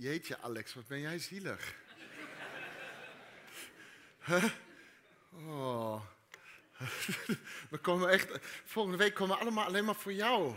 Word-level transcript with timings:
Jeetje, 0.00 0.38
Alex, 0.40 0.74
wat 0.74 0.86
ben 0.86 1.00
jij 1.00 1.18
zielig. 1.18 1.74
Huh? 4.24 4.44
Oh. 5.32 6.02
We 7.70 7.78
komen 7.80 8.08
echt, 8.08 8.38
volgende 8.64 8.98
week 8.98 9.14
komen 9.14 9.36
we 9.36 9.42
allemaal 9.42 9.64
alleen 9.64 9.84
maar 9.84 9.94
voor 9.94 10.12
jou. 10.12 10.56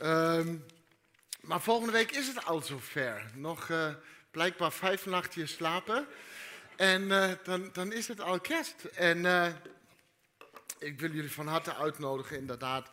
um, 0.00 0.64
maar 1.48 1.60
volgende 1.60 1.92
week 1.92 2.10
is 2.10 2.26
het 2.26 2.44
al 2.44 2.62
zover. 2.62 3.30
Nog 3.34 3.68
uh, 3.68 3.94
blijkbaar 4.30 4.72
vijf 4.72 5.06
nachtjes 5.06 5.52
slapen. 5.52 6.06
En 6.76 7.02
uh, 7.02 7.32
dan, 7.42 7.70
dan 7.72 7.92
is 7.92 8.08
het 8.08 8.20
al 8.20 8.40
kerst. 8.40 8.84
En 8.84 9.18
uh, 9.18 9.46
ik 10.78 11.00
wil 11.00 11.10
jullie 11.10 11.32
van 11.32 11.46
harte 11.46 11.74
uitnodigen, 11.74 12.38
inderdaad. 12.38 12.90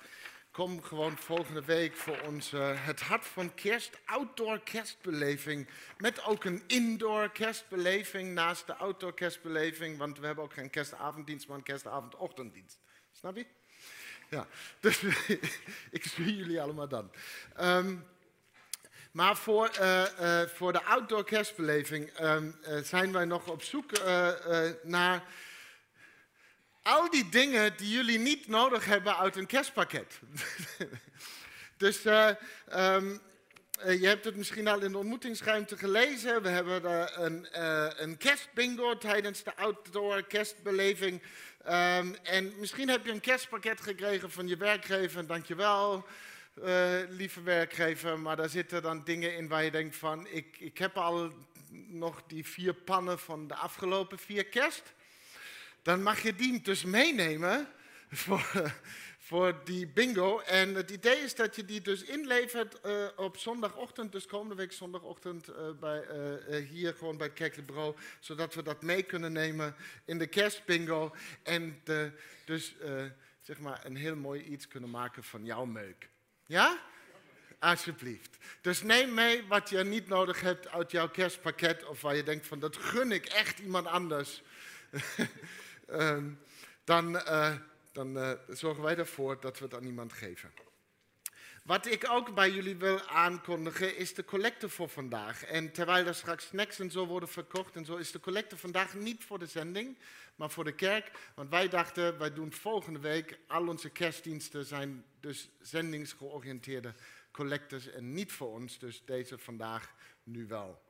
Kom 0.55 0.83
gewoon 0.83 1.17
volgende 1.17 1.63
week 1.63 1.95
voor 1.95 2.19
onze 2.19 2.57
Het 2.57 3.01
Hart 3.01 3.25
van 3.25 3.53
Kerst 3.53 3.97
outdoor 4.05 4.59
kerstbeleving. 4.59 5.67
Met 5.97 6.23
ook 6.23 6.43
een 6.43 6.63
indoor 6.67 7.29
kerstbeleving 7.29 8.33
naast 8.33 8.67
de 8.67 8.75
outdoor 8.75 9.13
kerstbeleving. 9.13 9.97
Want 9.97 10.19
we 10.19 10.25
hebben 10.25 10.43
ook 10.43 10.53
geen 10.53 10.69
kerstavonddienst, 10.69 11.47
maar 11.47 11.57
een 11.57 11.63
kerstavondochtenddienst. 11.63 12.79
Snap 13.11 13.35
je? 13.35 13.45
Ja, 14.29 14.47
dus 14.79 15.01
ik 15.97 16.05
zie 16.05 16.35
jullie 16.35 16.61
allemaal 16.61 16.87
dan. 16.87 17.11
Um, 17.61 18.05
maar 19.11 19.37
voor, 19.37 19.69
uh, 19.79 20.03
uh, 20.21 20.41
voor 20.41 20.73
de 20.73 20.83
outdoor 20.83 21.23
kerstbeleving 21.23 22.19
um, 22.19 22.55
uh, 22.67 22.77
zijn 22.77 23.11
wij 23.11 23.25
nog 23.25 23.47
op 23.47 23.61
zoek 23.63 23.91
naar 24.83 25.23
al 26.85 27.09
die 27.09 27.29
dingen 27.29 27.77
die 27.77 27.89
jullie 27.89 28.19
niet 28.19 28.47
nodig 28.47 28.85
hebben 28.85 29.17
uit 29.17 29.35
een 29.35 29.45
kerstpakket. 29.45 30.19
dus 31.77 32.05
um, 32.05 33.21
je 33.79 34.07
hebt 34.07 34.25
het 34.25 34.35
misschien 34.35 34.67
al 34.67 34.81
in 34.81 34.91
de 34.91 34.97
ontmoetingsruimte 34.97 35.77
gelezen. 35.77 36.41
We 36.41 36.49
hebben 36.49 37.23
een, 37.23 37.47
een 38.03 38.17
kerstbingo 38.17 38.97
tijdens 38.97 39.43
de 39.43 39.55
outdoor 39.55 40.23
kerstbeleving. 40.23 41.21
Um, 41.67 42.15
en 42.23 42.53
misschien 42.57 42.89
heb 42.89 43.05
je 43.05 43.11
een 43.11 43.19
kerstpakket 43.19 43.81
gekregen 43.81 44.31
van 44.31 44.47
je 44.47 44.57
werkgever, 44.57 45.27
dankjewel. 45.27 46.05
Uh, 46.63 46.99
lieve 47.09 47.41
werkgever, 47.41 48.19
maar 48.19 48.35
daar 48.35 48.49
zitten 48.49 48.81
dan 48.81 49.03
dingen 49.03 49.35
in 49.35 49.47
waar 49.47 49.63
je 49.63 49.71
denkt 49.71 49.95
van, 49.95 50.27
ik, 50.27 50.55
ik 50.59 50.77
heb 50.77 50.97
al 50.97 51.33
nog 51.87 52.23
die 52.27 52.45
vier 52.45 52.73
pannen 52.73 53.19
van 53.19 53.47
de 53.47 53.55
afgelopen 53.55 54.19
vier 54.19 54.45
kerst. 54.45 54.93
Dan 55.85 56.03
mag 56.03 56.21
je 56.21 56.35
die 56.35 56.61
dus 56.61 56.83
meenemen 56.83 57.67
voor, 58.09 58.73
voor 59.17 59.61
die 59.63 59.87
bingo. 59.87 60.39
En 60.39 60.75
het 60.75 60.91
idee 60.91 61.17
is 61.17 61.35
dat 61.35 61.55
je 61.55 61.65
die 61.65 61.81
dus 61.81 62.03
inlevert 62.03 62.79
uh, 62.85 63.07
op 63.15 63.37
zondagochtend, 63.37 64.11
dus 64.11 64.25
komende 64.25 64.55
week 64.55 64.71
zondagochtend, 64.71 65.49
uh, 65.49 65.55
bij, 65.79 66.03
hier 66.69 66.93
gewoon 66.93 67.17
bij 67.17 67.27
het 67.27 67.35
kerkelijk 67.35 67.67
bureau, 67.67 67.95
zodat 68.19 68.53
we 68.53 68.61
dat 68.61 68.81
mee 68.81 69.03
kunnen 69.03 69.31
nemen 69.31 69.75
in 70.05 70.17
de 70.17 70.27
kerstbingo. 70.27 71.15
En 71.43 71.81
de, 71.83 72.11
dus 72.45 72.75
zeg 73.41 73.59
maar 73.59 73.85
een 73.85 73.95
heel 73.95 74.15
mooi 74.15 74.43
iets 74.43 74.67
kunnen 74.67 74.89
maken 74.89 75.23
van 75.23 75.45
jouw 75.45 75.65
meuk. 75.65 76.09
Ja? 76.45 76.79
Alsjeblieft. 77.59 78.37
Dus 78.61 78.81
neem 78.81 79.13
mee 79.13 79.47
wat 79.47 79.69
je 79.69 79.83
niet 79.83 80.07
nodig 80.07 80.41
hebt 80.41 80.67
uit 80.67 80.91
jouw 80.91 81.09
kerstpakket 81.09 81.85
of 81.85 82.01
waar 82.01 82.15
je 82.15 82.23
denkt 82.23 82.47
van 82.47 82.59
dat 82.59 82.77
gun 82.77 83.11
ik 83.11 83.25
echt 83.25 83.59
iemand 83.59 83.87
anders. 83.87 84.41
um, 85.91 86.39
dan 86.83 87.15
uh, 87.15 87.55
dan 87.95 88.17
uh, 88.17 88.31
zorgen 88.47 88.83
wij 88.83 88.97
ervoor 88.97 89.41
dat 89.41 89.59
we 89.59 89.65
het 89.65 89.73
aan 89.73 89.83
iemand 89.83 90.13
geven. 90.13 90.51
Wat 91.63 91.85
ik 91.85 92.09
ook 92.09 92.33
bij 92.33 92.51
jullie 92.51 92.75
wil 92.75 93.01
aankondigen 93.01 93.97
is 93.97 94.13
de 94.13 94.25
collecte 94.25 94.69
voor 94.69 94.89
vandaag. 94.89 95.43
En 95.43 95.71
terwijl 95.71 96.05
er 96.05 96.15
straks 96.15 96.45
snacks 96.45 96.79
en 96.79 96.91
zo 96.91 97.05
worden 97.05 97.29
verkocht 97.29 97.75
en 97.75 97.85
zo 97.85 97.95
is 97.95 98.11
de 98.11 98.19
collecte 98.19 98.57
vandaag 98.57 98.93
niet 98.93 99.23
voor 99.23 99.39
de 99.39 99.45
zending, 99.45 99.97
maar 100.35 100.49
voor 100.49 100.63
de 100.63 100.75
kerk. 100.75 101.11
Want 101.35 101.49
wij 101.49 101.69
dachten, 101.69 102.17
wij 102.17 102.33
doen 102.33 102.53
volgende 102.53 102.99
week, 102.99 103.39
al 103.47 103.67
onze 103.67 103.89
kerstdiensten 103.89 104.65
zijn 104.65 105.05
dus 105.19 105.49
zendingsgeoriënteerde 105.61 106.93
collectors 107.31 107.87
en 107.87 108.13
niet 108.13 108.31
voor 108.31 108.51
ons. 108.51 108.79
Dus 108.79 109.01
deze 109.05 109.37
vandaag 109.37 109.93
nu 110.23 110.47
wel. 110.47 110.81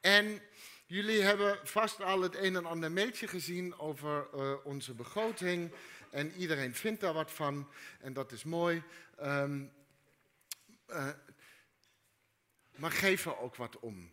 En 0.00 0.40
jullie 0.88 1.22
hebben 1.22 1.58
vast 1.62 2.02
al 2.02 2.20
het 2.20 2.36
een 2.36 2.56
en 2.56 2.66
ander 2.66 2.92
mailtje 2.92 3.28
gezien 3.28 3.78
over 3.78 4.28
uh, 4.34 4.54
onze 4.64 4.94
begroting. 4.94 5.72
En 6.10 6.32
iedereen 6.32 6.74
vindt 6.74 7.00
daar 7.00 7.12
wat 7.12 7.30
van 7.30 7.68
en 8.00 8.12
dat 8.12 8.32
is 8.32 8.44
mooi. 8.44 8.82
Um, 9.22 9.72
uh, 10.88 11.08
maar 12.76 12.90
geef 12.90 13.26
er 13.26 13.38
ook 13.38 13.56
wat 13.56 13.78
om. 13.78 14.12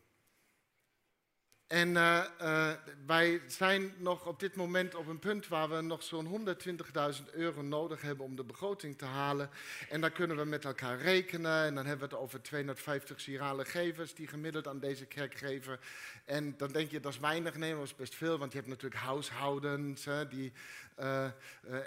En 1.68 1.90
uh, 1.90 2.24
uh, 2.42 2.72
wij 3.06 3.42
zijn 3.48 3.94
nog 3.98 4.26
op 4.26 4.40
dit 4.40 4.56
moment 4.56 4.96
op 4.96 5.08
een 5.08 5.20
punt 5.20 5.48
waar 5.48 5.70
we 5.70 5.82
nog 5.82 6.04
zo'n 6.04 6.48
120.000 7.20 7.24
euro 7.32 7.62
nodig 7.62 8.02
hebben 8.02 8.26
om 8.26 8.36
de 8.36 8.44
begroting 8.44 8.98
te 8.98 9.06
halen. 9.06 9.50
En 9.90 10.02
dan 10.02 10.12
kunnen 10.12 10.38
we 10.38 10.46
met 10.46 10.66
elkaar 10.66 10.98
rekenen. 10.98 11.64
En 11.64 11.76
dan 11.76 11.86
hebben 11.86 12.10
we 12.10 12.16
het 12.16 12.24
over 12.24 12.42
250 12.42 13.24
girale 13.24 13.66
gevers 13.66 14.14
die 14.14 14.28
gemiddeld 14.28 14.68
aan 14.68 14.80
deze 14.80 15.06
kerk 15.06 15.36
geven. 15.36 15.80
En 16.26 16.58
dan 16.58 16.72
denk 16.72 16.92
je 16.92 17.00
dat 17.00 17.14
is 17.14 17.20
weinig. 17.20 17.56
Nee, 17.56 17.76
dat 17.76 17.84
is 17.84 17.96
best 17.96 18.16
veel, 18.16 18.38
want 18.38 18.52
je 18.52 18.58
hebt 18.58 18.70
natuurlijk 18.70 19.02
huishoudens. 19.02 20.08
Die, 20.30 20.52
uh, 21.00 21.24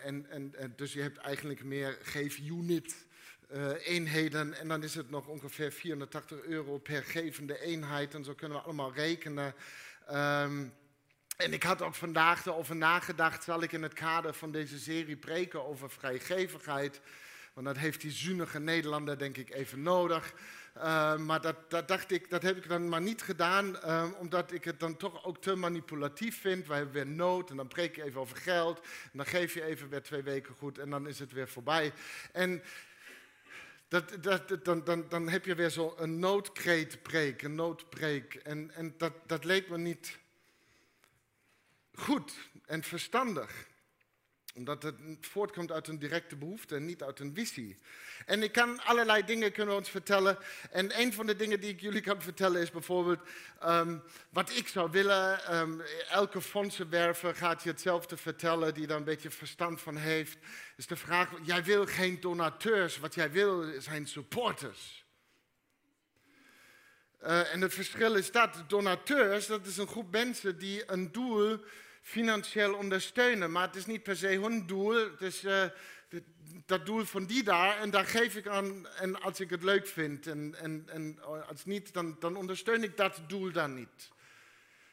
en, 0.05 0.31
en, 0.31 0.55
en, 0.55 0.73
dus 0.77 0.93
je 0.93 1.03
hebt 1.03 1.19
eigenlijk 1.19 1.65
meer 1.65 1.99
geef-unit 2.03 3.07
uh, 3.55 3.87
eenheden. 3.87 4.55
En 4.55 4.69
dan 4.69 4.83
is 4.83 4.95
het 4.95 5.11
nog 5.11 5.27
ongeveer 5.27 5.73
480 5.73 6.41
euro 6.41 6.79
per 6.79 7.03
gevende 7.03 7.61
eenheid. 7.61 8.15
En 8.15 8.25
zo 8.25 8.35
kunnen 8.35 8.59
we 8.59 8.65
allemaal 8.65 8.93
rekenen. 8.93 9.55
Um, 10.11 10.73
en 11.37 11.53
ik 11.53 11.63
had 11.63 11.83
ook 11.83 11.95
vandaag 11.95 12.47
erover 12.47 12.77
nagedacht, 12.77 13.45
zal 13.45 13.63
ik 13.63 13.73
in 13.73 13.83
het 13.83 13.93
kader 13.93 14.35
van 14.35 14.53
deze 14.53 14.79
serie 14.79 15.17
preken 15.17 15.67
over 15.67 15.91
vrijgevigheid. 15.91 17.01
Want 17.55 17.67
dat 17.67 17.77
heeft 17.77 18.01
die 18.01 18.11
zunige 18.11 18.59
Nederlander 18.59 19.19
denk 19.19 19.37
ik 19.37 19.55
even 19.55 19.83
nodig. 19.83 20.35
Uh, 20.77 21.17
maar 21.17 21.41
dat, 21.41 21.57
dat, 21.71 21.89
dacht 21.89 22.11
ik, 22.11 22.31
dat 22.31 22.43
heb 22.43 22.57
ik 22.57 22.69
dan 22.69 22.89
maar 22.89 23.01
niet 23.01 23.23
gedaan, 23.23 23.77
uh, 23.85 24.05
omdat 24.19 24.53
ik 24.53 24.65
het 24.65 24.81
dan 24.81 24.97
toch 24.97 25.25
ook 25.25 25.43
te 25.43 25.55
manipulatief 25.55 26.41
vind. 26.41 26.67
Wij 26.67 26.77
hebben 26.77 26.95
weer 26.95 27.07
nood 27.07 27.51
en 27.51 27.57
dan 27.57 27.69
preek 27.69 27.97
je 27.97 28.03
even 28.03 28.21
over 28.21 28.37
geld. 28.37 28.81
En 28.81 29.11
dan 29.13 29.27
geef 29.27 29.55
je 29.55 29.65
even 29.65 29.89
weer 29.89 30.03
twee 30.03 30.23
weken 30.23 30.55
goed 30.55 30.79
en 30.79 30.91
dan 30.91 31.09
is 31.09 31.19
het 31.19 31.33
weer 31.33 31.49
voorbij. 31.49 31.93
En 32.33 32.63
dat, 33.89 34.23
dat, 34.23 34.65
dan, 34.65 34.85
dan, 34.85 35.09
dan 35.09 35.29
heb 35.29 35.45
je 35.45 35.55
weer 35.55 35.71
zo'n 35.71 36.19
noodkreetpreek, 36.19 37.43
een 37.43 37.55
noodpreek. 37.55 38.35
En, 38.35 38.71
en 38.71 38.95
dat, 38.97 39.13
dat 39.27 39.45
leek 39.45 39.69
me 39.69 39.79
niet 39.79 40.19
goed 41.95 42.51
en 42.65 42.83
verstandig 42.83 43.68
omdat 44.55 44.83
het 44.83 44.97
voortkomt 45.21 45.73
uit 45.73 45.89
een 45.89 45.99
directe 45.99 46.37
behoefte 46.37 46.75
en 46.75 46.85
niet 46.85 47.03
uit 47.03 47.21
een 47.21 47.35
visie. 47.35 47.77
En 48.27 48.43
ik 48.43 48.53
kan 48.53 48.85
allerlei 48.85 49.25
dingen 49.25 49.53
kunnen 49.53 49.75
ons 49.75 49.91
vertellen. 49.91 50.39
En 50.71 51.01
een 51.01 51.13
van 51.13 51.27
de 51.27 51.37
dingen 51.37 51.61
die 51.61 51.71
ik 51.71 51.81
jullie 51.81 52.01
kan 52.01 52.23
vertellen 52.23 52.61
is 52.61 52.71
bijvoorbeeld 52.71 53.21
um, 53.65 54.03
wat 54.31 54.51
ik 54.51 54.69
zou 54.69 54.91
willen. 54.91 55.57
Um, 55.57 55.83
elke 56.11 56.41
fondsenwerver 56.41 57.35
gaat 57.35 57.63
je 57.63 57.69
hetzelfde 57.69 58.17
vertellen 58.17 58.75
die 58.75 58.87
daar 58.87 58.97
een 58.97 59.05
beetje 59.05 59.31
verstand 59.31 59.81
van 59.81 59.97
heeft. 59.97 60.39
Is 60.77 60.87
de 60.87 60.97
vraag, 60.97 61.31
jij 61.43 61.65
wil 61.65 61.87
geen 61.87 62.21
donateurs, 62.21 62.99
wat 62.99 63.15
jij 63.15 63.31
wil 63.31 63.81
zijn 63.81 64.07
supporters. 64.07 65.07
Uh, 67.23 67.53
en 67.55 67.61
het 67.61 67.75
verschil 67.75 68.15
is 68.15 68.33
dat 68.33 68.65
donateurs, 68.67 69.47
dat 69.47 69.67
is 69.67 69.77
een 69.77 69.87
groep 69.87 70.11
mensen 70.11 70.59
die 70.59 70.93
een 70.93 71.13
doel 71.13 71.61
financieel 72.09 72.75
ondersteunen. 72.75 73.51
Maar 73.53 73.67
het 73.67 73.77
is 73.77 73.87
niet 73.87 74.03
per 74.03 74.17
se 74.17 74.27
hun 74.27 74.67
doel. 74.67 74.95
Het 74.95 75.23
is 75.23 75.45
uh, 75.45 75.65
dat 76.67 76.87
doel 76.87 77.05
van 77.05 77.27
die 77.27 77.43
daar 77.43 77.79
en 77.79 77.91
daar 77.91 78.05
geef 78.07 78.37
ik 78.37 78.47
aan 78.47 78.87
en 78.87 79.21
als 79.21 79.41
ik 79.41 79.51
het 79.51 79.63
leuk 79.63 79.87
vind. 79.87 80.27
En, 80.27 80.55
en, 80.55 80.85
en 80.89 81.23
als 81.49 81.65
niet, 81.65 81.93
dan, 81.93 82.17
dan 82.19 82.37
ondersteun 82.37 82.83
ik 82.83 82.97
dat 82.97 83.21
doel 83.27 83.53
dan 83.53 83.75
niet. 83.75 84.11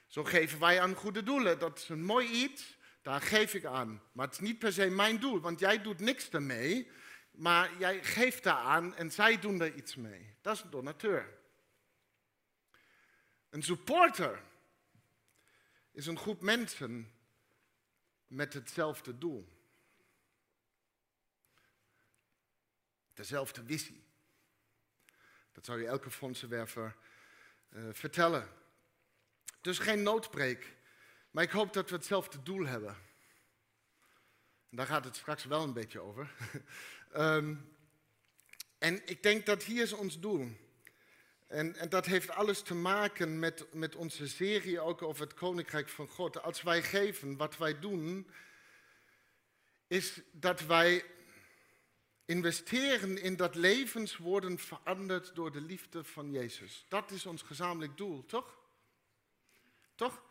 Zo 0.07 0.23
geven 0.23 0.59
wij 0.59 0.81
aan 0.81 0.93
goede 0.95 1.23
doelen. 1.23 1.59
Dat 1.59 1.77
is 1.77 1.89
een 1.89 2.03
mooi 2.03 2.27
iets, 2.29 2.77
daar 3.01 3.21
geef 3.21 3.53
ik 3.53 3.65
aan. 3.65 4.01
Maar 4.11 4.25
het 4.25 4.35
is 4.35 4.41
niet 4.41 4.59
per 4.59 4.73
se 4.73 4.89
mijn 4.89 5.19
doel, 5.19 5.39
want 5.39 5.59
jij 5.59 5.81
doet 5.81 5.99
niks 5.99 6.29
ermee. 6.29 6.89
Maar 7.31 7.71
jij 7.79 8.03
geeft 8.03 8.43
daar 8.43 8.57
aan 8.57 8.95
en 8.95 9.11
zij 9.11 9.39
doen 9.39 9.61
er 9.61 9.73
iets 9.73 9.95
mee. 9.95 10.35
Dat 10.41 10.55
is 10.55 10.61
een 10.61 10.69
donateur. 10.69 11.33
Een 13.49 13.63
supporter 13.63 14.41
is 15.95 16.07
een 16.07 16.17
groep 16.17 16.41
mensen 16.41 17.11
met 18.27 18.53
hetzelfde 18.53 19.17
doel. 19.17 19.47
Dezelfde 23.13 23.63
visie. 23.65 24.03
Dat 25.51 25.65
zou 25.65 25.81
je 25.81 25.87
elke 25.87 26.11
fondsenwerver 26.11 26.95
uh, 27.69 27.83
vertellen. 27.91 28.49
Dus 29.61 29.79
geen 29.79 30.03
noodpreek, 30.03 30.75
maar 31.31 31.43
ik 31.43 31.51
hoop 31.51 31.73
dat 31.73 31.89
we 31.89 31.95
hetzelfde 31.95 32.43
doel 32.43 32.65
hebben. 32.65 32.95
En 34.69 34.77
daar 34.77 34.87
gaat 34.87 35.05
het 35.05 35.15
straks 35.15 35.45
wel 35.45 35.63
een 35.63 35.73
beetje 35.73 35.99
over. 35.99 36.31
um, 37.13 37.73
En 38.77 39.07
ik 39.07 39.23
denk 39.23 39.45
dat 39.45 39.63
hier 39.63 39.83
is 39.83 39.93
ons 39.93 40.19
doel. 40.19 40.64
En, 41.47 41.75
en 41.75 41.89
dat 41.89 42.05
heeft 42.05 42.29
alles 42.29 42.61
te 42.61 42.73
maken 42.73 43.39
met, 43.39 43.73
met 43.73 43.95
onze 43.95 44.27
serie 44.27 44.79
ook 44.79 45.01
over 45.01 45.23
het 45.23 45.33
Koninkrijk 45.33 45.89
van 45.89 46.07
God. 46.07 46.41
Als 46.41 46.61
wij 46.61 46.83
geven, 46.83 47.37
wat 47.37 47.57
wij 47.57 47.79
doen, 47.79 48.27
is 49.87 50.21
dat 50.31 50.61
wij 50.61 51.05
investeren 52.25 53.21
in 53.21 53.35
dat 53.35 53.55
levens 53.55 54.17
worden 54.17 54.59
veranderd 54.59 55.35
door 55.35 55.51
de 55.51 55.61
liefde 55.61 56.03
van 56.03 56.31
Jezus. 56.31 56.85
Dat 56.87 57.11
is 57.11 57.25
ons 57.25 57.41
gezamenlijk 57.41 57.97
doel, 57.97 58.25
toch? 58.25 58.57
Toch? 59.95 60.23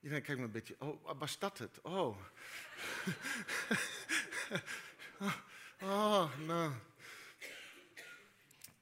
Iedereen 0.00 0.24
kijkt 0.24 0.40
me 0.40 0.46
een 0.46 0.52
beetje, 0.52 0.76
oh, 0.78 1.18
was 1.18 1.38
dat 1.38 1.58
het? 1.58 1.80
Oh. 1.82 2.16
oh, 5.80 6.38
nou. 6.38 6.72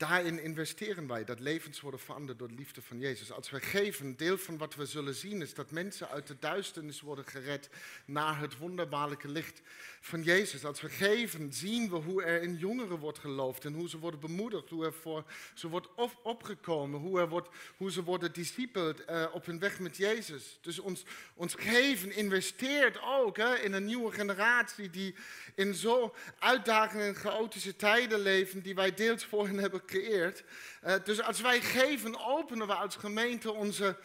Daarin 0.08 0.43
investeren 0.43 1.06
wij, 1.06 1.25
dat 1.25 1.40
levens 1.40 1.81
worden 1.81 2.00
veranderd 2.00 2.38
door 2.38 2.49
de 2.49 2.54
liefde 2.54 2.82
van 2.82 2.99
Jezus. 2.99 3.32
Als 3.32 3.50
we 3.50 3.60
geven, 3.60 4.16
deel 4.16 4.38
van 4.38 4.58
wat 4.58 4.75
we 4.75 4.87
zullen 4.87 5.14
zien 5.14 5.43
is 5.43 5.54
dat 5.54 5.70
mensen 5.70 6.08
uit 6.08 6.26
de 6.26 6.37
duisternis 6.38 7.00
worden 7.00 7.25
gered 7.25 7.70
naar 8.04 8.40
het 8.40 8.58
wonderbaarlijke 8.58 9.28
licht 9.28 9.62
van 10.04 10.22
Jezus. 10.22 10.64
Als 10.64 10.81
we 10.81 10.88
geven, 10.88 11.52
zien 11.52 11.90
we 11.90 11.96
hoe 11.96 12.22
er 12.22 12.43
in 12.43 12.56
jongeren 12.56 12.99
wordt 12.99 13.19
geloofd 13.19 13.64
en 13.64 13.72
hoe 13.72 13.88
ze 13.88 13.99
worden 13.99 14.20
bemoedigd, 14.20 14.70
hoe 14.70 14.84
er 14.84 14.93
voor 14.93 15.25
ze 15.54 15.69
wordt 15.69 15.88
op, 15.94 16.19
opgekomen, 16.22 17.00
hoe, 17.00 17.28
wordt, 17.28 17.49
hoe 17.76 17.90
ze 17.90 18.02
worden 18.02 18.32
discipeld 18.32 19.00
uh, 19.10 19.25
op 19.32 19.46
hun 19.46 19.58
weg 19.58 19.78
met 19.78 19.96
Jezus. 19.96 20.58
Dus 20.60 20.78
ons, 20.78 21.04
ons 21.34 21.54
geven 21.54 22.12
investeert 22.12 23.02
ook 23.02 23.37
hè, 23.37 23.54
in 23.54 23.72
een 23.72 23.84
nieuwe 23.84 24.12
generatie 24.12 24.90
die 24.90 25.14
in 25.54 25.75
zo 25.75 26.14
uitdagende 26.38 27.04
en 27.04 27.14
chaotische 27.14 27.76
tijden 27.76 28.20
leven, 28.20 28.62
die 28.62 28.75
wij 28.75 28.94
deels 28.94 29.25
voor 29.25 29.46
hen 29.46 29.58
hebben 29.58 29.81
gecreëerd. 29.81 30.44
Uh, 30.87 30.94
dus 31.04 31.22
als 31.22 31.40
wij 31.40 31.60
geven, 31.60 32.26
openen 32.26 32.66
we 32.66 32.75
als 32.75 32.96
gemeente 32.96 33.52
onze, 33.52 33.96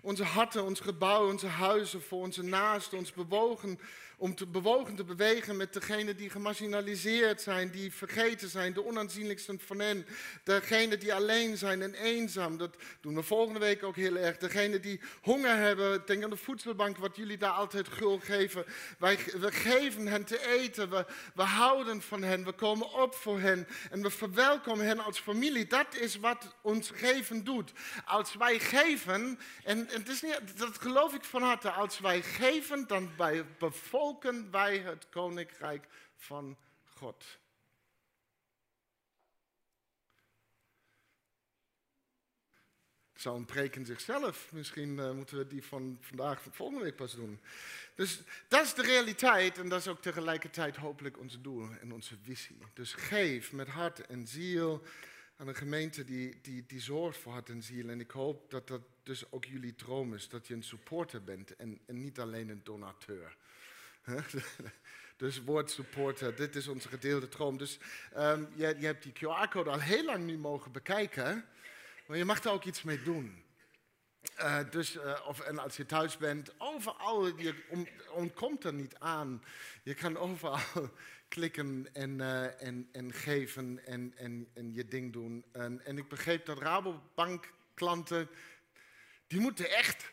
onze 0.00 0.24
harten, 0.24 0.64
ons 0.64 0.80
gebouw, 0.80 1.30
onze 1.30 1.46
huizen 1.46 2.02
voor 2.02 2.20
onze 2.20 2.42
naasten, 2.42 2.98
ons 2.98 3.12
bewogen 3.12 3.78
om 4.18 4.34
te 4.34 4.46
bewogen 4.46 4.94
te 4.94 5.04
bewegen 5.04 5.56
met 5.56 5.72
degenen 5.72 6.16
die 6.16 6.30
gemarginaliseerd 6.30 7.40
zijn, 7.40 7.70
die 7.70 7.92
vergeten 7.92 8.48
zijn, 8.48 8.72
de 8.72 8.86
onaanzienlijksten 8.86 9.60
van 9.60 9.78
hen. 9.78 10.06
Degenen 10.44 11.00
die 11.00 11.14
alleen 11.14 11.56
zijn 11.56 11.82
en 11.82 11.94
eenzaam, 11.94 12.56
dat 12.56 12.76
doen 13.00 13.14
we 13.14 13.22
volgende 13.22 13.60
week 13.60 13.82
ook 13.82 13.96
heel 13.96 14.16
erg. 14.16 14.36
Degenen 14.36 14.82
die 14.82 15.00
honger 15.22 15.56
hebben, 15.56 16.02
denk 16.06 16.24
aan 16.24 16.30
de 16.30 16.36
voedselbank, 16.36 16.96
wat 16.96 17.16
jullie 17.16 17.36
daar 17.36 17.50
altijd 17.50 17.88
gul 17.88 18.18
geven. 18.18 18.64
Wij, 18.98 19.18
we 19.40 19.52
geven 19.52 20.06
hen 20.06 20.24
te 20.24 20.46
eten, 20.46 20.90
we, 20.90 21.06
we 21.34 21.42
houden 21.42 22.02
van 22.02 22.22
hen, 22.22 22.44
we 22.44 22.52
komen 22.52 22.92
op 22.92 23.14
voor 23.14 23.40
hen 23.40 23.66
en 23.90 24.02
we 24.02 24.10
verwelkomen 24.10 24.86
hen 24.86 24.98
als 24.98 25.20
familie. 25.20 25.66
Dat 25.66 25.94
is 25.94 26.16
wat 26.16 26.54
ons 26.60 26.90
geven 26.94 27.44
doet. 27.44 27.72
Als 28.04 28.34
wij 28.34 28.58
geven, 28.58 29.38
en, 29.64 29.86
het 29.90 30.08
is 30.08 30.22
niet, 30.22 30.40
dat 30.56 30.78
geloof 30.78 31.14
ik 31.14 31.24
van 31.24 31.42
harte, 31.42 31.70
als 31.70 31.98
wij 31.98 32.22
geven, 32.22 32.86
dan 32.86 33.10
bij 33.16 33.44
bevolken 33.58 34.05
vertolken 34.06 34.50
wij 34.50 34.78
het 34.78 35.08
koninkrijk 35.08 35.86
van 36.16 36.56
God. 36.84 37.38
Het 43.12 43.24
zou 43.24 43.36
een 43.36 43.44
preek 43.44 43.78
zichzelf. 43.82 44.52
Misschien 44.52 44.98
uh, 44.98 45.12
moeten 45.12 45.38
we 45.38 45.46
die 45.46 45.64
van 45.64 45.98
vandaag 46.00 46.42
van 46.42 46.52
volgende 46.52 46.82
week 46.82 46.96
pas 46.96 47.14
doen. 47.14 47.40
Dus 47.94 48.20
dat 48.48 48.64
is 48.64 48.74
de 48.74 48.82
realiteit 48.82 49.58
en 49.58 49.68
dat 49.68 49.80
is 49.80 49.88
ook 49.88 50.02
tegelijkertijd 50.02 50.76
hopelijk 50.76 51.18
ons 51.18 51.40
doel 51.40 51.70
en 51.80 51.92
onze 51.92 52.16
visie. 52.22 52.58
Dus 52.74 52.92
geef 52.92 53.52
met 53.52 53.68
hart 53.68 54.06
en 54.06 54.26
ziel 54.26 54.82
aan 55.36 55.48
een 55.48 55.54
gemeente 55.54 56.04
die, 56.04 56.40
die, 56.40 56.64
die 56.66 56.80
zorgt 56.80 57.18
voor 57.18 57.32
hart 57.32 57.48
en 57.48 57.62
ziel. 57.62 57.88
En 57.88 58.00
ik 58.00 58.10
hoop 58.10 58.50
dat 58.50 58.68
dat 58.68 58.82
dus 59.02 59.32
ook 59.32 59.44
jullie 59.44 59.74
droom 59.74 60.14
is, 60.14 60.28
dat 60.28 60.46
je 60.46 60.54
een 60.54 60.62
supporter 60.62 61.24
bent 61.24 61.56
en, 61.56 61.80
en 61.86 62.00
niet 62.00 62.20
alleen 62.20 62.48
een 62.48 62.64
donateur. 62.64 63.36
Dus 65.16 65.42
woord 65.44 65.70
supporter, 65.70 66.34
dit 66.34 66.56
is 66.56 66.68
onze 66.68 66.88
gedeelde 66.88 67.28
droom. 67.28 67.58
Dus 67.58 67.78
um, 68.16 68.48
je, 68.54 68.74
je, 68.78 68.86
hebt 68.86 69.02
die 69.02 69.12
QR-code 69.12 69.70
al 69.70 69.80
heel 69.80 70.04
lang 70.04 70.24
nu 70.24 70.38
mogen 70.38 70.72
bekijken, 70.72 71.44
maar 72.06 72.16
je 72.16 72.24
mag 72.24 72.44
er 72.44 72.50
ook 72.50 72.64
iets 72.64 72.82
mee 72.82 73.02
doen. 73.02 73.44
Uh, 74.38 74.58
dus, 74.70 74.96
uh, 74.96 75.26
of, 75.26 75.40
en 75.40 75.58
als 75.58 75.76
je 75.76 75.86
thuis 75.86 76.16
bent, 76.16 76.54
overal, 76.58 77.26
je 77.26 77.64
om, 77.68 77.88
ontkomt 78.10 78.64
er 78.64 78.74
niet 78.74 78.94
aan. 78.98 79.42
Je 79.82 79.94
kan 79.94 80.16
overal 80.26 80.90
klikken 81.28 81.88
en, 81.92 82.20
en, 82.58 82.88
en 82.92 83.12
geven 83.12 83.86
en, 83.86 84.12
en, 84.16 84.48
en 84.54 84.72
je 84.72 84.84
ding 84.84 85.12
doen. 85.12 85.44
En, 85.52 85.84
en 85.84 85.98
ik 85.98 86.08
begreep 86.08 86.46
dat 86.46 86.58
Rabobank 86.58 87.52
klanten, 87.74 88.28
die 89.26 89.40
moeten 89.40 89.70
echt 89.70 90.12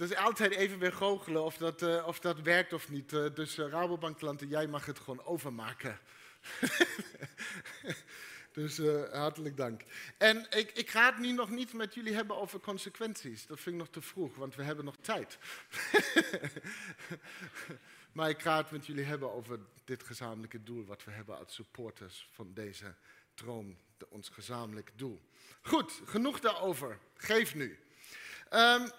het 0.00 0.10
is 0.10 0.16
altijd 0.16 0.54
even 0.54 0.78
weer 0.78 0.92
goochelen 0.92 1.44
of 1.44 1.56
dat, 1.56 1.82
uh, 1.82 2.06
of 2.06 2.20
dat 2.20 2.40
werkt 2.40 2.72
of 2.72 2.88
niet. 2.88 3.12
Uh, 3.12 3.34
dus 3.34 3.58
uh, 3.58 3.68
Rabobank 3.68 4.18
klanten, 4.18 4.48
jij 4.48 4.66
mag 4.66 4.86
het 4.86 4.98
gewoon 4.98 5.24
overmaken. 5.24 5.98
dus 8.52 8.78
hartelijk 9.12 9.56
dank. 9.56 9.82
En 10.18 10.46
ik, 10.50 10.70
ik 10.70 10.90
ga 10.90 11.06
het 11.06 11.18
nu 11.18 11.32
nog 11.32 11.50
niet 11.50 11.72
met 11.72 11.94
jullie 11.94 12.14
hebben 12.14 12.36
over 12.36 12.60
consequenties. 12.60 13.46
Dat 13.46 13.60
vind 13.60 13.74
ik 13.74 13.80
nog 13.80 13.90
te 13.90 14.00
vroeg, 14.00 14.36
want 14.36 14.54
we 14.54 14.62
hebben 14.62 14.84
nog 14.84 14.96
tijd. 15.00 15.38
maar 18.12 18.28
ik 18.28 18.42
ga 18.42 18.56
het 18.56 18.70
met 18.70 18.86
jullie 18.86 19.04
hebben 19.04 19.32
over 19.32 19.58
dit 19.84 20.02
gezamenlijke 20.02 20.62
doel 20.62 20.84
wat 20.84 21.04
we 21.04 21.10
hebben 21.10 21.38
als 21.38 21.54
supporters 21.54 22.28
van 22.32 22.50
deze 22.54 22.94
droom, 23.34 23.76
ons 24.08 24.28
gezamenlijk 24.28 24.90
doel. 24.94 25.20
Goed, 25.62 26.00
genoeg 26.04 26.40
daarover. 26.40 26.98
Geef 27.16 27.54
nu. 27.54 27.78
Um, 28.52 28.90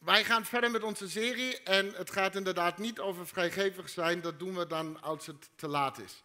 wij 0.00 0.24
gaan 0.24 0.44
verder 0.44 0.70
met 0.70 0.82
onze 0.82 1.10
serie 1.10 1.62
en 1.62 1.92
het 1.94 2.10
gaat 2.10 2.36
inderdaad 2.36 2.78
niet 2.78 3.00
over 3.00 3.26
vrijgevig 3.26 3.88
zijn. 3.88 4.20
Dat 4.20 4.38
doen 4.38 4.56
we 4.56 4.66
dan 4.66 5.02
als 5.02 5.26
het 5.26 5.48
te 5.56 5.68
laat 5.68 5.98
is. 5.98 6.22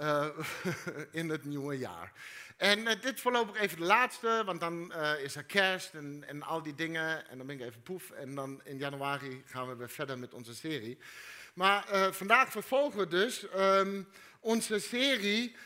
Uh, 0.00 0.26
in 1.10 1.28
het 1.28 1.44
nieuwe 1.44 1.78
jaar. 1.78 2.12
En 2.56 2.78
uh, 2.78 2.90
dit 3.00 3.20
voorlopig 3.20 3.60
even 3.60 3.78
de 3.78 3.84
laatste, 3.84 4.42
want 4.44 4.60
dan 4.60 4.92
uh, 4.96 5.22
is 5.22 5.36
er 5.36 5.44
kerst 5.44 5.94
en, 5.94 6.24
en, 6.26 6.42
al 6.42 6.62
die 6.62 6.74
dingen. 6.74 7.28
En 7.28 7.38
dan 7.38 7.46
ben 7.46 7.60
ik 7.60 7.66
even 7.66 7.82
poef. 7.82 8.10
En 8.10 8.34
dan 8.34 8.60
in 8.64 8.78
januari 8.78 9.42
gaan 9.46 9.68
we 9.68 9.76
weer 9.76 9.90
verder 9.90 10.18
met 10.18 10.34
onze 10.34 10.54
serie. 10.54 10.98
Maar 11.54 12.12
vandaag 12.12 12.50
vervolgen 12.50 12.98
we 12.98 13.06
dus 13.06 13.46
um, 13.56 14.08
onze 14.40 14.78
serie 14.78 15.56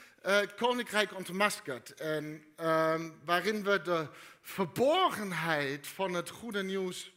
Koninkrijk 0.56 1.14
ontmaskerd. 1.16 1.94
En 1.94 2.44
um, 2.60 3.20
waarin 3.24 3.64
we 3.64 3.82
de 3.82 4.06
verborgenheid 4.42 5.86
van 5.86 6.14
het 6.14 6.30
goede 6.30 6.62
nieuws 6.62 7.12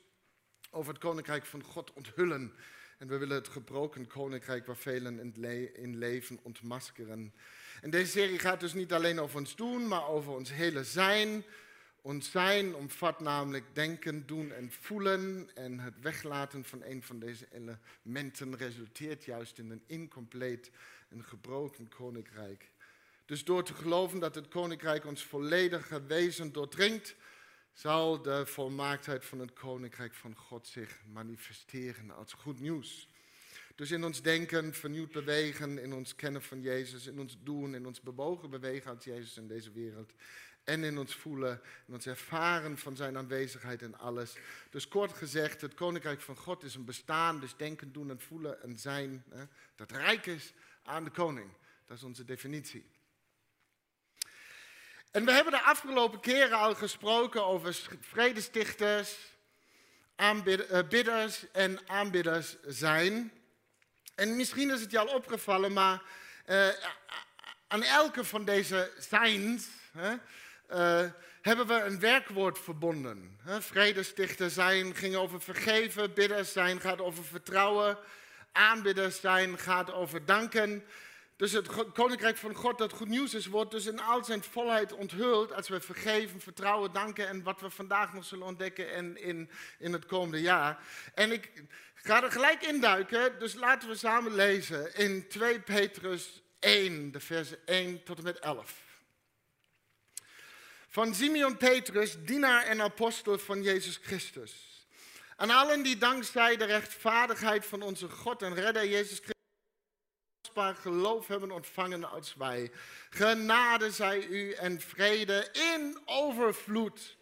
over 0.74 0.94
het 0.94 1.02
koninkrijk 1.02 1.46
van 1.46 1.64
God 1.64 1.94
onthullen. 1.94 2.54
En 2.98 3.08
we 3.08 3.18
willen 3.18 3.36
het 3.36 3.48
gebroken 3.48 4.08
koninkrijk 4.08 4.66
waar 4.66 4.78
velen 4.78 5.36
in, 5.76 5.98
leven 5.98 6.40
ontmaskeren. 6.42 7.34
En 7.82 7.90
deze 7.90 8.12
serie 8.12 8.40
gaat 8.40 8.60
dus 8.60 8.74
niet 8.74 8.94
alleen 8.94 9.20
over 9.20 9.40
ons 9.40 9.56
doen, 9.56 9.88
maar 9.88 10.08
over 10.08 10.34
ons 10.34 10.54
hele 10.54 10.84
zijn. 10.84 11.46
Ons 12.02 12.32
zijn 12.32 12.76
omvat 12.76 13.20
namelijk 13.20 13.66
denken, 13.74 14.26
doen 14.26 14.52
en 14.52 14.72
voelen. 14.72 15.50
En 15.54 15.80
het 15.80 16.00
weglaten 16.02 16.64
van 16.64 16.84
een 16.84 17.04
van 17.04 17.20
deze 17.20 17.48
elementen 17.52 18.58
resulteert 18.58 19.26
juist 19.26 19.58
in 19.58 19.70
een 19.70 19.84
incompleet 19.88 20.72
en 21.10 21.24
gebroken 21.24 21.90
koninkrijk. 21.90 22.72
Dus 23.26 23.44
door 23.44 23.64
te 23.64 23.74
geloven 23.74 24.20
dat 24.20 24.36
het 24.36 24.48
koninkrijk 24.48 25.06
ons 25.06 25.24
volledige 25.24 26.04
wezen 26.06 26.52
doordringt, 26.52 27.16
zal 27.74 28.22
de 28.22 28.46
volmaaktheid 28.46 29.26
van 29.26 29.40
het 29.40 29.54
koninkrijk 29.54 30.14
van 30.14 30.36
God 30.36 30.68
zich 30.68 31.00
manifesteren 31.12 32.12
als 32.12 32.34
goed 32.34 32.60
nieuws. 32.60 33.08
Dus 33.76 33.92
in 33.92 34.04
ons 34.04 34.22
denken, 34.22 34.74
vernieuwd 34.74 35.12
bewegen, 35.12 35.78
in 35.78 35.94
ons 35.94 36.16
kennen 36.16 36.42
van 36.42 36.62
Jezus, 36.62 37.08
in 37.08 37.20
ons 37.20 37.38
doen, 37.44 37.76
in 37.76 37.86
ons 37.86 38.02
bewogen 38.02 38.50
bewegen 38.50 38.92
als 38.92 39.04
Jezus 39.04 39.38
in 39.38 39.48
deze 39.48 39.72
wereld. 39.72 40.14
En 40.64 40.84
in 40.84 40.98
ons 40.98 41.16
voelen, 41.16 41.62
in 41.88 41.94
ons 41.94 42.06
ervaren 42.06 42.78
van 42.78 42.96
zijn 42.96 43.18
aanwezigheid 43.18 43.82
in 43.82 43.98
alles. 43.98 44.36
Dus 44.70 44.88
kort 44.88 45.14
gezegd, 45.14 45.62
het 45.62 45.74
koninkrijk 45.74 46.22
van 46.22 46.36
God 46.38 46.64
is 46.64 46.76
een 46.76 46.86
bestaan, 46.86 47.40
dus 47.40 47.56
denken, 47.56 47.92
doen 47.92 48.10
en 48.10 48.20
voelen 48.20 48.62
en 48.62 48.78
zijn. 48.78 49.24
Hè, 49.30 49.44
dat 49.76 49.92
rijk 49.92 50.26
is 50.26 50.54
aan 50.84 51.04
de 51.04 51.10
koning. 51.10 51.50
Dat 51.86 51.98
is 51.98 52.04
onze 52.04 52.26
definitie. 52.26 52.86
En 55.14 55.26
we 55.26 55.32
hebben 55.32 55.54
de 55.54 55.62
afgelopen 55.62 56.20
keren 56.20 56.58
al 56.58 56.76
gesproken 56.76 57.46
over 57.46 57.76
vredestichters, 58.00 59.16
bidders 60.90 61.52
en 61.52 61.80
aanbidders 61.86 62.56
zijn. 62.66 63.32
En 64.16 64.36
misschien 64.36 64.72
is 64.72 64.82
het 64.82 64.92
je 64.92 65.00
al 65.00 65.08
opgevallen, 65.08 65.74
maar 65.74 66.02
uh, 66.46 66.68
aan 67.68 67.84
elke 67.84 68.24
van 68.24 68.46
deze 68.46 68.92
zijns 68.98 69.68
uh, 69.98 71.04
hebben 71.42 71.68
we 71.68 71.74
een 71.74 72.00
werkwoord 72.00 72.60
verbonden. 72.60 73.40
Vredestichter 73.60 74.50
zijn 74.50 74.96
ging 74.96 75.16
over 75.16 75.42
vergeven, 75.42 76.14
bidders 76.14 76.52
zijn 76.52 76.80
gaat 76.80 77.02
over 77.02 77.24
vertrouwen, 77.24 77.98
aanbidders 78.52 79.20
zijn 79.20 79.58
gaat 79.58 79.92
over 79.92 80.26
danken. 80.26 80.84
Dus 81.36 81.52
het 81.52 81.68
koninkrijk 81.94 82.38
van 82.38 82.56
God, 82.56 82.78
dat 82.78 82.94
goed 82.94 83.08
nieuws 83.08 83.34
is, 83.34 83.46
wordt 83.46 83.72
dus 83.72 83.86
in 83.86 84.00
al 84.00 84.24
zijn 84.24 84.44
volheid 84.44 84.94
onthuld 84.94 85.54
als 85.54 85.68
we 85.68 85.82
vergeven, 85.82 86.42
vertrouwen, 86.42 86.92
danken 86.92 87.28
en 87.28 87.44
wat 87.44 87.62
we 87.62 87.70
vandaag 87.70 88.14
nog 88.14 88.26
zullen 88.26 88.46
ontdekken 88.46 88.94
en 88.94 89.18
in, 89.22 89.50
in 89.80 89.94
het 89.94 90.06
komende 90.06 90.42
jaar. 90.42 90.84
En 91.14 91.32
ik 91.32 91.52
ga 91.94 92.24
er 92.24 92.32
gelijk 92.32 92.64
induiken, 92.64 93.40
dus 93.40 93.54
laten 93.54 93.90
we 93.90 93.96
samen 93.96 94.36
lezen 94.36 94.96
in 94.96 95.28
2 95.28 95.60
Petrus 95.60 96.42
1, 96.60 97.12
de 97.12 97.20
versen 97.20 97.58
1 97.66 98.04
tot 98.04 98.18
en 98.18 98.24
met 98.24 98.40
11. 98.40 98.82
Van 100.88 101.16
Simeon 101.16 101.58
Petrus, 101.58 102.16
dienaar 102.20 102.64
en 102.64 102.82
apostel 102.82 103.40
van 103.40 103.64
Jezus 103.64 104.00
Christus. 104.02 104.86
Aan 105.36 105.50
allen 105.50 105.84
die 105.84 105.98
dankzij 105.98 106.58
de 106.58 106.66
rechtvaardigheid 106.66 107.66
van 107.66 107.82
onze 107.82 108.10
God 108.10 108.42
en 108.42 108.54
redder 108.54 108.88
Jezus 108.88 109.08
Christus 109.08 109.33
geloof 110.56 111.28
hebben 111.28 111.52
ontvangen 111.52 112.10
als 112.10 112.36
wij. 112.36 112.72
Genade 113.10 113.92
zij 113.92 114.28
u 114.28 114.52
en 114.52 114.82
vrede 114.82 115.50
in 115.52 115.98
overvloed 116.06 117.18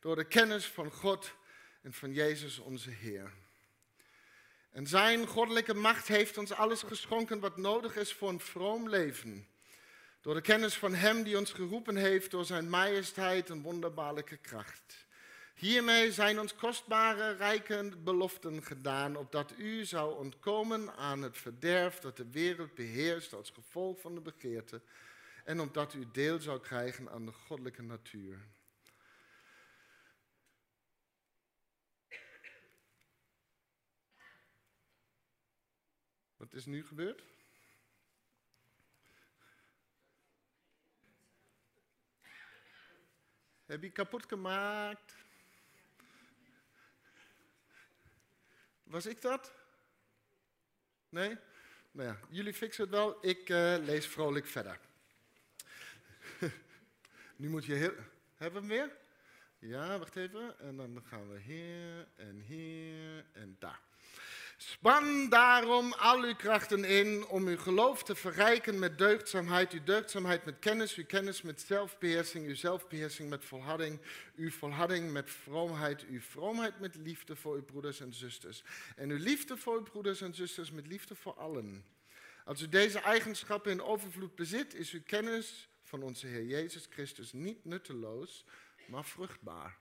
door 0.00 0.16
de 0.16 0.24
kennis 0.24 0.66
van 0.66 0.90
God 0.90 1.32
en 1.82 1.92
van 1.92 2.12
Jezus 2.12 2.58
onze 2.58 2.90
Heer. 2.90 3.32
En 4.72 4.86
zijn 4.86 5.26
goddelijke 5.26 5.74
macht 5.74 6.08
heeft 6.08 6.38
ons 6.38 6.52
alles 6.52 6.82
geschonken 6.82 7.40
wat 7.40 7.56
nodig 7.56 7.96
is 7.96 8.12
voor 8.12 8.28
een 8.28 8.40
vroom 8.40 8.88
leven. 8.88 9.48
Door 10.20 10.34
de 10.34 10.40
kennis 10.40 10.74
van 10.74 10.94
Hem 10.94 11.22
die 11.22 11.38
ons 11.38 11.52
geroepen 11.52 11.96
heeft 11.96 12.30
door 12.30 12.44
zijn 12.44 12.68
majesteit 12.68 13.50
en 13.50 13.62
wonderbaarlijke 13.62 14.36
kracht. 14.36 15.05
Hiermee 15.56 16.12
zijn 16.12 16.40
ons 16.40 16.54
kostbare, 16.54 17.32
rijke 17.32 17.92
beloften 17.98 18.62
gedaan, 18.62 19.16
opdat 19.16 19.58
u 19.58 19.84
zou 19.84 20.16
ontkomen 20.16 20.96
aan 20.96 21.22
het 21.22 21.38
verderf 21.38 21.98
dat 21.98 22.16
de 22.16 22.30
wereld 22.30 22.74
beheerst 22.74 23.32
als 23.32 23.50
gevolg 23.50 24.00
van 24.00 24.14
de 24.14 24.20
begeerte, 24.20 24.82
en 25.44 25.60
opdat 25.60 25.94
u 25.94 26.06
deel 26.12 26.40
zou 26.40 26.60
krijgen 26.60 27.10
aan 27.10 27.26
de 27.26 27.32
goddelijke 27.32 27.82
natuur. 27.82 28.38
Wat 36.36 36.54
is 36.54 36.66
nu 36.66 36.86
gebeurd? 36.86 37.22
Heb 43.66 43.82
je 43.82 43.90
kapot 43.90 44.26
gemaakt? 44.26 45.25
Was 48.86 49.06
ik 49.06 49.20
dat? 49.20 49.52
Nee? 51.08 51.36
Nou 51.90 52.08
ja, 52.08 52.18
jullie 52.28 52.54
fixen 52.54 52.82
het 52.82 52.92
wel. 52.92 53.18
Ik 53.20 53.48
uh, 53.48 53.76
lees 53.80 54.06
vrolijk 54.06 54.46
verder. 54.46 54.80
nu 57.36 57.48
moet 57.48 57.64
je 57.64 57.74
heel. 57.74 57.94
Hebben 58.34 58.62
we 58.62 58.74
hem 58.74 58.78
weer? 58.78 58.96
Ja, 59.58 59.98
wacht 59.98 60.16
even. 60.16 60.58
En 60.58 60.76
dan 60.76 61.02
gaan 61.06 61.32
we 61.32 61.38
hier 61.38 62.08
en 62.16 62.40
hier 62.40 63.24
en 63.32 63.56
daar. 63.58 63.80
Span 64.68 65.28
daarom 65.28 65.92
al 65.92 66.22
uw 66.22 66.34
krachten 66.34 66.84
in 66.84 67.26
om 67.26 67.46
uw 67.46 67.56
geloof 67.56 68.02
te 68.02 68.14
verrijken 68.14 68.78
met 68.78 68.98
deugdzaamheid, 68.98 69.72
uw 69.72 69.82
deugdzaamheid 69.84 70.44
met 70.44 70.58
kennis, 70.58 70.94
uw 70.94 71.04
kennis 71.04 71.42
met 71.42 71.60
zelfbeheersing, 71.60 72.46
uw 72.46 72.54
zelfbeheersing 72.54 73.28
met 73.28 73.44
volharding, 73.44 74.00
uw 74.36 74.50
volharding 74.50 75.12
met 75.12 75.30
vroomheid, 75.30 76.06
uw 76.06 76.20
vroomheid 76.20 76.80
met 76.80 76.96
liefde 76.96 77.36
voor 77.36 77.54
uw 77.54 77.64
broeders 77.64 78.00
en 78.00 78.12
zusters. 78.12 78.62
En 78.96 79.10
uw 79.10 79.18
liefde 79.18 79.56
voor 79.56 79.76
uw 79.76 79.82
broeders 79.82 80.20
en 80.20 80.34
zusters 80.34 80.70
met 80.70 80.86
liefde 80.86 81.14
voor 81.14 81.34
allen. 81.34 81.84
Als 82.44 82.62
u 82.62 82.68
deze 82.68 82.98
eigenschappen 82.98 83.72
in 83.72 83.82
overvloed 83.82 84.34
bezit, 84.34 84.74
is 84.74 84.92
uw 84.92 85.02
kennis 85.06 85.68
van 85.82 86.02
onze 86.02 86.26
Heer 86.26 86.44
Jezus 86.44 86.86
Christus 86.90 87.32
niet 87.32 87.64
nutteloos, 87.64 88.44
maar 88.86 89.04
vruchtbaar. 89.04 89.78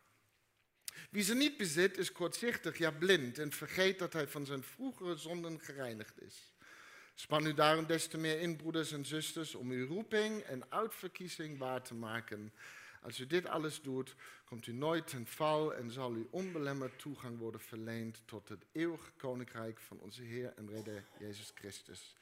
Wie 1.09 1.23
ze 1.23 1.35
niet 1.35 1.57
bezit, 1.57 1.97
is 1.97 2.11
kortzichtig, 2.11 2.77
ja 2.77 2.91
blind 2.91 3.39
en 3.39 3.51
vergeet 3.51 3.99
dat 3.99 4.13
hij 4.13 4.27
van 4.27 4.45
zijn 4.45 4.63
vroegere 4.63 5.15
zonden 5.15 5.59
gereinigd 5.59 6.21
is. 6.21 6.53
Span 7.13 7.45
u 7.45 7.53
daarom 7.53 7.85
des 7.85 8.07
te 8.07 8.17
meer 8.17 8.39
in, 8.39 8.55
broeders 8.55 8.91
en 8.91 9.05
zusters, 9.05 9.55
om 9.55 9.71
uw 9.71 9.87
roeping 9.87 10.41
en 10.41 10.71
uitverkiezing 10.71 11.57
waar 11.57 11.81
te 11.81 11.93
maken. 11.93 12.53
Als 13.01 13.19
u 13.19 13.27
dit 13.27 13.47
alles 13.47 13.81
doet, 13.81 14.15
komt 14.45 14.67
u 14.67 14.73
nooit 14.73 15.07
ten 15.07 15.27
val 15.27 15.73
en 15.73 15.91
zal 15.91 16.15
u 16.15 16.27
onbelemmerd 16.31 16.99
toegang 16.99 17.37
worden 17.37 17.61
verleend 17.61 18.21
tot 18.25 18.49
het 18.49 18.65
eeuwige 18.71 19.11
koninkrijk 19.17 19.79
van 19.79 19.99
onze 19.99 20.21
Heer 20.21 20.53
en 20.55 20.69
Redder 20.69 21.03
Jezus 21.19 21.51
Christus. 21.55 22.15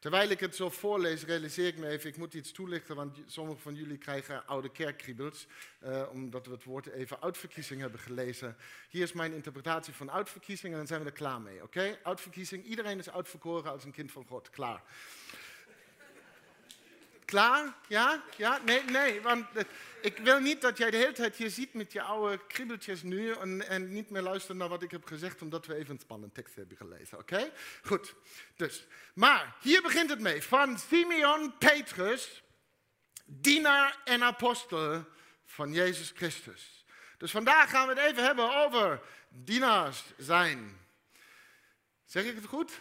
Terwijl 0.00 0.28
ik 0.28 0.40
het 0.40 0.56
zo 0.56 0.70
voorlees, 0.70 1.24
realiseer 1.24 1.66
ik 1.66 1.78
me 1.78 1.88
even, 1.88 2.10
ik 2.10 2.16
moet 2.16 2.34
iets 2.34 2.52
toelichten, 2.52 2.96
want 2.96 3.18
sommigen 3.26 3.62
van 3.62 3.74
jullie 3.74 3.98
krijgen 3.98 4.46
oude 4.46 4.70
kerkkriebels, 4.70 5.46
uh, 5.84 6.02
omdat 6.12 6.46
we 6.46 6.52
het 6.52 6.64
woord 6.64 6.86
even 6.86 7.22
uitverkiezing 7.22 7.80
hebben 7.80 8.00
gelezen. 8.00 8.56
Hier 8.88 9.02
is 9.02 9.12
mijn 9.12 9.32
interpretatie 9.32 9.94
van 9.94 10.10
uitverkiezing 10.10 10.72
en 10.72 10.78
dan 10.78 10.86
zijn 10.86 11.00
we 11.00 11.06
er 11.06 11.12
klaar 11.12 11.40
mee, 11.40 11.62
oké? 11.62 11.98
Uitverkiezing, 12.02 12.64
iedereen 12.64 12.98
is 12.98 13.10
uitverkoren 13.10 13.70
als 13.70 13.84
een 13.84 13.92
kind 13.92 14.12
van 14.12 14.24
God, 14.24 14.50
klaar. 14.50 14.82
Klaar? 17.30 17.74
Ja? 17.88 18.22
Ja? 18.36 18.60
Nee, 18.64 18.84
nee, 18.84 19.20
want 19.20 19.46
eh, 19.54 19.64
ik 20.02 20.18
wil 20.18 20.40
niet 20.40 20.60
dat 20.60 20.78
jij 20.78 20.90
de 20.90 20.96
hele 20.96 21.12
tijd 21.12 21.36
hier 21.36 21.50
ziet 21.50 21.74
met 21.74 21.92
je 21.92 22.02
oude 22.02 22.46
kriebeltjes 22.46 23.02
nu 23.02 23.32
en, 23.32 23.92
niet 23.92 24.10
meer 24.10 24.22
luistert 24.22 24.58
naar 24.58 24.68
wat 24.68 24.82
ik 24.82 24.90
heb 24.90 25.04
gezegd, 25.04 25.42
omdat 25.42 25.66
we 25.66 25.74
even 25.74 25.94
een 25.94 26.00
spannende 26.00 26.34
tekst 26.34 26.54
hebben 26.54 26.76
gelezen, 26.76 27.18
oké? 27.18 27.50
Goed, 27.82 28.14
dus. 28.56 28.86
Maar 29.14 29.56
hier 29.60 29.82
begint 29.82 30.10
het 30.10 30.20
mee. 30.20 30.42
Van 30.42 30.78
Simeon 30.78 31.58
Petrus, 31.58 32.42
dienaar 33.24 33.98
en 34.04 34.22
apostel 34.22 35.04
van 35.44 35.72
Jezus 35.72 36.12
Christus. 36.14 36.84
Dus 37.18 37.30
vandaag 37.30 37.70
gaan 37.70 37.88
we 37.88 37.94
het 37.94 38.10
even 38.10 38.24
hebben 38.24 38.56
over 38.64 39.00
dienaars 39.28 40.04
zijn. 40.16 40.78
Zeg 42.04 42.24
ik 42.24 42.34
het 42.34 42.46
goed? 42.46 42.80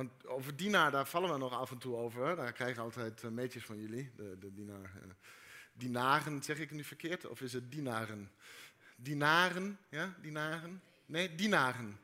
Want 0.00 0.26
over 0.26 0.56
dienaar, 0.56 0.90
daar 0.90 1.06
vallen 1.06 1.32
we 1.32 1.38
nog 1.38 1.52
af 1.52 1.70
en 1.70 1.78
toe 1.78 1.96
over. 1.96 2.36
Daar 2.36 2.52
krijg 2.52 2.70
ik 2.70 2.78
altijd 2.78 3.22
uh, 3.22 3.30
meetjes 3.30 3.64
van 3.64 3.80
jullie. 3.80 4.10
De, 4.16 4.38
de 4.38 4.52
dienaar, 4.52 4.92
uh, 4.96 5.10
dienaren, 5.72 6.42
zeg 6.42 6.58
ik 6.58 6.70
nu 6.70 6.84
verkeerd? 6.84 7.26
Of 7.26 7.40
is 7.40 7.52
het 7.52 7.72
dienaren? 7.72 8.30
Dienaren, 8.96 9.78
ja, 9.88 10.14
dienaren? 10.20 10.82
Nee, 11.06 11.34
dienaren. 11.34 11.98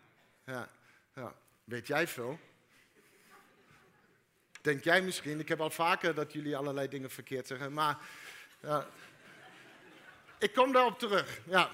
Ja, 0.45 0.69
ja. 1.15 1.35
Weet 1.65 1.87
jij 1.87 2.07
veel? 2.07 2.39
Denk 4.61 4.85
jij 4.85 5.03
misschien? 5.03 5.41
Ik 5.41 5.49
heb 5.49 5.61
al 5.61 5.71
vaker 5.71 6.15
dat 6.15 6.33
jullie 6.33 6.57
allerlei 6.57 6.89
dingen 6.89 7.11
verkeerd 7.11 7.47
zeggen, 7.47 7.73
maar 7.73 7.99
ik 10.39 10.53
kom 10.55 10.73
daarop 10.73 10.99
terug. 10.99 11.41
Ja, 11.45 11.71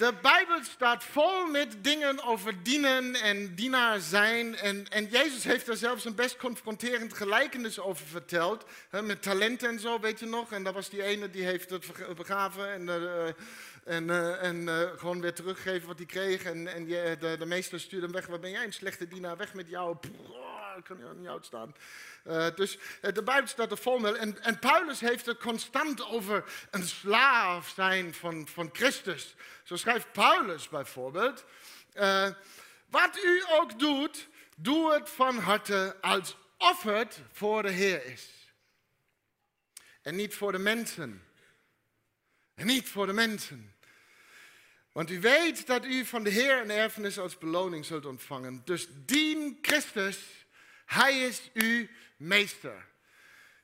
de 0.00 0.14
Bijbel 0.22 0.64
staat 0.64 1.04
vol 1.04 1.46
met 1.46 1.84
dingen 1.84 2.24
over 2.24 2.62
dienen 2.62 3.14
en 3.14 3.54
dienaar 3.54 4.00
zijn. 4.00 4.56
En, 4.56 4.88
en 4.88 5.06
Jezus 5.06 5.44
heeft 5.44 5.68
er 5.68 5.76
zelfs 5.76 6.04
een 6.04 6.14
best 6.14 6.36
confronterend 6.36 7.14
gelijkenis 7.14 7.80
over 7.80 8.06
verteld. 8.06 8.64
Hè, 8.90 9.02
met 9.02 9.22
talenten 9.22 9.68
en 9.68 9.80
zo, 9.80 10.00
weet 10.00 10.20
je 10.20 10.26
nog. 10.26 10.52
En 10.52 10.62
dat 10.62 10.74
was 10.74 10.90
die 10.90 11.02
ene 11.02 11.30
die 11.30 11.44
heeft 11.44 11.70
het 11.70 11.86
begraven 12.16 12.72
en, 12.72 12.82
uh, 12.82 13.26
en, 13.84 14.08
uh, 14.08 14.42
en 14.42 14.56
uh, 14.56 14.90
gewoon 14.96 15.20
weer 15.20 15.34
teruggeven 15.34 15.88
wat 15.88 15.98
hij 15.98 16.06
kreeg. 16.06 16.42
En, 16.42 16.74
en 16.74 16.86
de, 16.86 17.36
de 17.38 17.46
meester 17.46 17.80
stuurde 17.80 18.04
hem 18.04 18.14
weg. 18.14 18.26
Waar 18.26 18.40
ben 18.40 18.50
jij 18.50 18.64
een 18.64 18.72
slechte 18.72 19.08
dienaar? 19.08 19.36
Weg 19.36 19.54
met 19.54 19.68
jou. 19.68 19.96
Ik 20.76 20.84
kan 20.84 20.98
je 20.98 21.14
niet 21.14 21.28
uitstaan. 21.28 21.74
Uh, 22.24 22.46
dus 22.54 22.76
uh, 22.76 23.12
de 23.12 23.22
Bijbel 23.22 23.46
staat 23.48 23.70
er 23.70 23.78
vol. 23.78 24.16
En, 24.16 24.58
Paulus 24.58 25.00
heeft 25.00 25.26
het 25.26 25.38
constant 25.38 26.06
over 26.06 26.44
een 26.70 26.86
slaaf 26.86 27.68
zijn 27.68 28.14
van, 28.14 28.48
van 28.48 28.70
Christus. 28.72 29.34
Zo 29.64 29.76
schrijft 29.76 30.12
Paulus 30.12 30.68
bijvoorbeeld. 30.68 31.44
Uh, 31.94 32.28
wat 32.86 33.24
u 33.24 33.44
ook 33.48 33.78
doet, 33.78 34.28
doe 34.56 34.92
het 34.92 35.10
van 35.10 35.38
harte 35.38 35.96
alsof 36.00 36.82
het 36.82 37.20
voor 37.32 37.62
de 37.62 37.70
Heer 37.70 38.04
is. 38.04 38.28
En 40.02 40.16
niet 40.16 40.34
voor 40.34 40.52
de 40.52 40.58
mensen. 40.58 41.24
En 42.54 42.66
niet 42.66 42.88
voor 42.88 43.06
de 43.06 43.12
mensen. 43.12 43.74
Want 44.92 45.10
u 45.10 45.20
weet 45.20 45.66
dat 45.66 45.84
u 45.84 46.04
van 46.04 46.22
de 46.22 46.30
Heer 46.30 46.60
een 46.60 46.70
erfenis 46.70 47.18
als 47.18 47.38
beloning 47.38 47.84
zult 47.84 48.06
ontvangen. 48.06 48.62
Dus 48.64 48.88
dien 48.90 49.58
Christus. 49.62 50.39
Hij 50.90 51.20
is 51.20 51.50
uw 51.52 51.86
meester. 52.16 52.86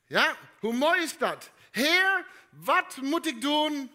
Ja, 0.05 0.37
hoe 0.59 0.73
mooi 0.73 1.03
is 1.03 1.19
dat? 1.19 1.51
Heer, 1.71 2.27
wat 2.51 2.97
moet 2.97 3.27
ik 3.27 3.41
doen? 3.41 3.93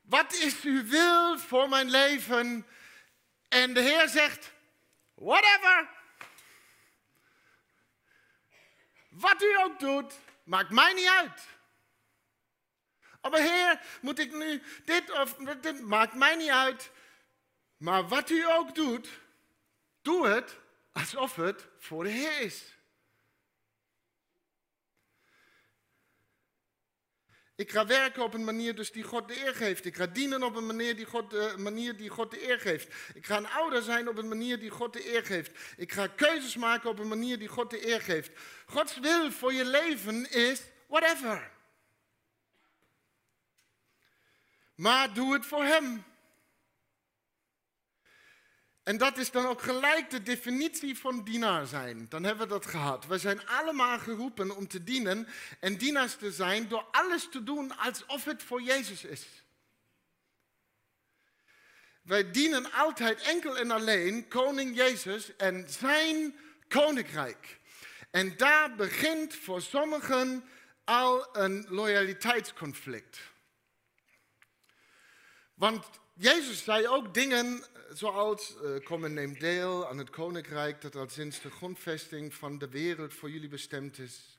Wat 0.00 0.32
is 0.32 0.62
uw 0.62 0.84
wil 0.84 1.38
voor 1.38 1.68
mijn 1.68 1.90
leven? 1.90 2.66
En 3.48 3.74
de 3.74 3.80
Heer 3.80 4.08
zegt, 4.08 4.52
whatever. 5.14 5.88
Wat 9.08 9.42
u 9.42 9.58
ook 9.58 9.78
doet, 9.78 10.14
maakt 10.44 10.70
mij 10.70 10.92
niet 10.92 11.08
uit. 11.08 11.46
Maar 13.20 13.40
Heer, 13.40 13.80
moet 14.00 14.18
ik 14.18 14.32
nu 14.32 14.62
dit 14.84 15.10
of 15.10 15.34
dit, 15.60 15.80
maakt 15.80 16.14
mij 16.14 16.36
niet 16.36 16.50
uit. 16.50 16.90
Maar 17.76 18.08
wat 18.08 18.30
u 18.30 18.50
ook 18.50 18.74
doet, 18.74 19.08
doe 20.02 20.26
het 20.26 20.58
alsof 20.92 21.36
het 21.36 21.69
voor 21.80 22.04
de 22.04 22.10
Heer 22.10 22.40
is. 22.40 22.78
Ik 27.60 27.70
ga 27.70 27.86
werken 27.86 28.22
op 28.22 28.34
een 28.34 28.44
manier 28.44 28.74
dus 28.74 28.92
die 28.92 29.02
God 29.02 29.28
de 29.28 29.46
eer 29.46 29.54
geeft. 29.54 29.84
Ik 29.84 29.96
ga 29.96 30.06
dienen 30.06 30.42
op 30.42 30.56
een 30.56 30.66
manier 30.66 30.96
die, 30.96 31.04
God, 31.04 31.30
de 31.30 31.54
manier 31.56 31.96
die 31.96 32.08
God 32.08 32.30
de 32.30 32.48
eer 32.48 32.60
geeft. 32.60 32.94
Ik 33.14 33.26
ga 33.26 33.36
een 33.36 33.48
ouder 33.48 33.82
zijn 33.82 34.08
op 34.08 34.18
een 34.18 34.28
manier 34.28 34.58
die 34.58 34.70
God 34.70 34.92
de 34.92 35.14
eer 35.14 35.24
geeft. 35.24 35.58
Ik 35.76 35.92
ga 35.92 36.06
keuzes 36.06 36.56
maken 36.56 36.90
op 36.90 36.98
een 36.98 37.08
manier 37.08 37.38
die 37.38 37.48
God 37.48 37.70
de 37.70 37.88
eer 37.88 38.00
geeft. 38.00 38.30
Gods 38.66 38.98
wil 38.98 39.32
voor 39.32 39.52
je 39.52 39.64
leven 39.64 40.30
is 40.30 40.62
whatever. 40.86 41.50
Maar 44.74 45.14
doe 45.14 45.32
het 45.32 45.46
voor 45.46 45.64
Hem. 45.64 46.04
En 48.82 48.96
dat 48.96 49.18
is 49.18 49.30
dan 49.30 49.46
ook 49.46 49.62
gelijk 49.62 50.10
de 50.10 50.22
definitie 50.22 50.98
van 50.98 51.24
dienaar 51.24 51.66
zijn. 51.66 52.06
Dan 52.08 52.24
hebben 52.24 52.46
we 52.46 52.52
dat 52.52 52.66
gehad. 52.66 53.06
We 53.06 53.18
zijn 53.18 53.46
allemaal 53.46 53.98
geroepen 53.98 54.56
om 54.56 54.68
te 54.68 54.84
dienen 54.84 55.28
en 55.60 55.76
dienaars 55.76 56.16
te 56.16 56.32
zijn 56.32 56.68
door 56.68 56.86
alles 56.90 57.28
te 57.28 57.42
doen 57.42 57.76
alsof 57.76 58.24
het 58.24 58.42
voor 58.42 58.62
Jezus 58.62 59.04
is. 59.04 59.26
Wij 62.02 62.30
dienen 62.30 62.72
altijd 62.72 63.20
enkel 63.20 63.58
en 63.58 63.70
alleen 63.70 64.28
koning 64.28 64.76
Jezus 64.76 65.36
en 65.36 65.66
zijn 65.68 66.38
koninkrijk. 66.68 67.58
En 68.10 68.36
daar 68.36 68.74
begint 68.74 69.34
voor 69.34 69.62
sommigen 69.62 70.44
al 70.84 71.36
een 71.36 71.66
loyaliteitsconflict. 71.68 73.18
Want 75.54 75.99
Jezus 76.20 76.64
zei 76.64 76.88
ook 76.88 77.14
dingen 77.14 77.64
zoals 77.92 78.56
uh, 78.62 78.84
kom 78.84 79.04
en 79.04 79.14
neem 79.14 79.38
deel 79.38 79.88
aan 79.88 79.98
het 79.98 80.10
koninkrijk 80.10 80.80
dat 80.80 80.96
al 80.96 81.08
sinds 81.08 81.40
de 81.40 81.50
grondvesting 81.50 82.34
van 82.34 82.58
de 82.58 82.68
wereld 82.68 83.14
voor 83.14 83.30
jullie 83.30 83.48
bestemd 83.48 83.98
is. 83.98 84.38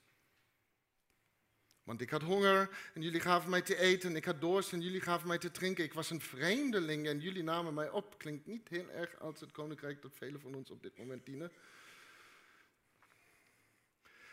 Want 1.84 2.02
ik 2.02 2.10
had 2.10 2.22
honger 2.22 2.70
en 2.94 3.02
jullie 3.02 3.20
gaven 3.20 3.50
mij 3.50 3.62
te 3.62 3.78
eten. 3.78 4.16
Ik 4.16 4.26
had 4.26 4.42
dorst 4.42 4.72
en 4.72 4.82
jullie 4.82 5.02
gaven 5.02 5.28
mij 5.28 5.38
te 5.38 5.52
drinken. 5.52 5.84
Ik 5.84 5.94
was 5.94 6.10
een 6.10 6.22
vreemdeling 6.22 7.08
en 7.08 7.20
jullie 7.20 7.44
namen 7.44 7.74
mij 7.74 7.90
op. 7.90 8.18
Klinkt 8.18 8.46
niet 8.46 8.68
heel 8.70 8.90
erg 8.90 9.20
als 9.20 9.40
het 9.40 9.52
koninkrijk 9.52 10.02
dat 10.02 10.16
velen 10.16 10.42
van 10.42 10.56
ons 10.56 10.70
op 10.70 10.82
dit 10.82 10.98
moment 10.98 11.26
dienen. 11.26 11.52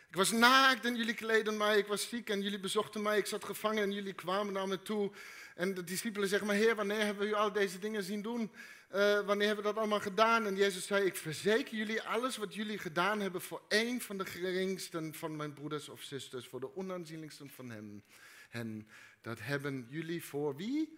Ik 0.09 0.15
was 0.15 0.31
naakt 0.31 0.85
en 0.85 0.95
jullie 0.95 1.13
kleden 1.13 1.57
mij. 1.57 1.77
Ik 1.77 1.87
was 1.87 2.09
ziek 2.09 2.29
en 2.29 2.41
jullie 2.41 2.59
bezochten 2.59 3.01
mij. 3.01 3.17
Ik 3.17 3.25
zat 3.25 3.45
gevangen 3.45 3.83
en 3.83 3.91
jullie 3.91 4.13
kwamen 4.13 4.53
naar 4.53 4.67
me 4.67 4.81
toe. 4.81 5.11
En 5.59 5.73
de 5.73 5.83
discipelen 5.83 6.29
zeggen, 6.29 6.47
maar 6.47 6.55
Heer, 6.55 6.75
wanneer 6.75 7.05
hebben 7.05 7.23
we 7.23 7.29
u 7.29 7.33
al 7.33 7.51
deze 7.51 7.79
dingen 7.79 8.03
zien 8.03 8.21
doen? 8.21 8.41
Uh, 8.41 9.25
wanneer 9.25 9.47
hebben 9.47 9.65
we 9.65 9.71
dat 9.71 9.77
allemaal 9.77 9.99
gedaan? 9.99 10.45
En 10.45 10.55
Jezus 10.55 10.85
zei, 10.85 11.05
ik 11.05 11.15
verzeker 11.15 11.77
jullie, 11.77 12.01
alles 12.01 12.37
wat 12.37 12.53
jullie 12.53 12.77
gedaan 12.77 13.19
hebben 13.19 13.41
voor 13.41 13.61
één 13.67 14.01
van 14.01 14.17
de 14.17 14.25
geringsten 14.25 15.13
van 15.13 15.35
mijn 15.35 15.53
broeders 15.53 15.89
of 15.89 16.01
zusters, 16.01 16.47
voor 16.47 16.59
de 16.59 16.75
onaanzienlijksten 16.75 17.49
van 17.49 17.69
hen, 17.69 18.03
hen, 18.49 18.87
dat 19.21 19.39
hebben 19.39 19.87
jullie 19.89 20.23
voor 20.23 20.55
wie? 20.55 20.97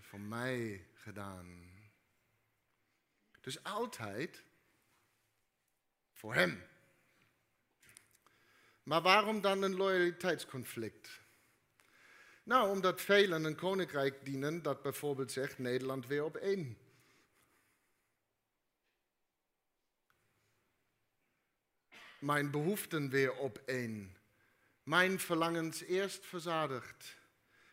Voor 0.00 0.20
mij 0.20 0.86
gedaan. 0.94 1.70
Dus 3.40 3.62
altijd 3.62 4.42
voor 6.12 6.34
hem. 6.34 6.62
Maar 8.82 9.02
waarom 9.02 9.40
dan 9.40 9.62
een 9.62 9.76
loyaliteitsconflict? 9.76 11.20
Nou, 12.48 12.70
omdat 12.70 13.00
velen 13.00 13.44
een 13.44 13.54
koninkrijk 13.56 14.24
dienen 14.24 14.62
dat 14.62 14.82
bijvoorbeeld 14.82 15.32
zegt 15.32 15.58
Nederland 15.58 16.06
weer 16.06 16.24
op 16.24 16.36
één. 16.36 16.78
Mijn 22.18 22.50
behoeften 22.50 23.10
weer 23.10 23.34
op 23.34 23.62
één. 23.64 24.16
Mijn 24.82 25.20
verlangens 25.20 25.82
eerst 25.82 26.26
verzadigd. 26.26 27.16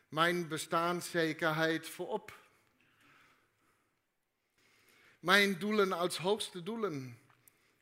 Mijn 0.07 0.47
bestaanszekerheid 0.47 1.87
voorop. 1.87 2.39
Mijn 5.19 5.59
doelen 5.59 5.91
als 5.91 6.17
hoogste 6.17 6.63
doelen. 6.63 7.19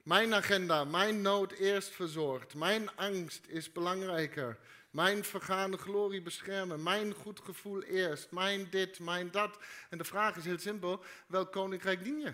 Mijn 0.03 0.33
agenda, 0.33 0.83
mijn 0.83 1.21
nood 1.21 1.51
eerst 1.51 1.89
verzorgd. 1.89 2.53
Mijn 2.53 2.95
angst 2.95 3.47
is 3.47 3.71
belangrijker. 3.71 4.59
Mijn 4.93 5.23
vergaande 5.23 5.77
glorie 5.77 6.21
beschermen. 6.21 6.83
Mijn 6.83 7.13
goed 7.13 7.39
gevoel 7.39 7.83
eerst. 7.83 8.31
Mijn 8.31 8.69
dit, 8.69 8.99
mijn 8.99 9.31
dat. 9.31 9.57
En 9.89 9.97
de 9.97 10.03
vraag 10.03 10.35
is 10.35 10.45
heel 10.45 10.59
simpel: 10.59 11.03
welk 11.27 11.51
koninkrijk 11.51 12.03
dien 12.03 12.19
je? 12.19 12.33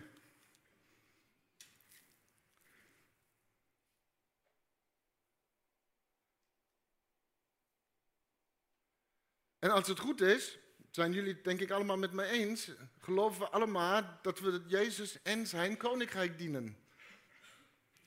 En 9.60 9.69
als 9.69 9.88
het 9.88 10.00
goed 10.00 10.22
is, 10.22 10.58
zijn 10.91 11.13
jullie 11.13 11.41
denk 11.41 11.60
ik 11.60 11.72
allemaal 11.72 11.98
met 11.98 12.12
me 12.12 12.26
eens, 12.26 12.72
geloven 13.00 13.39
we 13.39 13.50
allemaal 13.50 14.19
dat 14.22 14.39
we 14.39 14.63
Jezus 14.67 15.22
en 15.22 15.48
zijn 15.48 15.78
koninkrijk 15.78 16.38
dienen. 16.38 16.78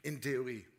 In 0.00 0.20
theorie. 0.20 0.71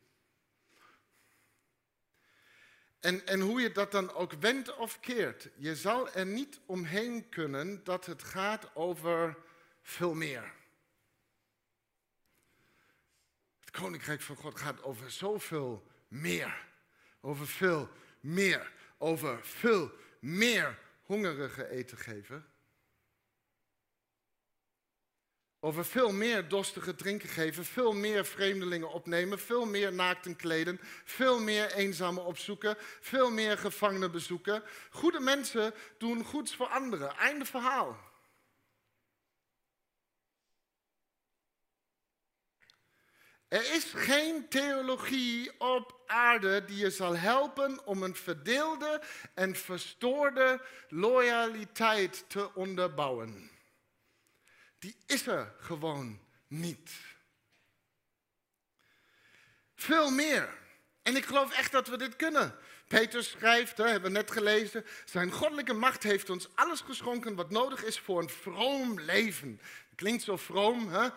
En, 3.04 3.26
en 3.28 3.40
hoe 3.40 3.62
je 3.62 3.72
dat 3.72 3.92
dan 3.92 4.14
ook 4.14 4.34
wendt 4.34 4.76
of 4.76 5.00
keert, 5.00 5.50
je 5.56 5.76
zal 5.76 6.12
er 6.12 6.26
niet 6.26 6.60
omheen 6.66 7.30
kunnen 7.30 7.84
dat 7.84 8.06
het 8.06 8.24
gaat 8.24 8.76
over 8.76 9.38
veel 9.82 10.14
meer. 10.14 10.54
Het 13.60 13.72
koninkrijk 13.72 14.22
van 14.22 14.36
God 14.36 14.60
gaat 14.60 14.84
over 14.84 15.12
zoveel 15.12 15.88
meer. 16.08 16.66
Over 17.22 17.48
veel 17.48 17.90
meer. 18.20 18.72
Over 18.98 19.46
veel 19.46 19.92
meer 20.20 20.80
hongerige 21.02 21.70
eten 21.70 21.98
geven. 21.98 22.53
Over 25.66 25.86
veel 25.86 26.12
meer 26.12 26.48
dorstige 26.48 26.96
drinken 26.96 27.30
geven, 27.30 27.66
veel 27.66 27.94
meer 27.94 28.26
vreemdelingen 28.26 28.92
opnemen, 28.92 29.40
veel 29.40 29.66
meer 29.66 29.94
naakten 29.94 30.36
kleden, 30.36 30.80
veel 31.04 31.40
meer 31.40 31.72
eenzamen 31.72 32.26
opzoeken, 32.26 32.78
veel 33.02 33.32
meer 33.32 33.58
gevangenen 33.58 34.12
bezoeken. 34.12 34.64
Goede 34.90 35.20
mensen 35.20 35.74
doen 35.98 36.24
goeds 36.24 36.56
voor 36.56 36.68
anderen. 36.68 37.16
Einde 37.18 37.46
verhaal. 37.46 37.98
Er 43.48 43.74
is 43.74 43.92
geen 43.96 44.50
theologie 44.50 45.60
op 45.60 46.04
aarde 46.08 46.66
die 46.66 46.78
je 46.78 46.90
zal 46.90 47.16
helpen 47.16 47.86
om 47.86 48.04
een 48.04 48.16
verdeelde 48.16 49.02
en 49.34 49.56
verstoorde 49.56 50.62
loyaliteit 50.88 52.26
te 52.28 52.54
onderbouwen 52.54 53.53
die 54.84 54.96
is 55.06 55.28
er 55.28 55.54
gewoon 55.60 56.20
niet. 56.48 56.92
Veel 59.76 60.12
meer. 60.12 60.58
En 61.02 61.16
ik 61.16 61.26
geloof 61.26 61.54
echt 61.54 61.72
dat 61.72 61.88
we 61.88 61.98
dit 61.98 62.16
kunnen. 62.16 62.56
Peter 62.88 63.24
schrijft, 63.24 63.78
hè, 63.78 63.84
hebben 63.84 64.12
we 64.12 64.18
net 64.18 64.32
gelezen, 64.32 64.86
zijn 65.06 65.32
goddelijke 65.32 65.74
macht 65.74 66.04
heeft 66.04 66.30
ons 66.30 66.48
alles 66.56 66.82
geschonken 66.82 67.36
wat 67.36 67.50
nodig 67.50 67.84
is 67.84 68.00
voor 68.00 68.22
een 68.22 68.30
vroom 68.30 69.00
leven. 69.00 69.62
Klinkt 69.96 70.24
zo 70.24 70.38
vroom, 70.38 70.90
hè? 70.90 71.10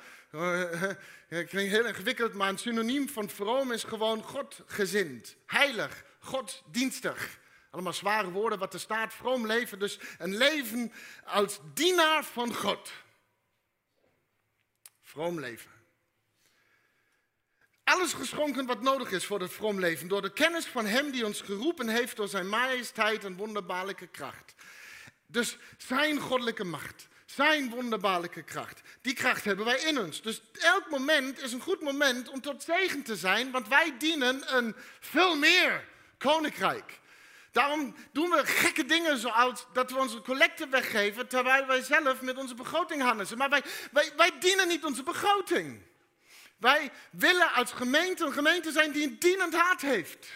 klinkt 1.28 1.52
heel 1.52 1.86
ingewikkeld, 1.86 2.34
maar 2.34 2.48
een 2.48 2.58
synoniem 2.58 3.08
van 3.08 3.30
vroom 3.30 3.72
is 3.72 3.84
gewoon 3.84 4.22
Godgezind, 4.22 5.36
heilig, 5.46 6.04
Goddienstig. 6.18 7.38
Allemaal 7.70 7.92
zware 7.92 8.30
woorden 8.30 8.58
wat 8.58 8.74
er 8.74 8.80
staat, 8.80 9.14
vroom 9.14 9.46
leven, 9.46 9.78
dus 9.78 9.98
een 10.18 10.36
leven 10.36 10.92
als 11.24 11.60
dienaar 11.74 12.24
van 12.24 12.54
God. 12.54 12.90
Vroom 15.16 15.40
leven. 15.40 15.70
Alles 17.84 18.12
geschonken 18.12 18.66
wat 18.66 18.82
nodig 18.82 19.10
is 19.10 19.24
voor 19.24 19.40
het 19.40 19.52
vroom 19.52 19.80
leven. 19.80 20.08
Door 20.08 20.22
de 20.22 20.32
kennis 20.32 20.66
van 20.66 20.86
Hem 20.86 21.10
die 21.10 21.26
ons 21.26 21.40
geroepen 21.40 21.88
heeft 21.88 22.16
door 22.16 22.28
zijn 22.28 22.48
majesteit 22.48 23.24
en 23.24 23.36
wonderbaarlijke 23.36 24.06
kracht. 24.06 24.54
Dus 25.26 25.56
zijn 25.76 26.18
goddelijke 26.18 26.64
macht. 26.64 27.08
Zijn 27.26 27.70
wonderbaarlijke 27.70 28.42
kracht. 28.42 28.80
Die 29.00 29.14
kracht 29.14 29.44
hebben 29.44 29.64
wij 29.64 29.80
in 29.80 29.98
ons. 29.98 30.22
Dus 30.22 30.42
elk 30.52 30.90
moment 30.90 31.42
is 31.42 31.52
een 31.52 31.60
goed 31.60 31.80
moment 31.80 32.28
om 32.28 32.40
tot 32.40 32.62
zegen 32.62 33.02
te 33.02 33.16
zijn. 33.16 33.50
Want 33.50 33.68
wij 33.68 33.94
dienen 33.98 34.56
een 34.56 34.76
veel 35.00 35.36
meer 35.36 35.88
koninkrijk. 36.18 37.00
Daarom 37.56 37.94
doen 38.12 38.30
we 38.30 38.46
gekke 38.46 38.84
dingen 38.84 39.18
zoals 39.18 39.66
dat 39.72 39.90
we 39.90 39.98
onze 39.98 40.22
collecten 40.22 40.70
weggeven 40.70 41.28
terwijl 41.28 41.66
wij 41.66 41.82
zelf 41.82 42.20
met 42.20 42.36
onze 42.36 42.54
begroting 42.54 43.02
handelen. 43.02 43.38
Maar 43.38 43.48
wij, 43.48 43.62
wij, 43.92 44.12
wij 44.16 44.38
dienen 44.38 44.68
niet 44.68 44.84
onze 44.84 45.02
begroting. 45.02 45.82
Wij 46.56 46.90
willen 47.10 47.52
als 47.52 47.72
gemeente 47.72 48.24
een 48.24 48.32
gemeente 48.32 48.72
zijn 48.72 48.92
die 48.92 49.06
een 49.06 49.18
dienend 49.18 49.54
hart 49.54 49.80
heeft. 49.80 50.28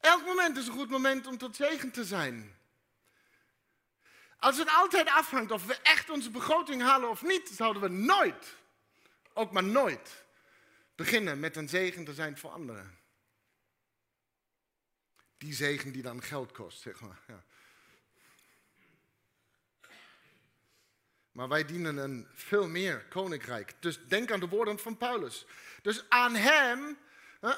Elk 0.00 0.24
moment 0.24 0.56
is 0.56 0.66
een 0.66 0.72
goed 0.72 0.90
moment 0.90 1.26
om 1.26 1.38
tot 1.38 1.56
zegen 1.56 1.90
te 1.90 2.04
zijn. 2.04 2.56
Als 4.38 4.58
het 4.58 4.68
altijd 4.70 5.08
afhangt 5.08 5.50
of 5.50 5.66
we 5.66 5.78
echt 5.82 6.10
onze 6.10 6.30
begroting 6.30 6.82
halen 6.82 7.10
of 7.10 7.22
niet, 7.22 7.48
zouden 7.52 7.82
we 7.82 7.88
nooit, 7.88 8.56
ook 9.32 9.52
maar 9.52 9.64
nooit, 9.64 10.24
beginnen 10.94 11.40
met 11.40 11.56
een 11.56 11.68
zegen 11.68 12.04
te 12.04 12.14
zijn 12.14 12.38
voor 12.38 12.50
anderen. 12.50 13.03
Die 15.44 15.54
zegen 15.54 15.92
die 15.92 16.02
dan 16.02 16.22
geld 16.22 16.52
kost, 16.52 16.80
zeg 16.80 17.00
maar. 17.00 17.20
Ja. 17.26 17.42
Maar 21.32 21.48
wij 21.48 21.64
dienen 21.64 21.96
een 21.96 22.28
veel 22.32 22.68
meer 22.68 23.04
koninkrijk. 23.08 23.72
Dus 23.80 23.98
denk 24.06 24.30
aan 24.30 24.40
de 24.40 24.48
woorden 24.48 24.78
van 24.78 24.96
Paulus. 24.96 25.46
Dus 25.82 26.04
aan 26.08 26.34
hem, 26.34 26.98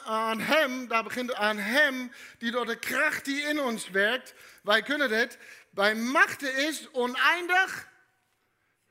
aan 0.04 0.40
hem, 0.40 0.88
daar 0.88 1.02
begint 1.02 1.28
het 1.28 1.38
aan 1.38 1.58
hem, 1.58 2.12
die 2.38 2.50
door 2.50 2.66
de 2.66 2.78
kracht 2.78 3.24
die 3.24 3.42
in 3.42 3.60
ons 3.60 3.88
werkt, 3.90 4.34
wij 4.62 4.82
kunnen 4.82 5.08
dit, 5.08 5.38
bij 5.70 5.94
machten 5.94 6.66
is 6.66 6.90
oneindig 6.90 7.88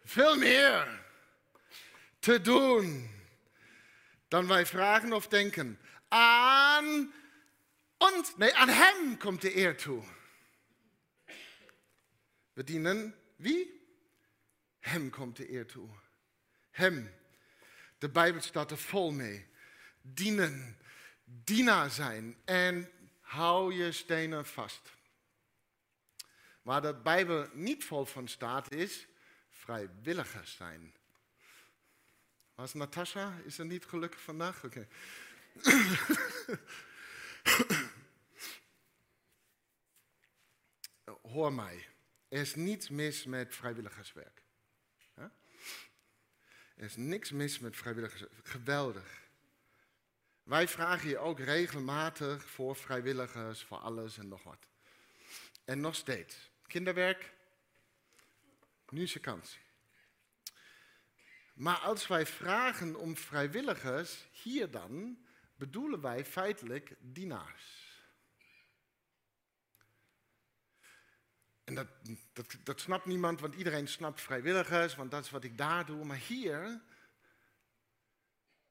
veel 0.03 0.35
meer 0.35 1.03
te 2.19 2.41
doen 2.41 3.09
dan 4.27 4.47
wij 4.47 4.65
vragen 4.65 5.13
of 5.13 5.27
denken. 5.27 5.79
Aan 6.07 7.13
ons, 7.97 8.37
nee, 8.37 8.53
aan 8.53 8.69
hem 8.69 9.17
komt 9.17 9.41
de 9.41 9.55
eer 9.55 9.77
toe. 9.77 10.03
We 12.53 12.63
dienen 12.63 13.15
wie? 13.35 13.87
Hem 14.79 15.09
komt 15.09 15.37
de 15.37 15.51
eer 15.51 15.65
toe. 15.65 15.89
Hem. 16.71 17.13
De 17.97 18.09
Bijbel 18.09 18.41
staat 18.41 18.71
er 18.71 18.77
vol 18.77 19.11
mee. 19.11 19.47
Dienen, 20.01 20.77
dienaar 21.23 21.89
zijn 21.89 22.37
en 22.45 22.91
hou 23.21 23.73
je 23.73 23.91
stenen 23.91 24.45
vast. 24.45 24.93
Waar 26.61 26.81
de 26.81 26.93
Bijbel 26.93 27.49
niet 27.53 27.83
vol 27.83 28.05
van 28.05 28.27
staat 28.27 28.71
is 28.71 29.07
vrijwilligers 29.49 30.55
zijn. 30.55 30.93
Was 32.55 32.73
Natasha? 32.73 33.37
Is 33.45 33.57
er 33.57 33.65
niet 33.65 33.85
gelukkig 33.85 34.21
vandaag? 34.21 34.63
Oké. 34.63 34.87
Hoor 41.21 41.53
mij. 41.53 41.87
Er 42.27 42.39
is 42.39 42.55
niets 42.55 42.89
mis 42.89 43.25
met 43.25 43.55
vrijwilligerswerk. 43.55 44.43
Er 46.75 46.83
is 46.83 46.95
niks 46.95 47.31
mis 47.31 47.59
met 47.59 47.75
vrijwilligers. 47.75 48.23
Geweldig. 48.43 49.23
Wij 50.43 50.67
vragen 50.67 51.09
je 51.09 51.17
ook 51.17 51.39
regelmatig 51.39 52.45
voor 52.49 52.75
vrijwilligers, 52.75 53.63
voor 53.63 53.77
alles 53.77 54.17
en 54.17 54.27
nog 54.27 54.43
wat. 54.43 54.67
En 55.65 55.79
nog 55.79 55.95
steeds. 55.95 56.51
Kinderwerk, 56.67 57.33
nu 58.89 59.01
is 59.01 59.13
je 59.13 59.19
kans. 59.19 59.57
Maar 61.53 61.77
als 61.77 62.07
wij 62.07 62.25
vragen 62.25 62.95
om 62.95 63.17
vrijwilligers, 63.17 64.25
hier 64.31 64.71
dan, 64.71 65.25
bedoelen 65.55 66.01
wij 66.01 66.25
feitelijk 66.25 66.95
dienaars. 66.99 67.83
En 71.63 71.75
dat, 71.75 71.87
dat, 72.33 72.55
dat 72.63 72.79
snapt 72.79 73.05
niemand, 73.05 73.39
want 73.39 73.55
iedereen 73.55 73.87
snapt 73.87 74.21
vrijwilligers, 74.21 74.95
want 74.95 75.11
dat 75.11 75.23
is 75.23 75.29
wat 75.29 75.43
ik 75.43 75.57
daar 75.57 75.85
doe. 75.85 76.05
Maar 76.05 76.17
hier 76.17 76.81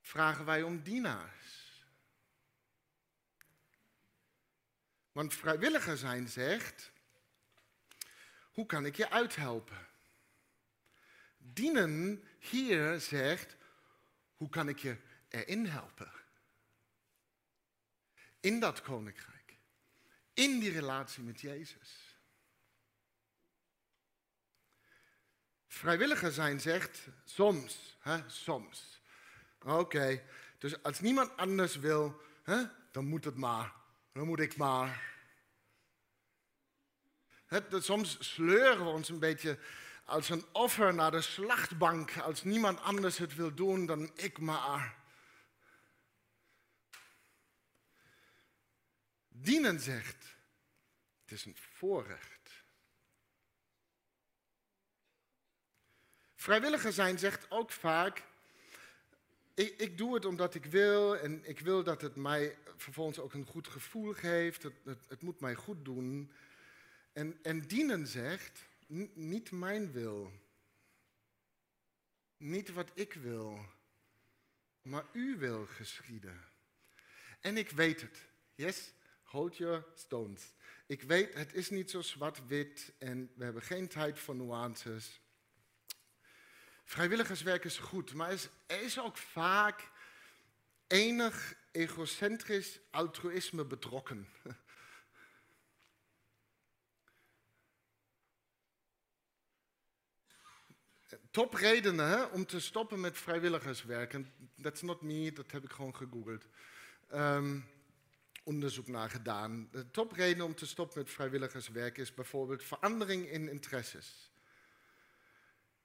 vragen 0.00 0.44
wij 0.44 0.62
om 0.62 0.82
dienaars. 0.82 1.82
Want 5.12 5.34
vrijwilliger 5.34 5.96
zijn 5.96 6.28
zegt, 6.28 6.92
hoe 8.52 8.66
kan 8.66 8.86
ik 8.86 8.96
je 8.96 9.10
uithelpen? 9.10 9.86
Dienen 11.38 12.24
hier 12.38 13.00
zegt, 13.00 13.56
hoe 14.34 14.48
kan 14.48 14.68
ik 14.68 14.78
je 14.78 14.96
erin 15.28 15.66
helpen? 15.66 16.12
In 18.44 18.60
dat 18.60 18.82
koninkrijk. 18.82 19.58
In 20.34 20.58
die 20.58 20.70
relatie 20.70 21.22
met 21.22 21.40
Jezus. 21.40 22.18
Vrijwilliger 25.66 26.32
zijn 26.32 26.60
zegt 26.60 27.06
soms, 27.24 27.96
hè, 28.00 28.18
soms. 28.26 29.00
Oké, 29.62 30.22
dus 30.58 30.82
als 30.82 31.00
niemand 31.00 31.36
anders 31.36 31.76
wil, 31.76 32.20
hè, 32.42 32.62
dan 32.90 33.04
moet 33.04 33.24
het 33.24 33.36
maar. 33.36 33.72
Dan 34.12 34.26
moet 34.26 34.40
ik 34.40 34.56
maar. 34.56 35.14
soms 37.70 38.34
sleuren 38.34 38.84
we 38.84 38.90
ons 38.90 39.08
een 39.08 39.18
beetje 39.18 39.58
als 40.04 40.28
een 40.28 40.44
offer 40.52 40.94
naar 40.94 41.10
de 41.10 41.22
slachtbank. 41.22 42.18
Als 42.18 42.42
niemand 42.42 42.80
anders 42.80 43.18
het 43.18 43.34
wil 43.34 43.54
doen, 43.54 43.86
dan 43.86 44.10
ik 44.14 44.38
maar. 44.38 45.03
Dienen 49.36 49.80
zegt, 49.80 50.36
het 51.20 51.32
is 51.32 51.44
een 51.44 51.56
voorrecht. 51.56 52.64
Vrijwilliger 56.34 56.92
zijn 56.92 57.18
zegt 57.18 57.50
ook 57.50 57.70
vaak, 57.70 58.22
ik, 59.54 59.80
ik, 59.80 59.98
doe 59.98 60.14
het 60.14 60.24
omdat 60.24 60.54
ik 60.54 60.64
wil 60.64 61.16
en 61.16 61.48
ik 61.48 61.60
wil 61.60 61.82
dat 61.82 62.00
het 62.00 62.16
mij 62.16 62.56
vervolgens 62.76 63.18
ook 63.18 63.32
een 63.32 63.46
goed 63.46 63.68
gevoel 63.68 64.12
geeft. 64.12 64.62
Het, 64.62 64.74
het, 64.84 65.04
het 65.08 65.22
moet 65.22 65.40
mij 65.40 65.54
goed 65.54 65.84
doen. 65.84 66.32
En, 67.12 67.38
en 67.42 67.60
dienen 67.60 68.06
zegt, 68.06 68.64
niet 69.14 69.50
mijn 69.50 69.92
wil. 69.92 70.32
Niet 72.36 72.72
wat 72.72 72.90
ik 72.94 73.12
wil, 73.12 73.66
maar 74.82 75.04
u 75.12 75.36
wil 75.36 75.66
geschieden. 75.66 76.44
En 77.40 77.56
ik 77.56 77.70
weet 77.70 78.00
het. 78.00 78.18
Yes, 78.54 78.92
hold 79.34 79.56
your 79.56 79.84
stones. 79.94 80.54
Ik 80.86 81.02
weet, 81.02 81.34
het 81.34 81.54
is 81.54 81.70
niet 81.70 81.90
zo 81.90 82.00
zwart-wit 82.00 82.94
en 82.98 83.32
we 83.36 83.44
hebben 83.44 83.62
geen 83.62 83.88
tijd 83.88 84.18
voor 84.18 84.36
nuances. 84.36 85.20
Vrijwilligerswerk 86.84 87.64
is 87.64 87.78
goed, 87.78 88.14
maar 88.14 88.30
er 88.66 88.82
is 88.82 89.00
ook 89.00 89.16
vaak 89.16 89.90
enig 90.86 91.54
egocentrisch 91.70 92.80
altruïsme 92.90 93.64
betrokken. 93.64 94.28
Topredenen 101.30 102.08
hè, 102.08 102.22
om 102.22 102.46
te 102.46 102.60
stoppen 102.60 103.00
met 103.00 103.18
vrijwilligerswerk. 103.18 104.20
That's 104.62 104.82
not 104.82 105.02
me, 105.02 105.32
dat 105.32 105.50
heb 105.50 105.64
ik 105.64 105.70
gewoon 105.70 105.96
gegoogeld. 105.96 106.46
Um, 107.12 107.73
onderzoek 108.44 108.86
naar 108.86 109.10
gedaan. 109.10 109.68
De 109.70 109.90
topreden 109.90 110.44
om 110.44 110.54
te 110.54 110.66
stoppen 110.66 110.98
met 110.98 111.10
vrijwilligerswerk 111.10 111.98
is 111.98 112.14
bijvoorbeeld 112.14 112.64
verandering 112.64 113.30
in 113.30 113.48
interesses. 113.48 114.32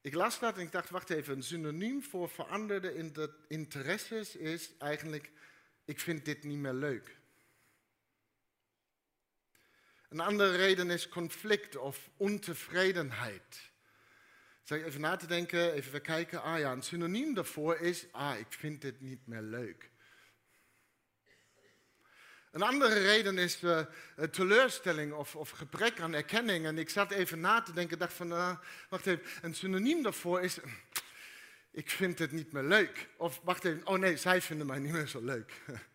Ik 0.02 0.14
las 0.14 0.40
dat 0.40 0.56
en 0.56 0.62
ik 0.62 0.72
dacht, 0.72 0.90
wacht 0.90 1.10
even, 1.10 1.36
een 1.36 1.44
synoniem 1.44 2.04
voor 2.04 2.30
veranderde 2.30 3.12
interesses 3.48 4.36
is 4.36 4.78
eigenlijk, 4.78 5.32
ik 5.86 6.00
vind 6.00 6.26
dit 6.26 6.44
niet 6.44 6.58
meer 6.58 6.74
leuk. 6.74 7.18
Een 10.10 10.20
andere 10.20 10.56
reden 10.56 10.90
is 10.90 11.10
conflict 11.10 11.76
of 11.76 12.10
ontevredenheid. 12.18 13.72
Zeg 14.64 14.84
even 14.84 15.02
na 15.02 15.16
te 15.16 15.28
denken, 15.28 15.74
even 15.74 16.02
kijken, 16.02 16.42
ah 16.42 16.60
ja, 16.60 16.72
een 16.72 16.82
synoniem 16.82 17.34
daarvoor 17.34 17.78
is, 17.78 18.12
ah, 18.12 18.40
ik 18.40 18.54
vind 18.54 18.82
dit 18.82 19.02
niet 19.02 19.28
meer 19.28 19.42
leuk. 19.42 19.90
Een 22.52 22.62
andere 22.62 23.00
reden 23.00 23.38
is 23.38 23.62
uh, 23.62 23.80
teleurstelling 24.32 25.14
of, 25.14 25.36
of, 25.36 25.50
gebrek 25.50 26.00
aan 26.00 26.14
erkenning. 26.14 26.66
En 26.66 26.78
ik 26.78 26.90
zat 26.90 27.12
even 27.12 27.40
na 27.40 27.62
te 27.62 27.74
denken, 27.74 28.00
dacht 28.00 28.14
van, 28.14 28.32
uh, 28.32 28.58
wacht 28.90 29.06
even, 29.06 29.24
een 29.42 29.56
synoniem 29.56 30.04
daarvoor 30.04 30.42
is, 30.42 30.58
ik 31.72 31.90
vind 31.90 32.20
het 32.20 32.32
niet 32.32 32.52
meer 32.52 32.64
leuk. 32.64 33.10
Of 33.18 33.40
wacht 33.44 33.66
even, 33.66 33.88
oh 33.88 33.98
nee, 33.98 34.18
zij 34.18 34.42
vinden 34.42 34.68
mij 34.68 34.80
niet 34.80 34.92
meer 34.92 35.08
zo 35.08 35.22
leuk. 35.24 35.54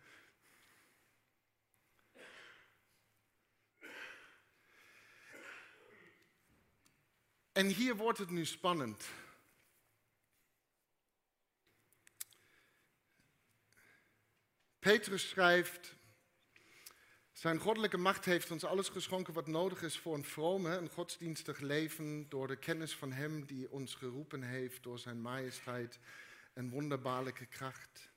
En 7.52 7.66
hier 7.66 7.96
wordt 7.96 8.18
het 8.18 8.30
nu 8.30 8.44
spannend. 8.44 9.04
Petrus 14.78 15.28
schrijft, 15.28 15.94
zijn 17.44 17.58
goddelijke 17.58 17.96
macht 17.96 18.24
heeft 18.24 18.50
ons 18.50 18.64
alles 18.64 18.88
geschonken 18.88 19.34
wat 19.34 19.46
nodig 19.46 19.82
is 19.82 19.98
voor 19.98 20.14
een 20.14 20.24
vrome, 20.24 20.76
een 20.76 20.88
godsdienstig 20.88 21.58
leven 21.58 22.26
door 22.28 22.46
de 22.46 22.56
kennis 22.56 22.96
van 22.96 23.12
Hem 23.12 23.44
die 23.46 23.70
ons 23.70 23.94
geroepen 23.94 24.42
heeft 24.42 24.82
door 24.82 24.98
Zijn 24.98 25.20
majesteit 25.20 25.98
en 26.52 26.70
wonderbaarlijke 26.70 27.46
kracht. 27.46 28.10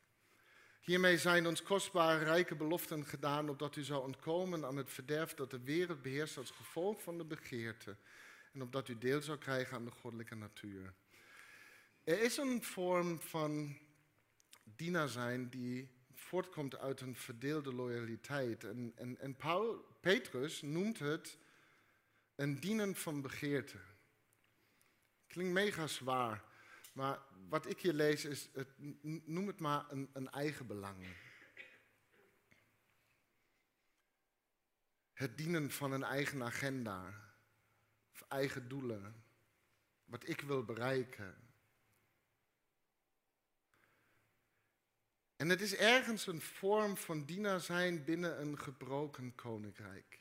Hiermee 0.82 1.18
zijn 1.18 1.48
ons 1.48 1.63
kostbare 1.63 2.24
rijke 2.24 2.56
beloften 2.56 3.06
gedaan, 3.06 3.50
opdat 3.50 3.76
u 3.76 3.84
zou 3.84 4.04
ontkomen 4.04 4.66
aan 4.66 4.78
het 4.78 4.90
verderf 4.90 5.34
dat 5.34 5.52
de 5.52 5.63
wereld 5.63 6.02
beheerst 6.02 6.38
als 6.38 6.52
gevolg 6.52 7.02
van 7.02 7.18
de 7.18 7.26
begeerte, 7.26 7.96
en 8.54 8.62
opdat 8.62 8.88
u 8.88 8.98
deel 8.98 9.22
zou 9.22 9.38
krijgen 9.38 9.78
aan 9.78 9.86
de 9.86 9.92
goddelijke 9.92 10.36
natuur. 10.36 10.94
Er 12.04 12.22
is 12.22 12.38
een 12.38 12.63
vorm 12.63 13.22
van 13.22 13.78
dienaar 14.63 15.10
zijn 15.10 15.50
die 15.50 15.97
voortkomt 16.28 16.78
uit 16.78 17.02
een 17.02 17.16
verdeelde 17.16 17.74
loyaliteit. 17.74 18.63
En, 18.63 18.92
en, 18.96 19.20
en 19.20 19.36
Paul, 19.36 19.98
Petrus 20.02 20.62
noemt 20.62 21.00
het 21.00 21.38
een 22.36 22.60
dienen 22.60 22.96
van 22.96 23.22
begeerte. 23.22 23.78
Klinkt 25.28 25.54
mega 25.54 25.88
zwaar, 25.88 26.44
maar 26.94 27.20
wat 27.50 27.70
ik 27.70 27.80
hier 27.80 27.94
lees 27.94 28.26
is, 28.26 28.50
het, 28.54 28.68
noem 29.26 29.48
het 29.48 29.60
maar 29.60 29.92
een, 29.92 30.10
een 30.13 30.30
eigen 30.30 30.68
belang. 30.68 31.06
Het 35.13 35.38
dienen 35.38 35.72
van 35.72 35.92
een 35.92 36.04
eigen 36.04 36.44
agenda, 36.44 37.13
eigen 38.28 38.68
doelen, 38.68 39.24
wat 40.06 40.28
ik 40.28 40.42
wil 40.42 40.66
bereiken. 40.66 41.47
En 45.38 45.50
het 45.50 45.62
is 45.62 45.76
ergens 45.76 46.28
een 46.28 46.41
vorm 46.41 46.97
van 46.97 47.26
dienaar 47.26 47.60
zijn 47.60 48.04
binnen 48.04 48.41
een 48.41 48.60
gebroken 48.60 49.36
koninkrijk. 49.36 50.19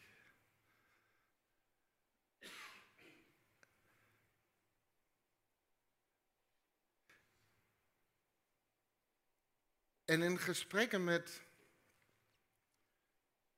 En 10.05 10.22
in 10.22 10.38
gesprekken 10.38 11.05
met, 11.05 11.42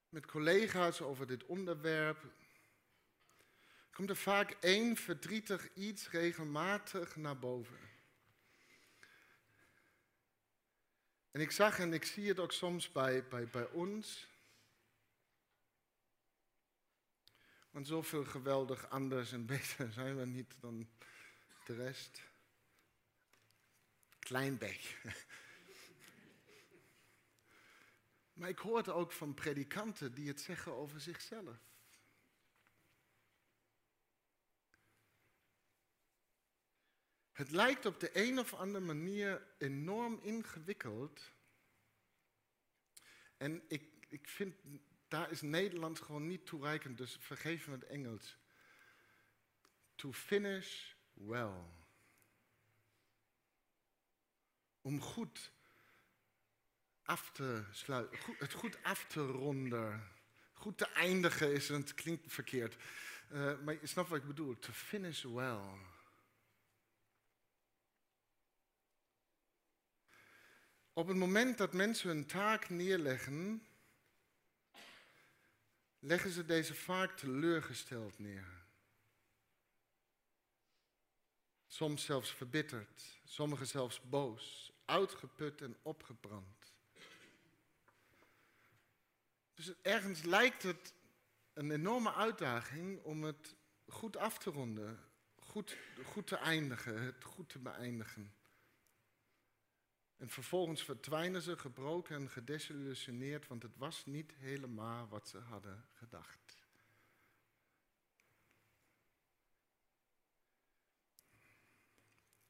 met 0.08 0.26
collega's 0.26 1.00
over 1.00 1.26
dit 1.26 1.44
onderwerp 1.44 2.32
komt 3.90 4.10
er 4.10 4.16
vaak 4.16 4.50
één 4.50 4.96
verdrietig 4.96 5.74
iets 5.74 6.10
regelmatig 6.10 7.16
naar 7.16 7.38
boven. 7.38 7.87
En 11.30 11.40
ik 11.40 11.50
zag 11.50 11.78
en 11.78 11.92
ik 11.92 12.04
zie 12.04 12.28
het 12.28 12.38
ook 12.38 12.52
soms 12.52 12.92
bij, 12.92 13.28
bij, 13.28 13.46
bij 13.46 13.68
ons. 13.70 14.26
Want 17.70 17.86
zoveel 17.86 18.24
geweldig 18.24 18.90
anders 18.90 19.32
en 19.32 19.46
beter 19.56 19.92
zijn 19.92 20.16
we 20.16 20.26
niet 20.26 20.54
dan 20.60 20.88
de 21.64 21.74
rest. 21.74 22.22
Klein 24.18 24.58
beetje. 24.58 24.96
Maar 28.38 28.48
ik 28.48 28.58
hoor 28.58 28.76
het 28.76 28.88
ook 28.88 29.12
van 29.12 29.34
predikanten 29.34 30.14
die 30.14 30.28
het 30.28 30.40
zeggen 30.40 30.72
over 30.72 31.00
zichzelf. 31.00 31.56
Het 37.38 37.50
lijkt 37.50 37.86
op 37.86 38.00
de 38.00 38.10
een 38.12 38.38
of 38.38 38.54
andere 38.54 38.84
manier 38.84 39.46
enorm 39.58 40.20
ingewikkeld. 40.22 41.32
En 43.36 43.62
ik, 43.68 44.06
ik 44.08 44.28
vind, 44.28 44.54
daar 45.08 45.30
is 45.30 45.40
Nederland 45.40 46.00
gewoon 46.00 46.26
niet 46.26 46.46
toereikend, 46.46 46.98
dus 46.98 47.16
vergeef 47.20 47.66
me 47.66 47.74
het 47.74 47.86
Engels. 47.86 48.38
To 49.94 50.12
finish 50.12 50.92
well. 51.12 51.64
Om 54.80 55.00
goed 55.00 55.52
af 57.02 57.30
te 57.30 57.64
sluiten, 57.70 58.18
het 58.38 58.52
goed 58.52 58.82
af 58.82 59.04
te 59.04 59.26
ronden. 59.26 60.12
Goed 60.52 60.78
te 60.78 60.86
eindigen 60.86 61.52
is, 61.52 61.68
het 61.68 61.94
klinkt 61.94 62.32
verkeerd. 62.32 62.76
Uh, 63.32 63.60
maar 63.60 63.74
je 63.80 63.86
snapt 63.86 64.08
wat 64.08 64.18
ik 64.18 64.26
bedoel. 64.26 64.58
To 64.58 64.72
finish 64.72 65.22
well. 65.22 65.96
Op 70.98 71.06
het 71.06 71.16
moment 71.16 71.58
dat 71.58 71.72
mensen 71.72 72.08
hun 72.08 72.26
taak 72.26 72.68
neerleggen, 72.68 73.66
leggen 75.98 76.30
ze 76.30 76.44
deze 76.44 76.74
vaak 76.74 77.16
teleurgesteld 77.16 78.18
neer. 78.18 78.46
Soms 81.66 82.04
zelfs 82.04 82.32
verbitterd, 82.32 83.20
sommigen 83.24 83.66
zelfs 83.66 84.00
boos, 84.00 84.72
uitgeput 84.84 85.62
en 85.62 85.76
opgebrand. 85.82 86.74
Dus 89.54 89.72
ergens 89.82 90.22
lijkt 90.22 90.62
het 90.62 90.94
een 91.52 91.70
enorme 91.70 92.14
uitdaging 92.14 93.02
om 93.02 93.22
het 93.24 93.54
goed 93.86 94.16
af 94.16 94.38
te 94.38 94.50
ronden, 94.50 94.98
goed, 95.36 95.76
goed 96.04 96.26
te 96.26 96.36
eindigen, 96.36 97.02
het 97.02 97.24
goed 97.24 97.48
te 97.48 97.58
beëindigen. 97.58 98.37
En 100.18 100.28
vervolgens 100.28 100.84
verdwijnen 100.84 101.42
ze 101.42 101.58
gebroken 101.58 102.16
en 102.16 102.30
gedesillusioneerd, 102.30 103.46
want 103.46 103.62
het 103.62 103.76
was 103.76 104.06
niet 104.06 104.32
helemaal 104.32 105.08
wat 105.08 105.28
ze 105.28 105.38
hadden 105.38 105.84
gedacht. 105.92 106.56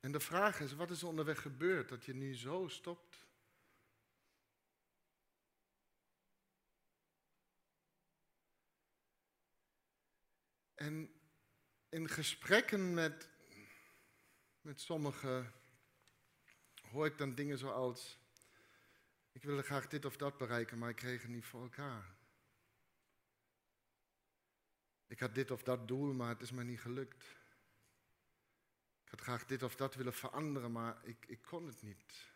En 0.01 0.13
de 0.13 0.21
vraag 0.21 0.61
is, 0.61 0.75
wat 0.75 0.91
is 0.91 1.03
er 1.03 1.09
onderweg 1.09 1.43
gebeurd 1.43 1.89
dat 1.89 2.05
je 2.05 2.15
nu 2.15 2.35
zo 2.35 2.69
stopt? 2.69 3.27
En 10.75 11.21
in 11.89 12.09
gesprekken 12.09 12.95
met, 12.95 13.29
met 14.61 14.81
sommigen 14.81 15.53
hoor 16.91 17.07
ik 17.07 17.19
dan 17.19 17.35
dingen 17.35 17.59
zoals, 17.59 18.19
ik 19.33 19.43
wilde 19.43 19.63
graag 19.63 19.89
dit 19.89 20.05
of 20.05 20.17
dat 20.17 20.39
bereiken, 20.39 20.79
maar 20.79 20.91
ik 20.91 20.97
kreeg 20.97 21.23
het 21.23 21.31
niet 21.31 21.45
voor 21.45 21.63
elkaar. 21.63 22.17
Ik 25.07 25.21
had 25.21 25.35
dit 25.35 25.51
of 25.51 25.63
dat 25.63 25.89
doel, 25.89 26.15
maar 26.15 26.29
het 26.29 26.41
is 26.41 26.51
me 26.51 26.65
niet 26.65 26.81
gelukt. 26.81 27.25
Ik 29.05 29.11
had 29.11 29.21
graag 29.21 29.47
dit 29.47 29.63
of 29.63 29.77
dat 29.77 29.95
willen 29.95 30.15
veranderen, 30.15 30.73
maar 30.73 31.05
ik, 31.05 31.27
ik 31.27 31.43
kon 31.43 31.67
het 31.67 31.83
niet. 31.83 32.33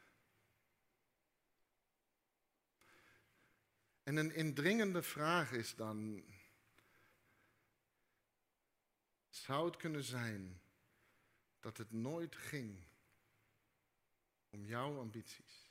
En 4.02 4.16
een 4.16 4.34
indringende 4.34 5.02
vraag 5.02 5.52
is 5.52 5.74
dan, 5.74 6.24
zou 9.28 9.66
het 9.66 9.76
kunnen 9.76 10.04
zijn 10.04 10.60
dat 11.60 11.76
het 11.76 11.92
nooit 11.92 12.36
ging 12.36 12.91
om 14.52 14.64
jouw 14.64 14.98
ambities, 14.98 15.70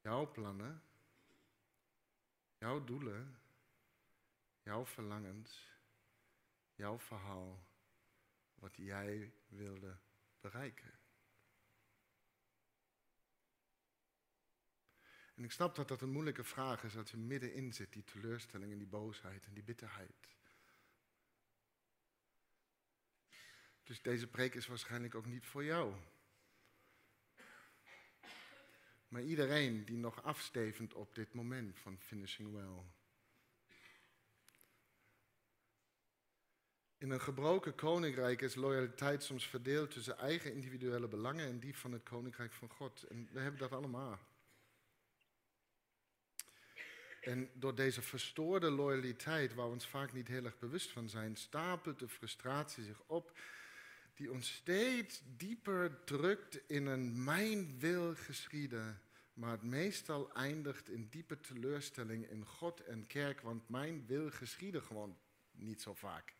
jouw 0.00 0.30
plannen, 0.30 0.82
jouw 2.58 2.84
doelen, 2.84 3.40
jouw 4.62 4.86
verlangens, 4.86 5.68
jouw 6.74 6.98
verhaal, 6.98 7.66
wat 8.54 8.76
jij 8.76 9.32
wilde 9.48 9.98
bereiken? 10.40 10.98
En 15.34 15.44
ik 15.44 15.52
snap 15.52 15.74
dat 15.74 15.88
dat 15.88 16.02
een 16.02 16.12
moeilijke 16.12 16.44
vraag 16.44 16.84
is 16.84 16.96
als 16.96 17.10
je 17.10 17.16
middenin 17.16 17.72
zit, 17.72 17.92
die 17.92 18.04
teleurstelling 18.04 18.72
en 18.72 18.78
die 18.78 18.86
boosheid 18.86 19.46
en 19.46 19.54
die 19.54 19.62
bitterheid. 19.62 20.36
Dus 23.82 24.02
deze 24.02 24.28
preek 24.28 24.54
is 24.54 24.66
waarschijnlijk 24.66 25.14
ook 25.14 25.26
niet 25.26 25.46
voor 25.46 25.64
jou. 25.64 25.94
Maar 29.10 29.22
iedereen 29.22 29.84
die 29.84 29.96
nog 29.96 30.22
afstevend 30.22 30.94
op 30.94 31.14
dit 31.14 31.34
moment 31.34 31.78
van 31.78 31.98
finishing 31.98 32.52
well. 32.52 32.82
In 36.98 37.10
een 37.10 37.20
gebroken 37.20 37.74
koninkrijk 37.74 38.40
is 38.40 38.54
loyaliteit 38.54 39.22
soms 39.22 39.48
verdeeld 39.48 39.90
tussen 39.90 40.18
eigen 40.18 40.54
individuele 40.54 41.08
belangen 41.08 41.46
en 41.46 41.58
die 41.58 41.76
van 41.76 41.92
het 41.92 42.02
koninkrijk 42.02 42.52
van 42.52 42.68
God. 42.68 43.02
En 43.02 43.28
we 43.32 43.40
hebben 43.40 43.60
dat 43.60 43.72
allemaal. 43.72 44.18
En 47.20 47.50
door 47.54 47.74
deze 47.74 48.02
verstoorde 48.02 48.70
loyaliteit, 48.70 49.54
waar 49.54 49.66
we 49.66 49.72
ons 49.72 49.86
vaak 49.86 50.12
niet 50.12 50.28
heel 50.28 50.44
erg 50.44 50.58
bewust 50.58 50.90
van 50.90 51.08
zijn, 51.08 51.36
stapelt 51.36 51.98
de 51.98 52.08
frustratie 52.08 52.84
zich 52.84 53.02
op 53.06 53.38
die 54.20 54.32
ons 54.32 54.54
steeds 54.54 55.22
dieper 55.36 56.04
drukt 56.04 56.68
in 56.68 56.86
een 56.86 57.24
mijn 57.24 57.78
wil 57.78 58.14
geschieden, 58.14 59.00
maar 59.32 59.50
het 59.50 59.62
meestal 59.62 60.32
eindigt 60.32 60.88
in 60.88 61.08
diepe 61.10 61.40
teleurstelling 61.40 62.28
in 62.30 62.46
God 62.46 62.84
en 62.84 63.06
kerk, 63.06 63.40
want 63.40 63.68
mijn 63.68 64.06
wil 64.06 64.30
geschieden 64.30 64.82
gewoon 64.82 65.18
niet 65.50 65.82
zo 65.82 65.94
vaak. 65.94 66.34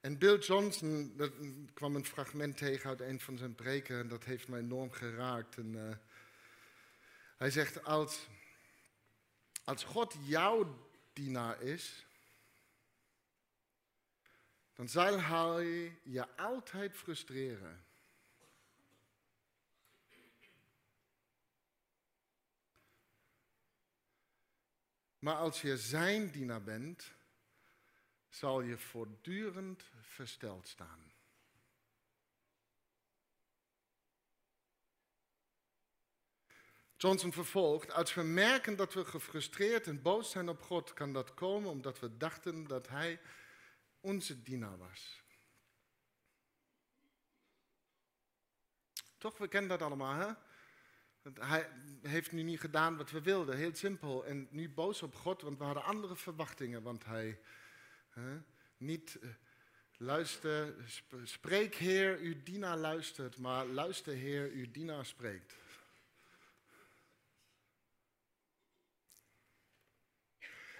En 0.00 0.18
Bill 0.18 0.38
Johnson, 0.38 1.14
er 1.18 1.32
kwam 1.72 1.94
een 1.96 2.04
fragment 2.04 2.56
tegen 2.56 2.88
uit 2.88 3.00
een 3.00 3.20
van 3.20 3.38
zijn 3.38 3.54
preken 3.54 3.98
en 3.98 4.08
dat 4.08 4.24
heeft 4.24 4.48
mij 4.48 4.60
enorm 4.60 4.90
geraakt. 4.90 5.56
En, 5.56 5.72
uh, 5.72 5.96
hij 7.36 7.50
zegt, 7.50 7.84
als 7.84 8.28
als 9.64 9.84
God 9.84 10.16
jouw 10.20 10.88
dienaar 11.12 11.60
is, 11.60 12.06
dan 14.74 14.88
zal 14.88 15.20
hij 15.20 15.98
je 16.02 16.36
altijd 16.36 16.96
frustreren. 16.96 17.84
Maar 25.18 25.36
als 25.36 25.60
je 25.62 25.76
zijn 25.78 26.30
dienaar 26.30 26.62
bent, 26.62 27.12
zal 28.28 28.60
je 28.60 28.78
voortdurend 28.78 29.90
versteld 30.00 30.68
staan. 30.68 31.13
Johnson 37.04 37.32
vervolgt, 37.32 37.92
als 37.92 38.14
we 38.14 38.22
merken 38.22 38.76
dat 38.76 38.94
we 38.94 39.04
gefrustreerd 39.04 39.86
en 39.86 40.02
boos 40.02 40.30
zijn 40.30 40.48
op 40.48 40.62
God, 40.62 40.92
kan 40.92 41.12
dat 41.12 41.34
komen 41.34 41.70
omdat 41.70 42.00
we 42.00 42.16
dachten 42.16 42.66
dat 42.66 42.88
Hij 42.88 43.20
onze 44.00 44.42
dienaar 44.42 44.78
was. 44.78 45.22
Toch, 49.18 49.38
we 49.38 49.48
kennen 49.48 49.70
dat 49.70 49.82
allemaal, 49.82 50.14
hè? 50.14 50.32
Hij 51.40 51.70
heeft 52.02 52.32
nu 52.32 52.42
niet 52.42 52.60
gedaan 52.60 52.96
wat 52.96 53.10
we 53.10 53.22
wilden, 53.22 53.56
heel 53.56 53.74
simpel. 53.74 54.24
En 54.26 54.48
nu 54.50 54.70
boos 54.70 55.02
op 55.02 55.14
God, 55.14 55.42
want 55.42 55.58
we 55.58 55.64
hadden 55.64 55.84
andere 55.84 56.16
verwachtingen. 56.16 56.82
Want 56.82 57.04
hij 57.04 57.40
hè, 58.10 58.40
niet 58.76 59.18
uh, 59.20 59.30
luister, 59.96 60.74
spreek 61.24 61.74
Heer, 61.74 62.18
uw 62.18 62.42
dienaar 62.42 62.76
luistert, 62.76 63.38
maar 63.38 63.66
luister 63.66 64.14
Heer, 64.14 64.50
uw 64.50 64.70
dienaar 64.70 65.06
spreekt. 65.06 65.62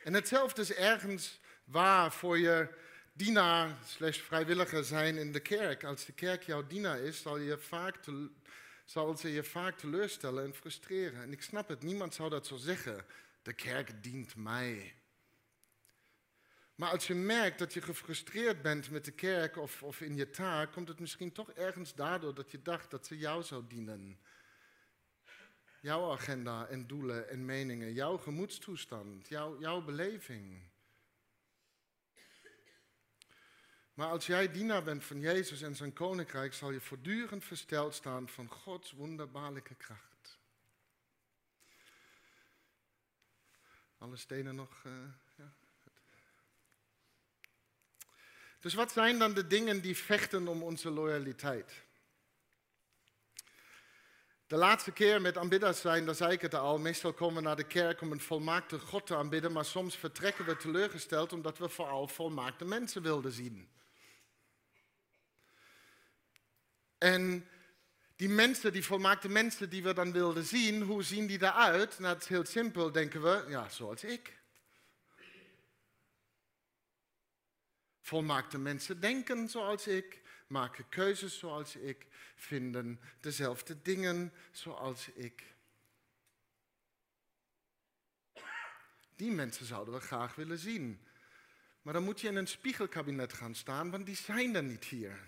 En 0.05 0.15
hetzelfde 0.15 0.63
is 0.63 0.73
ergens 0.73 1.41
waar 1.65 2.13
voor 2.13 2.39
je 2.39 2.69
dienaar 3.13 3.77
slash 3.85 4.19
vrijwilliger 4.19 4.85
zijn 4.85 5.17
in 5.17 5.33
de 5.33 5.41
kerk. 5.41 5.85
Als 5.85 6.05
de 6.05 6.13
kerk 6.13 6.43
jouw 6.43 6.67
dienaar 6.67 6.99
is, 6.99 7.23
zal, 7.23 7.39
je 7.39 7.59
vaak 7.59 7.97
zal 8.85 9.17
ze 9.17 9.33
je 9.33 9.45
vaak 9.45 9.79
teleurstellen 9.79 10.45
en 10.45 10.55
frustreren. 10.55 11.23
En 11.23 11.33
ik 11.33 11.43
snap 11.43 11.69
het, 11.69 11.83
niemand 11.83 12.15
zou 12.15 12.31
dat 12.31 12.47
zo 12.47 12.57
zeggen. 12.57 13.05
De 13.43 13.53
kerk 13.53 14.03
dient 14.03 14.37
mij. 14.37 14.95
Maar 16.75 16.91
als 16.91 17.07
je 17.07 17.15
merkt 17.15 17.59
dat 17.59 17.73
je 17.73 17.83
gefrustreerd 17.83 18.63
bent 18.63 18.91
met 18.91 19.05
de 19.05 19.13
kerk 19.13 19.57
of, 19.57 19.83
of 19.83 20.01
in 20.01 20.17
je 20.17 20.31
taak, 20.31 20.73
komt 20.73 20.89
het 20.89 21.01
misschien 21.01 21.33
toch 21.33 21.51
ergens 21.51 21.95
daardoor 21.95 22.35
dat 22.35 22.51
je 22.51 22.63
dacht 22.63 22.91
dat 22.91 23.07
ze 23.07 23.19
jou 23.19 23.43
zou 23.43 23.65
dienen. 23.69 24.19
Jouw 25.85 26.13
agenda 26.13 26.67
en 26.67 26.87
doelen 26.87 27.29
en 27.29 27.45
meningen, 27.45 27.93
jouw 27.93 28.17
gemoedstoestand, 28.17 29.29
jouw, 29.29 29.61
jouw 29.61 29.83
beleving. 29.83 30.63
Maar 33.95 34.09
als 34.09 34.27
jij 34.27 34.51
dienaar 34.51 34.83
bent 34.83 35.05
van 35.05 35.21
Jezus 35.21 35.63
en 35.63 35.77
zijn 35.77 35.93
koninkrijk, 35.93 36.55
zal 36.55 36.71
je 36.71 36.81
voortdurend 36.81 37.45
versteld 37.45 37.95
staan 37.95 38.29
van 38.29 38.49
Gods 38.49 38.93
wonderbaarlijke 38.93 39.75
kracht. 39.75 40.39
Alle 43.99 44.17
stenen 44.17 44.55
nog. 44.55 44.85
Uh, 44.87 44.93
ja. 45.37 45.53
Dus 48.61 48.75
wat 48.75 48.93
zijn 48.93 49.19
dan 49.19 49.35
de 49.35 49.47
dingen 49.47 49.83
die 49.83 49.97
vechten 49.97 50.49
om 50.49 50.63
onze 50.63 50.91
loyaliteit? 50.91 51.84
De 54.47 54.57
laatste 54.57 54.93
keer 54.93 55.21
met 55.21 55.37
aanbidders 55.37 55.81
zijn, 55.81 56.05
daar 56.05 56.15
zei 56.15 56.33
ik 56.33 56.41
het 56.41 56.55
al, 56.55 56.79
meestal 56.79 57.13
komen 57.13 57.35
we 57.35 57.41
naar 57.41 57.57
de 57.57 57.67
kerk 57.67 58.01
om 58.01 58.13
een 58.13 58.21
volmaakte 58.21 58.79
God 58.79 59.07
te 59.07 59.17
aanbidden, 59.17 59.53
maar 59.53 59.65
soms 59.65 59.97
vertrekken 59.97 60.45
we 60.45 60.57
teleurgesteld 60.57 61.33
omdat 61.33 61.59
we 61.59 61.69
vooral 61.69 62.09
volmaakte 62.09 62.65
mensen 62.65 63.03
wilden 63.03 63.33
zien. 63.33 63.69
En 66.99 67.49
die 68.17 68.29
mensen, 68.29 68.73
die 68.73 68.85
volmaakte 68.85 69.29
mensen 69.29 69.71
die 69.71 69.83
we 69.83 69.93
dan 69.93 70.13
wilden 70.13 70.45
zien, 70.45 70.83
hoe 70.83 71.03
zien 71.03 71.27
die 71.27 71.43
eruit? 71.43 71.99
Nou, 71.99 72.15
het 72.15 72.23
is 72.23 72.29
heel 72.29 72.45
simpel, 72.45 72.93
denken 72.93 73.23
we, 73.23 73.45
ja, 73.49 73.69
zoals 73.69 74.05
ik. 74.05 74.39
Volmaakte 78.01 78.59
mensen 78.59 79.01
denken 79.01 79.49
zoals 79.49 79.87
ik, 79.87 80.23
maken 80.55 80.89
keuzes 80.89 81.39
zoals 81.39 81.77
ik, 81.77 82.07
vinden 82.37 83.01
dezelfde 83.21 83.83
dingen 83.83 84.33
zoals 84.53 85.09
ik. 85.09 85.43
Die 89.17 89.31
mensen 89.31 89.67
zouden 89.67 89.95
we 89.95 90.01
graag 90.01 90.35
willen 90.35 90.59
zien. 90.59 91.07
Maar 91.83 91.93
dan 91.93 92.05
moet 92.05 92.21
je 92.21 92.29
in 92.29 92.37
een 92.37 92.47
spiegelkabinet 92.47 93.33
gaan 93.33 93.55
staan, 93.55 93.91
want 93.91 94.07
die 94.07 94.17
zijn 94.17 94.55
er 94.55 94.63
niet 94.63 94.85
hier. 94.85 95.19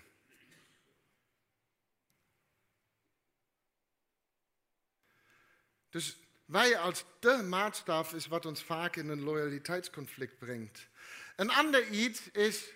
Dus 5.89 6.17
wij 6.45 6.77
als 6.77 7.05
de 7.19 7.43
maatstaf 7.43 8.13
is 8.13 8.27
wat 8.27 8.45
ons 8.45 8.63
vaak 8.63 8.95
in 8.95 9.09
een 9.09 9.23
loyaliteitsconflict 9.23 10.37
brengt. 10.37 10.87
Een 11.35 11.49
ander 11.49 11.87
iets 11.87 12.31
is 12.31 12.73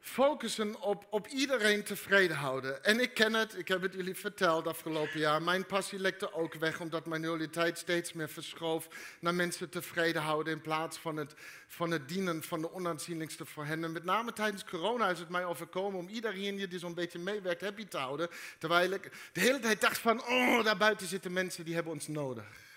focussen 0.00 0.80
op, 0.80 1.06
op 1.10 1.26
iedereen 1.26 1.84
tevreden 1.84 2.36
houden. 2.36 2.84
En 2.84 3.00
ik 3.00 3.14
ken 3.14 3.34
het, 3.34 3.58
ik 3.58 3.68
heb 3.68 3.82
het 3.82 3.94
jullie 3.94 4.14
verteld 4.14 4.66
afgelopen 4.66 5.20
jaar. 5.20 5.42
Mijn 5.42 5.66
passie 5.66 5.98
lekte 5.98 6.32
ook 6.32 6.54
weg 6.54 6.80
omdat 6.80 7.06
mijn 7.06 7.24
loyaliteit 7.26 7.78
steeds 7.78 8.12
meer 8.12 8.28
verschoof 8.28 8.88
naar 9.20 9.34
mensen 9.34 9.68
tevreden 9.68 10.22
houden 10.22 10.52
in 10.52 10.60
plaats 10.60 10.98
van 10.98 11.16
het, 11.16 11.34
van 11.66 11.90
het 11.90 12.08
dienen 12.08 12.42
van 12.42 12.60
de 12.60 12.72
onaanzienlijkste 12.72 13.44
voor 13.44 13.64
hen. 13.64 13.84
En 13.84 13.92
met 13.92 14.04
name 14.04 14.32
tijdens 14.32 14.64
corona 14.64 15.08
is 15.08 15.18
het 15.18 15.28
mij 15.28 15.44
overkomen 15.44 15.98
om 15.98 16.08
iedereen 16.08 16.56
die 16.56 16.78
zo'n 16.78 16.94
beetje 16.94 17.18
meewerkt 17.18 17.60
happy 17.60 17.86
te 17.86 17.98
houden. 17.98 18.28
Terwijl 18.58 18.90
ik 18.90 19.12
de 19.32 19.40
hele 19.40 19.58
tijd 19.58 19.80
dacht 19.80 19.98
van, 19.98 20.24
oh, 20.24 20.64
daar 20.64 20.76
buiten 20.76 21.06
zitten 21.06 21.32
mensen 21.32 21.64
die 21.64 21.74
hebben 21.74 21.92
ons 21.92 22.08
nodig. 22.08 22.69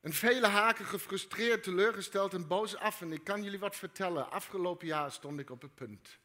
En 0.00 0.12
vele 0.12 0.46
haken 0.46 0.84
gefrustreerd, 0.86 1.62
teleurgesteld 1.62 2.34
en 2.34 2.46
boos 2.46 2.76
af. 2.76 3.00
En 3.00 3.12
ik 3.12 3.24
kan 3.24 3.42
jullie 3.42 3.58
wat 3.58 3.76
vertellen. 3.76 4.30
Afgelopen 4.30 4.86
jaar 4.86 5.12
stond 5.12 5.40
ik 5.40 5.50
op 5.50 5.62
het 5.62 5.74
punt. 5.74 6.18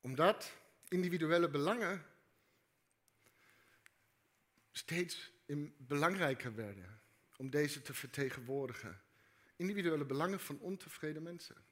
Omdat 0.00 0.52
individuele 0.88 1.48
belangen 1.48 2.06
steeds 4.72 5.32
belangrijker 5.76 6.54
werden 6.54 7.00
om 7.36 7.50
deze 7.50 7.82
te 7.82 7.94
vertegenwoordigen. 7.94 9.02
Individuele 9.56 10.04
belangen 10.04 10.40
van 10.40 10.58
ontevreden 10.58 11.22
mensen. 11.22 11.64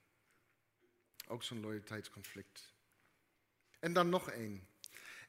Ook 1.31 1.43
zo'n 1.43 1.59
loyaliteitsconflict. 1.59 2.73
En 3.79 3.93
dan 3.93 4.09
nog 4.09 4.29
één. 4.29 4.67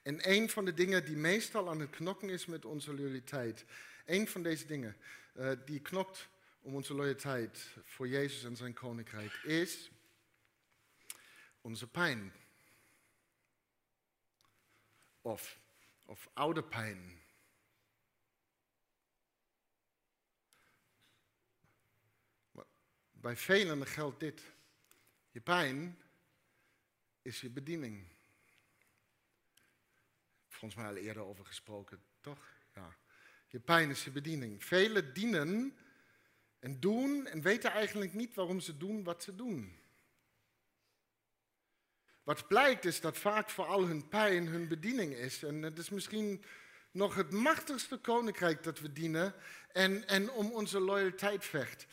En 0.03 0.31
een 0.31 0.51
van 0.51 0.65
de 0.65 0.75
dingen 0.75 1.05
die 1.05 1.17
meestal 1.17 1.69
aan 1.69 1.81
het 1.81 1.91
knokken 1.91 2.29
is 2.29 2.47
met 2.47 2.65
onze 2.65 2.95
loyaliteit. 2.95 3.65
Een 4.05 4.29
van 4.29 4.43
deze 4.43 4.67
dingen 4.67 4.97
uh, 5.35 5.53
die 5.65 5.81
knokt 5.81 6.29
om 6.61 6.75
onze 6.75 6.95
loyaliteit 6.95 7.77
voor 7.83 8.09
Jezus 8.09 8.45
en 8.45 8.57
zijn 8.57 8.75
koninkrijk 8.75 9.33
is 9.33 9.91
onze 11.61 11.87
pijn. 11.87 12.33
Of, 15.21 15.59
of 16.07 16.29
oude 16.33 16.65
pijn. 16.65 17.21
bij 23.11 23.37
velen 23.37 23.87
geldt 23.87 24.21
dit. 24.21 24.52
Je 25.33 25.41
pijn 25.41 25.99
is 27.23 27.41
je 27.41 27.51
bediening. 27.51 28.07
Volgens 30.49 30.81
mij 30.81 30.91
al 30.91 30.97
eerder 30.97 31.23
over 31.23 31.45
gesproken, 31.45 32.03
toch? 32.21 32.47
Ja. 32.75 32.97
Je 33.49 33.61
pijn 33.61 33.91
is 33.91 34.05
je 34.05 34.11
bediening. 34.11 34.65
Velen 34.65 35.15
dienen 35.15 35.77
en 36.59 36.81
doen 36.81 37.27
en 37.27 37.43
weten 37.43 37.71
eigenlijk 37.71 38.15
niet 38.15 38.35
waarom 38.35 38.61
ze 38.61 38.77
doen 38.77 39.05
wat 39.05 39.23
ze 39.23 39.35
doen. 39.35 39.81
Wat 42.23 42.49
blijkt 42.49 42.85
is 42.85 43.01
dat 43.01 43.19
vaak 43.19 43.51
vooral 43.51 43.87
hun 43.87 44.09
pijn 44.09 44.47
hun 44.47 44.69
bediening 44.69 45.15
is. 45.15 45.43
En 45.43 45.63
het 45.63 45.79
is 45.79 45.91
misschien 45.91 46.45
nog 46.93 47.15
het 47.15 47.31
machtigste 47.31 47.97
koninkrijk 47.97 48.63
dat 48.63 48.81
we 48.81 48.93
dienen 48.93 49.35
en, 49.73 50.09
en 50.09 50.31
om 50.31 50.51
onze 50.51 50.81
loyaliteit 50.81 51.45
vecht. 51.45 51.87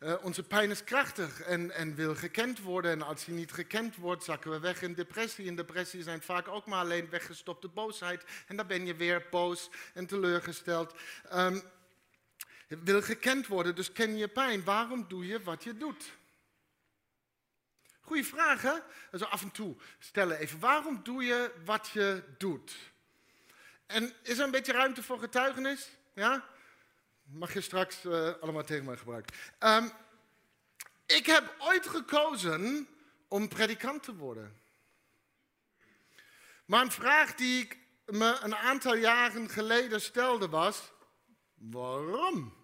Uh, 0.00 0.14
onze 0.22 0.42
pijn 0.42 0.70
is 0.70 0.84
krachtig 0.84 1.40
en, 1.40 1.70
en 1.70 1.94
wil 1.94 2.14
gekend 2.14 2.60
worden. 2.60 2.90
En 2.90 3.02
als 3.02 3.24
die 3.24 3.34
niet 3.34 3.52
gekend 3.52 3.96
wordt, 3.96 4.24
zakken 4.24 4.50
we 4.50 4.58
weg 4.58 4.82
in 4.82 4.94
depressie. 4.94 5.48
En 5.48 5.56
depressie 5.56 6.02
zijn 6.02 6.22
vaak 6.22 6.48
ook 6.48 6.66
maar 6.66 6.80
alleen 6.80 7.10
weggestopte 7.10 7.68
boosheid. 7.68 8.24
En 8.46 8.56
dan 8.56 8.66
ben 8.66 8.86
je 8.86 8.94
weer 8.94 9.26
boos 9.30 9.70
en 9.94 10.06
teleurgesteld. 10.06 10.94
Um, 11.32 11.62
wil 12.68 13.02
gekend 13.02 13.46
worden, 13.46 13.74
dus 13.74 13.92
ken 13.92 14.16
je 14.16 14.28
pijn. 14.28 14.64
Waarom 14.64 15.04
doe 15.08 15.26
je 15.26 15.42
wat 15.42 15.64
je 15.64 15.76
doet? 15.76 16.04
Goeie 18.00 18.24
vraag, 18.24 18.62
hè? 18.62 18.74
Also 19.12 19.24
af 19.24 19.42
en 19.42 19.50
toe 19.50 19.76
stellen 19.98 20.38
even. 20.38 20.60
Waarom 20.60 21.00
doe 21.02 21.24
je 21.24 21.52
wat 21.64 21.88
je 21.92 22.22
doet? 22.38 22.76
En 23.86 24.14
is 24.22 24.38
er 24.38 24.44
een 24.44 24.50
beetje 24.50 24.72
ruimte 24.72 25.02
voor 25.02 25.18
getuigenis? 25.18 25.88
Ja? 26.14 26.48
Mag 27.22 27.52
je 27.52 27.60
straks 27.60 28.04
uh, 28.04 28.32
allemaal 28.40 28.64
tegen 28.64 28.84
mij 28.84 28.96
gebruiken. 28.96 29.36
Um, 29.58 29.92
Ik 31.06 31.26
heb 31.26 31.54
ooit 31.58 31.86
gekozen 31.86 32.88
om 33.28 33.48
predikant 33.48 34.02
te 34.02 34.14
worden. 34.14 34.60
Maar 36.64 36.82
een 36.82 36.92
vraag 36.92 37.34
die 37.34 37.62
ik 37.64 37.78
me 38.06 38.38
een 38.42 38.56
aantal 38.56 38.94
jaren 38.94 39.48
geleden 39.48 40.00
stelde 40.00 40.48
was: 40.48 40.92
waarom? 41.54 42.54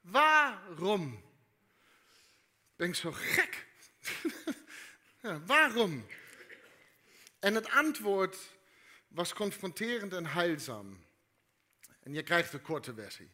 Waarom? 0.00 1.24
Ben 2.76 2.88
ik 2.88 2.94
zo 2.94 3.12
gek? 3.12 3.66
ja, 5.22 5.40
waarom? 5.40 6.06
En 7.38 7.54
het 7.54 7.70
antwoord 7.70 8.57
was 9.18 9.32
confronterend 9.32 10.12
en 10.12 10.26
heilzaam. 10.26 11.04
En 12.02 12.14
je 12.14 12.22
krijgt 12.22 12.52
de 12.52 12.58
korte 12.58 12.94
versie. 12.94 13.30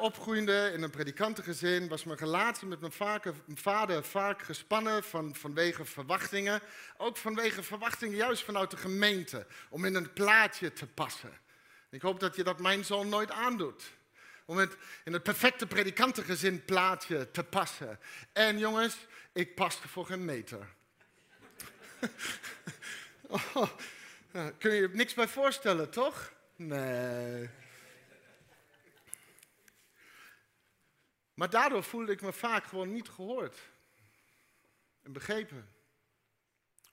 opgroeiende 0.00 0.70
in 0.74 0.82
een 0.82 0.90
predikantengezin 0.90 1.88
was 1.88 2.04
mijn 2.04 2.18
relatie 2.18 2.66
met 2.66 2.80
mijn, 2.80 2.92
vader 3.54 4.04
vaak 4.04 4.42
gespannen 4.42 5.04
van, 5.04 5.34
vanwege 5.34 5.84
verwachtingen. 5.84 6.60
Ook 6.96 7.16
vanwege 7.16 7.62
verwachtingen 7.62 8.16
juist 8.16 8.44
vanuit 8.44 8.70
de 8.70 8.76
gemeente, 8.76 9.46
om 9.70 9.84
in 9.84 9.94
een 9.94 10.12
plaatje 10.12 10.72
te 10.72 10.86
passen. 10.86 11.38
Ik 11.90 12.02
hoop 12.02 12.20
dat 12.20 12.36
je 12.36 12.44
dat 12.44 12.60
mijn 12.60 12.84
zoon 12.84 13.08
nooit 13.08 13.30
aandoet. 13.30 13.82
Om 14.44 14.56
het 14.56 14.76
in 15.04 15.12
het 15.12 15.22
perfecte 15.22 15.66
predikantengezin 15.66 16.64
plaatje 16.64 17.30
te 17.30 17.44
passen. 17.44 17.98
En 18.32 18.58
jongens, 18.58 18.96
ik 19.32 19.54
paste 19.54 19.88
voor 19.88 20.06
geen 20.06 20.24
meter. 20.24 20.68
oh, 23.54 23.68
kun 24.58 24.74
je 24.74 24.80
je 24.80 24.88
niks 24.92 25.14
bij 25.14 25.28
voorstellen, 25.28 25.90
toch? 25.90 26.32
Nee. 26.56 27.50
Maar 31.34 31.50
daardoor 31.50 31.84
voelde 31.84 32.12
ik 32.12 32.20
me 32.20 32.32
vaak 32.32 32.64
gewoon 32.64 32.92
niet 32.92 33.08
gehoord. 33.08 33.58
En 35.02 35.12
begrepen. 35.12 35.68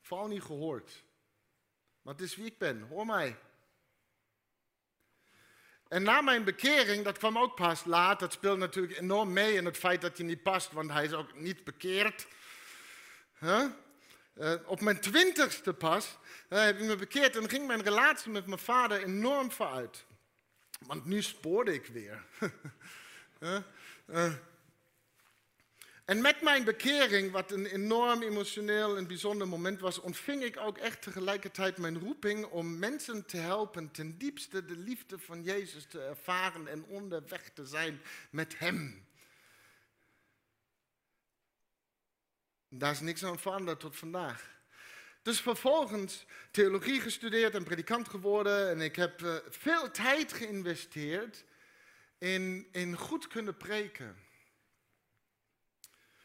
Vooral 0.01 0.27
niet 0.27 0.43
gehoord. 0.43 1.03
Maar 2.01 2.13
het 2.13 2.23
is 2.23 2.35
wie 2.35 2.45
ik 2.45 2.57
ben. 2.57 2.81
Hoor 2.81 3.05
mij. 3.05 3.37
En 5.87 6.03
na 6.03 6.21
mijn 6.21 6.43
bekering, 6.43 7.03
dat 7.03 7.17
kwam 7.17 7.37
ook 7.37 7.55
pas 7.55 7.85
laat, 7.85 8.19
dat 8.19 8.33
speelt 8.33 8.57
natuurlijk 8.57 8.97
enorm 8.97 9.33
mee 9.33 9.53
in 9.53 9.65
het 9.65 9.77
feit 9.77 10.01
dat 10.01 10.17
je 10.17 10.23
niet 10.23 10.43
past, 10.43 10.71
want 10.71 10.91
hij 10.91 11.05
is 11.05 11.13
ook 11.13 11.35
niet 11.35 11.63
bekeerd. 11.63 12.27
Huh? 13.39 13.65
Uh, 14.35 14.53
op 14.65 14.81
mijn 14.81 14.99
twintigste 14.99 15.73
pas 15.73 16.17
uh, 16.49 16.63
heb 16.63 16.79
ik 16.79 16.85
me 16.85 16.95
bekeerd 16.95 17.35
en 17.35 17.49
ging 17.49 17.67
mijn 17.67 17.81
relatie 17.81 18.31
met 18.31 18.45
mijn 18.45 18.59
vader 18.59 19.03
enorm 19.03 19.51
vooruit. 19.51 20.05
Want 20.85 21.05
nu 21.05 21.21
spoorde 21.21 21.73
ik 21.73 21.85
weer. 21.85 22.23
uh, 23.39 23.57
en 26.05 26.21
met 26.21 26.41
mijn 26.41 26.63
bekering, 26.63 27.31
wat 27.31 27.51
een 27.51 27.65
enorm 27.65 28.21
emotioneel 28.21 28.97
en 28.97 29.07
bijzonder 29.07 29.47
moment 29.47 29.79
was, 29.79 29.99
ontving 29.99 30.43
ik 30.43 30.57
ook 30.59 30.77
echt 30.77 31.01
tegelijkertijd 31.01 31.77
mijn 31.77 31.99
roeping 31.99 32.45
om 32.45 32.79
mensen 32.79 33.25
te 33.25 33.37
helpen 33.37 33.91
ten 33.91 34.17
diepste 34.17 34.65
de 34.65 34.77
liefde 34.77 35.19
van 35.19 35.43
Jezus 35.43 35.85
te 35.85 36.01
ervaren 36.01 36.67
en 36.67 36.83
onderweg 36.83 37.49
te 37.53 37.65
zijn 37.65 38.01
met 38.29 38.59
Hem. 38.59 39.09
Daar 42.73 42.91
is 42.91 42.99
niks 42.99 43.23
aan 43.23 43.39
veranderd 43.39 43.79
tot 43.79 43.95
vandaag. 43.95 44.49
Dus 45.21 45.41
vervolgens 45.41 46.25
theologie 46.51 47.01
gestudeerd 47.01 47.55
en 47.55 47.63
predikant 47.63 48.09
geworden. 48.09 48.69
En 48.69 48.81
ik 48.81 48.95
heb 48.95 49.21
uh, 49.21 49.35
veel 49.49 49.91
tijd 49.91 50.33
geïnvesteerd 50.33 51.43
in, 52.17 52.67
in 52.71 52.97
goed 52.97 53.27
kunnen 53.27 53.57
preken. 53.57 54.15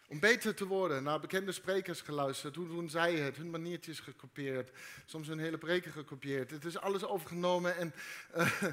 Om 0.09 0.21
beter 0.21 0.55
te 0.55 0.67
worden, 0.67 1.03
naar 1.03 1.21
bekende 1.21 1.53
sprekers 1.53 2.01
geluisterd. 2.01 2.57
Hoe 2.57 2.69
doen 2.69 2.91
zij 2.91 3.15
het? 3.15 3.37
Hun 3.37 3.51
maniertjes 3.51 4.01
gekopieerd. 4.01 4.71
Soms 5.07 5.29
hun 5.29 5.39
hele 5.39 5.59
preken 5.59 5.93
gekopieerd. 5.93 6.51
Het 6.51 6.65
is 6.65 6.79
alles 6.79 7.05
overgenomen 7.05 7.77
en, 7.77 7.95
uh, 8.37 8.63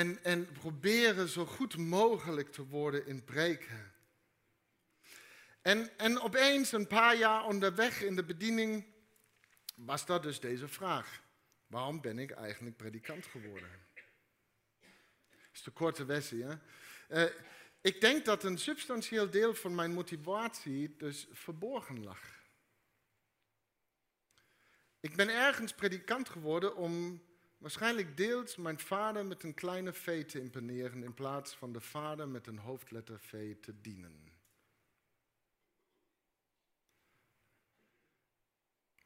en, 0.00 0.24
en 0.24 0.52
proberen 0.52 1.28
zo 1.28 1.46
goed 1.46 1.76
mogelijk 1.76 2.52
te 2.52 2.66
worden 2.66 3.06
in 3.06 3.24
preken. 3.24 3.92
En, 5.62 5.98
en 5.98 6.20
opeens, 6.20 6.72
een 6.72 6.86
paar 6.86 7.16
jaar 7.16 7.44
onderweg 7.44 8.02
in 8.02 8.16
de 8.16 8.24
bediening, 8.24 8.84
was 9.74 10.06
dat 10.06 10.22
dus 10.22 10.40
deze 10.40 10.68
vraag. 10.68 11.22
Waarom 11.66 12.00
ben 12.00 12.18
ik 12.18 12.30
eigenlijk 12.30 12.76
predikant 12.76 13.26
geworden? 13.26 13.68
Dat 15.30 15.50
is 15.52 15.62
de 15.62 15.70
korte 15.70 16.04
versie. 16.04 16.44
Hè? 16.44 16.54
Uh, 17.08 17.30
ik 17.80 18.00
denk 18.00 18.24
dat 18.24 18.44
een 18.44 18.58
substantieel 18.58 19.30
deel 19.30 19.54
van 19.54 19.74
mijn 19.74 19.92
motivatie 19.92 20.96
dus 20.96 21.26
verborgen 21.32 22.02
lag. 22.02 22.38
Ik 25.00 25.16
ben 25.16 25.28
ergens 25.28 25.74
predikant 25.74 26.28
geworden 26.28 26.76
om 26.76 27.22
waarschijnlijk 27.58 28.16
deels 28.16 28.56
mijn 28.56 28.78
vader 28.78 29.26
met 29.26 29.42
een 29.42 29.54
kleine 29.54 29.92
V 29.92 30.24
te 30.24 30.40
imponeren 30.40 31.04
in 31.04 31.14
plaats 31.14 31.54
van 31.54 31.72
de 31.72 31.80
vader 31.80 32.28
met 32.28 32.46
een 32.46 32.58
hoofdletter 32.58 33.20
V 33.20 33.56
te 33.60 33.80
dienen. 33.80 34.29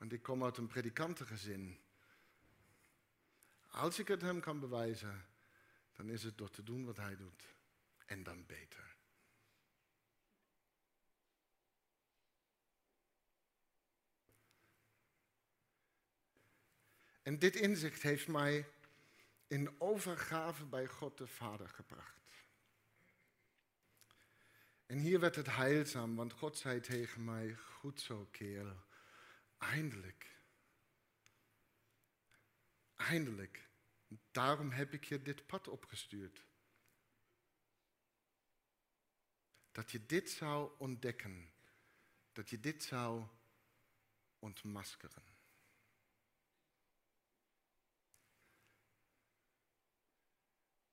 Want 0.05 0.17
ik 0.17 0.23
kom 0.23 0.45
uit 0.45 0.57
een 0.57 0.67
predikantengezin. 0.67 1.79
Als 3.71 3.99
ik 3.99 4.09
het 4.09 4.21
hem 4.21 4.41
kan 4.41 4.61
bewijzen, 4.61 5.27
dan 5.93 6.09
is 6.09 6.23
het 6.23 6.39
door 6.39 6.51
te 6.51 6.63
doen 6.63 6.85
wat 6.85 6.97
hij 6.97 7.17
doet 7.17 7.55
en 8.07 8.23
dan 8.23 8.47
beter. 8.47 8.97
En 17.23 17.39
dit 17.39 17.57
inzicht 17.57 18.03
heeft 18.03 18.29
mij 18.29 18.69
in 19.47 19.81
overgave 19.81 20.65
bij 20.65 20.87
God 20.87 21.19
de 21.19 21.27
Vader 21.27 21.69
gebracht. 21.69 22.45
En 24.87 24.99
hier 24.99 25.21
werd 25.21 25.37
het 25.37 25.55
heilzaam, 25.55 26.15
want 26.15 26.33
God 26.33 26.59
zei 26.59 26.81
tegen 26.81 27.25
mij, 27.25 27.55
goed 27.55 28.01
zo 28.01 28.29
kerel, 28.31 28.83
eindelijk. 29.59 30.37
Eindelijk. 32.97 33.69
Daarom 34.31 34.71
heb 34.71 34.93
ik 34.93 35.05
je 35.05 35.23
dit 35.23 35.47
pad 35.47 35.69
opgestuurd. 35.69 36.45
Dat 39.73 39.91
je 39.91 40.07
dit 40.07 40.31
zou 40.31 40.73
ontdekken. 40.79 41.53
Dat 42.33 42.51
je 42.51 42.61
dit 42.61 42.83
zou 42.83 43.27
ontmaskeren. 44.39 45.23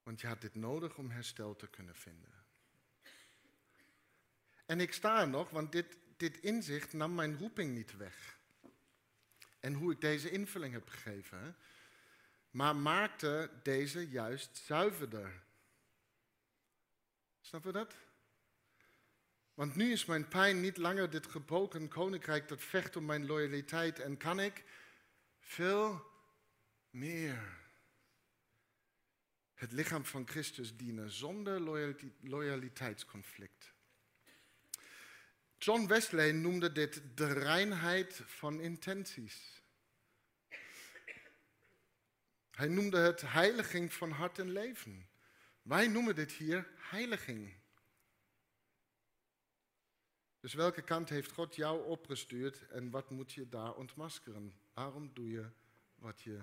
Want 0.03 0.22
je 0.22 0.28
had 0.28 0.41
dit 0.41 0.55
nodig 0.55 0.97
om 0.97 1.09
herstel 1.09 1.55
te 1.55 1.68
kunnen 1.68 1.95
vinden. 1.95 2.45
En 4.66 4.80
ik 4.80 4.93
sta 4.93 5.22
er 5.22 5.28
nog, 5.28 5.49
want 5.49 5.72
dit, 5.72 5.97
dit 6.18 6.38
inzicht 6.38 6.93
nam 6.93 7.16
mijn 7.16 7.38
roeping 7.38 7.74
niet 7.74 7.97
weg. 7.97 8.40
En 9.62 9.74
hoe 9.74 9.91
ik 9.91 10.01
deze 10.01 10.30
invulling 10.30 10.74
heb 10.74 10.89
gegeven, 10.89 11.55
maar 12.49 12.76
maakte 12.76 13.49
deze 13.64 14.09
juist 14.09 14.57
zuiverder. 14.57 15.43
Snap 17.41 17.64
je 17.64 17.72
dat? 17.72 17.95
Want 19.53 19.76
nu 19.76 19.91
is 19.91 20.05
mijn 20.05 20.28
pijn 20.28 20.62
niet 20.62 20.78
langer 20.78 21.09
dit 21.09 21.28
gebroken 21.28 21.88
koninkrijk 21.88 22.47
dat 22.47 22.62
vecht 22.62 22.95
om 22.95 23.05
mijn 23.05 23.26
loyaliteit 23.26 23.99
en 23.99 24.18
kan 24.18 24.39
ik 24.39 24.64
veel 25.39 26.05
meer 26.89 27.59
het 29.53 29.72
lichaam 29.72 30.05
van 30.05 30.28
Christus 30.28 30.78
dienen 30.78 31.12
zonder 31.12 31.59
loyaliteitsconflict. 32.22 33.70
John 35.64 35.88
Wesley 35.88 36.32
noemde 36.32 36.72
dit 36.72 37.01
de 37.16 37.34
reinheid 37.34 38.22
van 38.26 38.59
intenties. 38.59 39.62
Hij 42.51 42.68
noemde 42.68 42.97
het 42.97 43.22
heiliging 43.22 43.93
van 43.93 44.12
hart 44.12 44.39
en 44.39 44.51
leven. 44.51 45.09
Wij 45.62 45.88
noemen 45.88 46.16
dit 46.16 46.32
hier 46.32 46.68
heiliging. 46.76 47.53
Dus 50.39 50.53
welke 50.53 50.82
kant 50.82 51.09
heeft 51.09 51.32
God 51.32 51.55
jou 51.55 51.86
opgestuurd 51.86 52.68
en 52.68 52.89
wat 52.89 53.09
moet 53.09 53.32
je 53.32 53.49
daar 53.49 53.74
ontmaskeren? 53.74 54.53
Waarom 54.74 55.14
doe 55.14 55.30
je 55.30 55.49
wat 55.95 56.22
je 56.22 56.41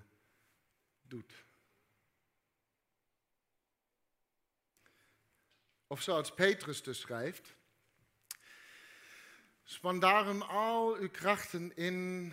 doet? 1.02 1.44
Of 5.86 6.02
zoals 6.02 6.34
Petrus 6.34 6.82
dus 6.82 7.00
schrijft, 7.00 7.56
span 9.70 9.98
daarom 9.98 10.42
al 10.42 10.96
uw 10.96 11.10
krachten 11.10 11.76
in 11.76 12.32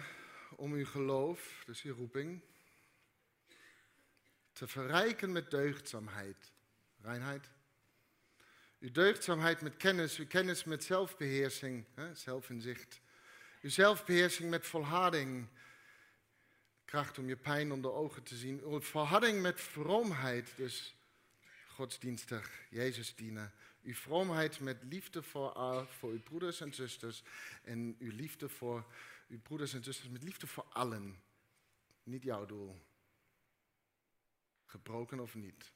om 0.56 0.74
uw 0.74 0.86
geloof, 0.86 1.64
dus 1.66 1.82
uw 1.82 1.96
roeping, 1.96 2.42
te 4.52 4.68
verrijken 4.68 5.32
met 5.32 5.52
deugdzaamheid, 5.52 6.52
reinheid, 7.02 7.50
Uw 8.80 8.92
deugdzaamheid 8.92 9.62
met 9.62 9.78
kennis, 9.78 10.18
uw 10.18 10.28
kennis 10.28 10.64
met 10.64 10.84
zelfbeheersing, 10.84 11.86
hè, 11.94 12.16
zelfinzicht. 12.16 13.02
Uw 13.62 13.70
zelfbeheersing 13.70 14.50
met 14.50 14.68
volharding, 14.68 15.48
kracht 16.86 17.18
om 17.18 17.28
je 17.28 17.36
pijn 17.36 17.72
onder 17.72 17.92
ogen 17.92 18.24
te 18.24 18.36
zien. 18.36 18.62
Uw 18.64 18.82
volharding 18.82 19.42
met 19.42 19.62
vroomheid, 19.62 20.54
dus 20.56 20.96
godsdienstig, 21.68 22.50
Jezus 22.70 23.16
dienen. 23.16 23.54
Uw 23.86 23.94
vroomheid 23.94 24.60
met 24.60 24.84
liefde 24.84 25.24
voor, 25.24 25.88
voor 25.88 26.12
uw 26.12 26.22
broeders 26.22 26.62
en 26.62 26.74
zusters. 26.74 27.24
En 27.64 27.96
uw 28.00 28.12
liefde 28.12 28.50
voor 28.50 28.86
uw 29.28 29.40
broeders 29.40 29.74
en 29.74 29.84
zusters 29.84 30.10
met 30.10 30.24
liefde 30.24 30.48
voor 30.48 30.64
allen. 30.64 31.24
Niet 32.04 32.24
jouw 32.24 32.46
doel. 32.46 32.86
Gebroken 34.66 35.20
of 35.20 35.36
niet. 35.36 35.74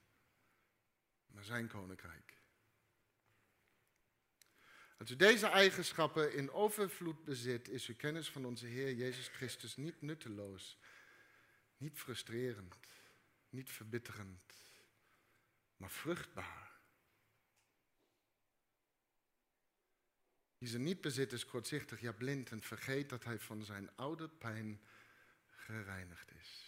Maar 1.27 1.43
zijn 1.43 1.67
koninkrijk. 1.67 2.37
Als 4.97 5.11
u 5.11 5.15
deze 5.15 5.47
eigenschappen 5.47 6.33
in 6.33 6.51
overvloed 6.51 7.23
bezit, 7.23 7.67
is 7.67 7.87
uw 7.87 7.95
kennis 7.95 8.29
van 8.29 8.45
onze 8.45 8.65
Heer 8.65 8.93
Jezus 8.93 9.27
Christus 9.27 9.75
niet 9.75 10.01
nutteloos, 10.01 10.77
niet 11.77 11.97
frustrerend, 11.97 12.75
niet 13.49 13.71
verbitterend, 13.71 14.53
maar 15.77 15.91
vruchtbaar. 15.91 16.68
Wie 20.59 20.69
ze 20.69 20.79
niet 20.79 21.01
bezit 21.01 21.31
is 21.31 21.45
kortzichtig, 21.45 22.01
ja 22.01 22.11
blind 22.11 22.51
en 22.51 22.61
vergeet 22.61 23.09
dat 23.09 23.23
hij 23.23 23.39
van 23.39 23.63
zijn 23.63 23.89
oude 23.95 24.29
pijn 24.29 24.81
gereinigd 25.47 26.31
is. 26.39 26.67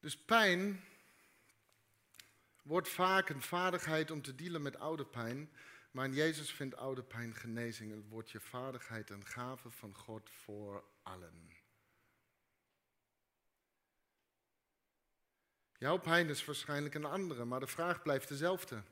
Dus 0.00 0.16
pijn 0.16 0.84
wordt 2.62 2.88
vaak 2.88 3.28
een 3.28 3.42
vaardigheid 3.42 4.10
om 4.10 4.22
te 4.22 4.34
dealen 4.34 4.62
met 4.62 4.78
oude 4.78 5.06
pijn. 5.06 5.50
Maar 5.90 6.04
in 6.04 6.14
Jezus 6.14 6.50
vindt 6.50 6.76
oude 6.76 7.02
pijn 7.02 7.34
genezing. 7.34 7.90
Het 7.90 8.08
wordt 8.08 8.30
je 8.30 8.40
vaardigheid 8.40 9.10
en 9.10 9.26
gave 9.26 9.70
van 9.70 9.94
God 9.94 10.30
voor 10.30 10.84
allen. 11.02 11.55
Jouw 15.78 15.98
pijn 15.98 16.28
is 16.28 16.44
waarschijnlijk 16.44 16.94
een 16.94 17.04
andere, 17.04 17.44
maar 17.44 17.60
de 17.60 17.66
vraag 17.66 18.02
blijft 18.02 18.28
dezelfde. 18.28 18.82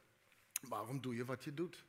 Waarom 0.69 1.01
doe 1.01 1.15
je 1.15 1.25
wat 1.25 1.45
je 1.45 1.55
doet? 1.55 1.85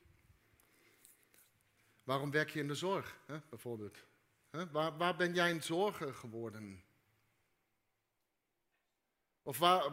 Waarom 2.04 2.30
werk 2.30 2.50
je 2.50 2.60
in 2.60 2.68
de 2.68 2.74
zorg, 2.74 3.16
hè, 3.26 3.38
bijvoorbeeld? 3.48 3.98
Waar, 4.50 4.96
waar 4.96 5.16
ben 5.16 5.34
jij 5.34 5.50
een 5.50 5.62
zorger 5.62 6.14
geworden? 6.14 6.82
Of 9.42 9.58
waar, 9.58 9.90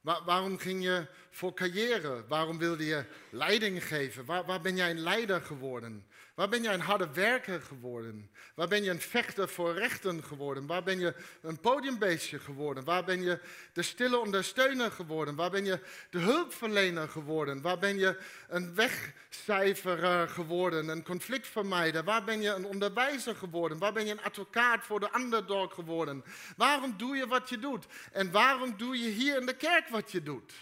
waar, 0.00 0.24
waarom 0.24 0.58
ging 0.58 0.82
je 0.82 1.06
voor 1.30 1.54
carrière? 1.54 2.26
Waarom 2.26 2.58
wilde 2.58 2.84
je 2.84 3.04
leiding 3.30 3.86
geven? 3.86 4.24
Waar, 4.24 4.44
waar 4.44 4.60
ben 4.60 4.76
jij 4.76 4.90
een 4.90 5.00
leider 5.00 5.40
geworden? 5.40 6.06
Waar 6.36 6.48
ben 6.48 6.62
jij 6.62 6.74
een 6.74 6.80
harde 6.80 7.08
werker 7.12 7.60
geworden? 7.60 8.30
Waar 8.54 8.68
ben 8.68 8.84
je 8.84 8.90
een 8.90 9.00
vechter 9.00 9.48
voor 9.48 9.74
rechten 9.74 10.24
geworden? 10.24 10.66
Waar 10.66 10.82
ben 10.82 10.98
je 10.98 11.14
een 11.40 11.60
podiumbeestje 11.60 12.38
geworden? 12.38 12.84
Waar 12.84 13.04
ben 13.04 13.22
je 13.22 13.40
de 13.72 13.82
stille 13.82 14.18
ondersteuner 14.18 14.90
geworden? 14.90 15.34
Waar 15.34 15.50
ben 15.50 15.64
je 15.64 15.80
de 16.10 16.18
hulpverlener 16.18 17.08
geworden? 17.08 17.62
Waar 17.62 17.78
ben 17.78 17.98
je 17.98 18.18
een 18.48 18.74
wegcijferer 18.74 20.28
geworden? 20.28 20.88
Een 20.88 21.02
conflictvermijder? 21.02 22.04
Waar 22.04 22.24
ben 22.24 22.40
je 22.40 22.50
een 22.50 22.66
onderwijzer 22.66 23.36
geworden? 23.36 23.78
Waar 23.78 23.92
ben 23.92 24.06
je 24.06 24.12
een 24.12 24.22
advocaat 24.22 24.84
voor 24.84 25.00
de 25.00 25.10
underdog 25.14 25.74
geworden? 25.74 26.24
Waarom 26.56 26.94
doe 26.96 27.16
je 27.16 27.26
wat 27.26 27.48
je 27.48 27.58
doet? 27.58 27.86
En 28.12 28.30
waarom 28.30 28.76
doe 28.76 28.98
je 28.98 29.08
hier 29.08 29.40
in 29.40 29.46
de 29.46 29.56
kerk 29.56 29.88
wat 29.88 30.12
je 30.12 30.22
doet? 30.22 30.52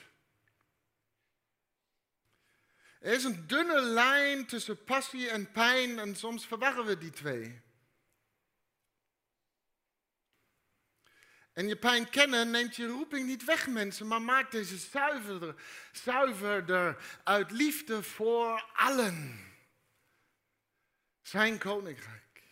Er 3.05 3.13
is 3.13 3.25
een 3.25 3.47
dunne 3.47 3.81
lijn 3.81 4.47
tussen 4.47 4.85
passie 4.85 5.29
en 5.29 5.53
pijn 5.53 5.99
en 5.99 6.17
soms 6.17 6.47
verwarren 6.47 6.85
we 6.85 6.99
die 6.99 7.11
twee. 7.11 7.61
En 11.53 11.69
je 11.69 11.77
pijn 11.77 12.11
kennen 12.11 12.51
neemt 12.51 12.77
je 12.77 12.87
roeping 12.87 13.27
niet 13.27 13.45
weg, 13.45 13.67
mensen, 13.67 14.07
maar 14.07 14.23
maakt 14.23 14.53
deze 14.53 14.77
zuiverder, 14.77 15.55
zuiverder 15.93 16.97
uit 17.25 17.51
liefde 17.51 18.03
voor 18.03 18.71
allen. 18.75 19.41
Zijn 21.23 21.59
koninkrijk. 21.59 22.43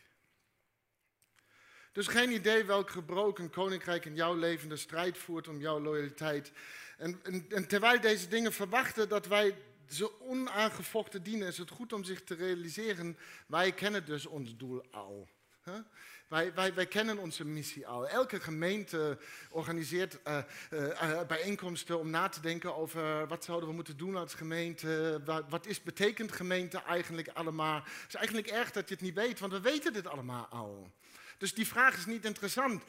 Dus 1.92 2.06
geen 2.06 2.30
idee 2.30 2.64
welk 2.64 2.90
gebroken 2.90 3.50
koninkrijk 3.50 4.04
in 4.04 4.14
jouw 4.14 4.34
leven 4.34 4.68
de 4.68 4.76
strijd 4.76 5.18
voert 5.18 5.48
om 5.48 5.60
jouw 5.60 5.80
loyaliteit. 5.80 6.52
En, 6.96 7.20
en, 7.22 7.46
en 7.48 7.68
terwijl 7.68 8.00
deze 8.00 8.28
dingen 8.28 8.52
verwachten 8.52 9.08
dat 9.08 9.26
wij 9.26 9.56
zo 9.92 10.12
onaangevochten 10.20 11.22
dienen, 11.22 11.48
is 11.48 11.58
het 11.58 11.70
goed 11.70 11.92
om 11.92 12.04
zich 12.04 12.24
te 12.24 12.34
realiseren, 12.34 13.18
wij 13.46 13.72
kennen 13.72 14.04
dus 14.04 14.26
ons 14.26 14.56
doel 14.56 14.82
al. 14.90 15.28
Wij, 16.28 16.54
wij, 16.54 16.74
wij, 16.74 16.86
kennen 16.86 17.18
onze 17.18 17.44
missie 17.44 17.86
al. 17.86 18.08
Elke 18.08 18.40
gemeente 18.40 19.18
organiseert 19.50 20.18
uh, 20.28 20.38
uh, 20.70 21.22
bijeenkomsten 21.26 21.98
om 21.98 22.10
na 22.10 22.28
te 22.28 22.40
denken 22.40 22.76
over 22.76 23.26
wat 23.26 23.44
zouden 23.44 23.68
we 23.68 23.74
moeten 23.74 23.96
doen 23.96 24.16
als 24.16 24.34
gemeente. 24.34 25.20
Wat, 25.24 25.44
wat 25.48 25.66
is 25.66 25.82
betekent 25.82 26.32
gemeente 26.32 26.82
eigenlijk 26.82 27.28
allemaal? 27.28 27.82
Het 27.84 28.08
is 28.08 28.14
eigenlijk 28.14 28.46
erg 28.46 28.70
dat 28.70 28.88
je 28.88 28.94
het 28.94 29.04
niet 29.04 29.14
weet, 29.14 29.40
want 29.40 29.52
we 29.52 29.60
weten 29.60 29.92
dit 29.92 30.06
allemaal 30.06 30.46
al. 30.46 30.92
Dus 31.42 31.54
die 31.54 31.66
vraag 31.66 31.96
is 31.96 32.06
niet 32.06 32.24
interessant. 32.24 32.82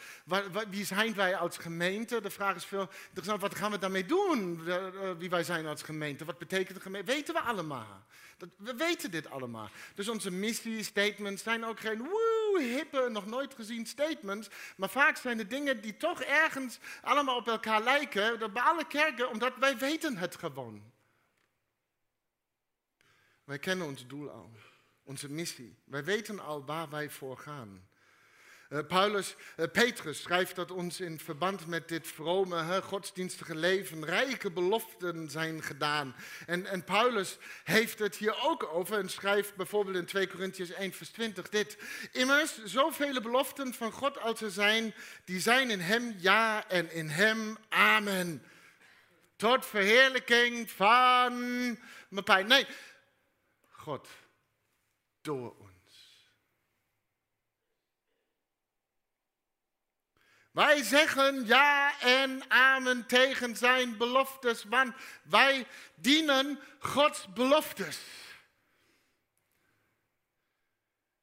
wie 0.69 0.85
zijn 0.85 1.13
wij 1.13 1.35
als 1.35 1.57
gemeente? 1.57 2.21
De 2.21 2.29
vraag 2.29 2.55
is 2.55 2.65
veel 2.65 2.89
interessant, 3.07 3.41
wat 3.41 3.55
gaan 3.55 3.71
we 3.71 3.77
daarmee 3.77 4.05
doen? 4.05 4.67
Eh, 4.67 5.11
wie 5.17 5.29
wij 5.29 5.43
zijn 5.43 5.65
als 5.65 5.81
gemeente. 5.81 6.25
Wat 6.25 6.37
betekent 6.37 6.75
de 6.75 6.83
gemeente? 6.83 7.11
Weten 7.11 7.33
we 7.33 7.39
allemaal. 7.39 8.05
We 8.57 8.75
weten 8.75 9.11
dit 9.11 9.29
allemaal. 9.29 9.69
Dus 9.95 10.09
onze 10.09 10.31
missie, 10.31 10.83
statements 10.83 11.43
zijn 11.43 11.65
ook 11.65 11.79
geen 11.79 11.97
woe, 11.97 12.61
hippe, 12.61 13.09
nog 13.09 13.25
nooit 13.25 13.53
gezien 13.53 13.85
statements. 13.85 14.49
Maar 14.75 14.89
vaak 14.89 15.17
zijn 15.17 15.37
de 15.37 15.47
dingen 15.47 15.81
die 15.81 15.97
toch 15.97 16.21
ergens 16.21 16.79
allemaal 17.01 17.37
op 17.37 17.47
elkaar 17.47 17.83
lijken. 17.83 18.53
Bij 18.53 18.63
alle 18.63 18.87
kerken, 18.87 19.29
omdat 19.29 19.53
wij 19.57 19.77
weten 19.77 20.17
het 20.17 20.35
gewoon. 20.35 20.91
Wij 23.43 23.59
kennen 23.59 23.87
ons 23.87 24.07
doel 24.07 24.29
al. 24.29 24.51
Onze 25.03 25.29
missie. 25.29 25.75
Wij 25.83 26.03
weten 26.03 26.39
al 26.39 26.65
waar 26.65 26.89
wij 26.89 27.09
voor 27.09 27.37
gaan. 27.37 27.91
Uh, 28.73 28.79
Paulus, 28.87 29.35
uh, 29.57 29.65
Petrus 29.71 30.21
schrijft 30.21 30.55
dat 30.55 30.71
ons 30.71 30.99
in 30.99 31.19
verband 31.19 31.67
met 31.67 31.87
dit 31.87 32.07
vrome, 32.07 32.81
godsdienstige 32.81 33.55
leven 33.55 34.05
rijke 34.05 34.51
beloften 34.51 35.29
zijn 35.29 35.63
gedaan. 35.63 36.15
En, 36.45 36.65
en 36.65 36.83
Paulus 36.83 37.37
heeft 37.63 37.99
het 37.99 38.15
hier 38.15 38.43
ook 38.43 38.63
over 38.63 38.97
en 38.97 39.09
schrijft 39.09 39.55
bijvoorbeeld 39.55 39.97
in 39.97 40.05
2 40.05 40.27
Corinthians 40.27 40.71
1 40.71 40.93
vers 40.93 41.09
20 41.09 41.49
dit. 41.49 41.77
Immers, 42.11 42.63
zoveel 42.63 43.21
beloften 43.21 43.73
van 43.73 43.91
God 43.91 44.19
als 44.19 44.41
er 44.41 44.51
zijn, 44.51 44.93
die 45.25 45.39
zijn 45.39 45.69
in 45.69 45.79
hem 45.79 46.15
ja 46.17 46.69
en 46.69 46.91
in 46.91 47.07
hem 47.07 47.57
amen. 47.69 48.43
Tot 49.35 49.65
verheerlijking 49.65 50.71
van 50.71 51.37
mijn 52.09 52.23
pijn. 52.23 52.47
Nee, 52.47 52.67
God, 53.69 54.07
door 55.21 55.55
ons. 55.59 55.73
Wij 60.53 60.83
zeggen 60.83 61.45
ja 61.45 61.99
en 61.99 62.43
amen 62.47 63.05
tegen 63.05 63.55
zijn 63.55 63.97
beloftes, 63.97 64.63
want 64.63 64.93
wij 65.23 65.67
dienen 65.95 66.59
Gods 66.79 67.33
beloftes. 67.33 67.99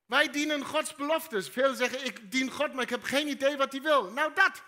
Wij 0.07 0.31
dienen 0.31 0.65
Gods 0.65 0.95
beloftes. 0.95 1.49
Veel 1.49 1.75
zeggen, 1.75 2.05
ik 2.05 2.31
dien 2.31 2.51
God, 2.51 2.73
maar 2.73 2.83
ik 2.83 2.91
heb 2.91 3.03
geen 3.03 3.29
idee 3.29 3.57
wat 3.57 3.73
hij 3.73 3.81
wil. 3.81 4.11
Nou, 4.11 4.35
dat. 4.35 4.63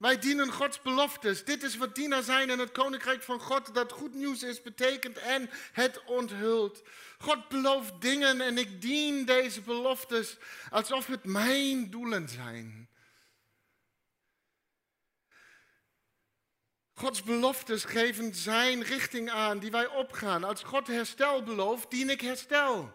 Wij 0.00 0.18
dienen 0.18 0.52
Gods 0.52 0.82
beloftes. 0.82 1.44
Dit 1.44 1.62
is 1.62 1.76
wat 1.76 1.94
dienaar 1.94 2.22
zijn 2.22 2.50
in 2.50 2.58
het 2.58 2.72
koninkrijk 2.72 3.22
van 3.22 3.40
God, 3.40 3.74
dat 3.74 3.92
goed 3.92 4.14
nieuws 4.14 4.42
is, 4.42 4.62
betekent 4.62 5.18
en 5.18 5.50
het 5.72 6.04
onthult. 6.04 6.82
God 7.18 7.48
belooft 7.48 8.00
dingen 8.00 8.40
en 8.40 8.58
ik 8.58 8.80
dien 8.80 9.24
deze 9.24 9.60
beloftes 9.60 10.36
alsof 10.70 11.06
het 11.06 11.24
mijn 11.24 11.90
doelen 11.90 12.28
zijn. 12.28 12.88
Gods 16.94 17.22
beloftes 17.22 17.84
geven 17.84 18.34
zijn 18.34 18.82
richting 18.82 19.30
aan 19.30 19.58
die 19.58 19.70
wij 19.70 19.86
opgaan. 19.86 20.44
Als 20.44 20.62
God 20.62 20.86
herstel 20.86 21.42
belooft, 21.42 21.90
dien 21.90 22.10
ik 22.10 22.20
herstel. 22.20 22.92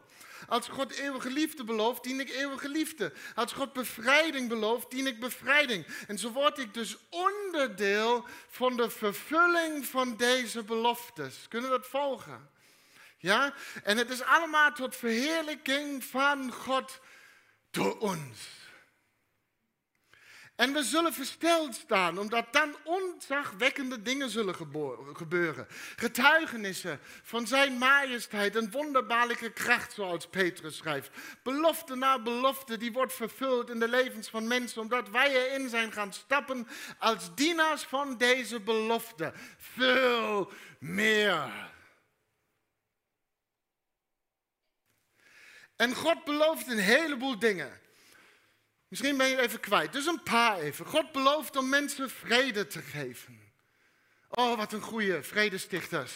Als 0.48 0.68
God 0.68 0.92
eeuwige 0.92 1.30
liefde 1.30 1.64
belooft, 1.64 2.04
dien 2.04 2.20
ik 2.20 2.30
eeuwige 2.30 2.70
liefde. 2.70 3.14
Als 3.36 3.54
God 3.54 3.74
bevrijding 3.74 4.50
belooft, 4.50 4.92
dien 4.92 5.08
ik 5.08 5.20
bevrijding. 5.20 5.86
En 6.08 6.18
zo 6.18 6.32
word 6.32 6.58
ik 6.58 6.74
dus 6.74 6.98
onderdeel 7.10 8.26
van 8.50 8.78
de 8.78 8.90
vervulling 8.90 9.86
van 9.86 10.18
deze 10.18 10.64
beloftes. 10.64 11.48
Kunnen 11.48 11.70
we 11.70 11.78
dat 11.78 11.88
volgen? 11.88 12.50
Ja? 13.18 13.54
En 13.84 13.98
het 13.98 14.10
is 14.10 14.22
allemaal 14.22 14.72
tot 14.72 14.96
verheerlijking 14.96 16.04
van 16.04 16.52
God 16.52 17.00
door 17.72 18.00
ons. 18.00 18.64
En 20.56 20.74
we 20.74 20.84
zullen 20.84 21.14
versteld 21.14 21.76
staan, 21.76 22.20
omdat 22.20 22.54
dan 22.54 22.76
ontzagwekkende 23.16 24.02
dingen 24.02 24.30
zullen 24.30 24.56
gebeuren. 25.14 25.68
Getuigenissen 25.96 27.00
van 27.24 27.48
zijn 27.48 27.78
majesteit 27.78 28.56
en 28.56 28.72
wonderbaarlijke 28.72 29.52
kracht, 29.52 29.94
zoals 29.94 30.28
Petrus 30.28 30.78
schrijft. 30.78 31.10
Belofte 31.44 31.96
na 31.96 32.22
belofte, 32.22 32.78
die 32.78 32.92
wordt 32.92 33.14
vervuld 33.14 33.70
in 33.70 33.80
de 33.80 33.88
levens 33.88 34.30
van 34.30 34.48
mensen, 34.48 34.82
omdat 34.82 35.10
wij 35.10 35.48
erin 35.48 35.70
zijn 35.70 35.92
gaan 35.92 36.14
stappen 36.14 36.68
als 37.00 37.36
dienaars 37.36 37.84
van 37.84 38.18
deze 38.18 38.60
belofte. 38.60 39.34
Veel 39.58 40.52
meer. 40.80 41.72
En 45.76 45.94
God 45.94 46.24
belooft 46.24 46.68
een 46.68 46.78
heleboel 46.78 47.40
dingen. 47.40 47.84
Misschien 48.88 49.18
ben 49.18 49.28
je 49.28 49.42
even 49.42 49.60
kwijt. 49.60 49.94
Dus 49.94 50.06
een 50.06 50.24
paar 50.24 50.60
even. 50.60 50.86
God 50.86 51.12
belooft 51.12 51.56
om 51.56 51.70
mensen 51.70 52.10
vrede 52.10 52.68
te 52.68 52.82
geven. 52.82 53.40
Oh, 54.30 54.58
wat 54.58 54.74
een 54.74 54.82
goede 54.82 55.24
vredestichters. 55.24 56.14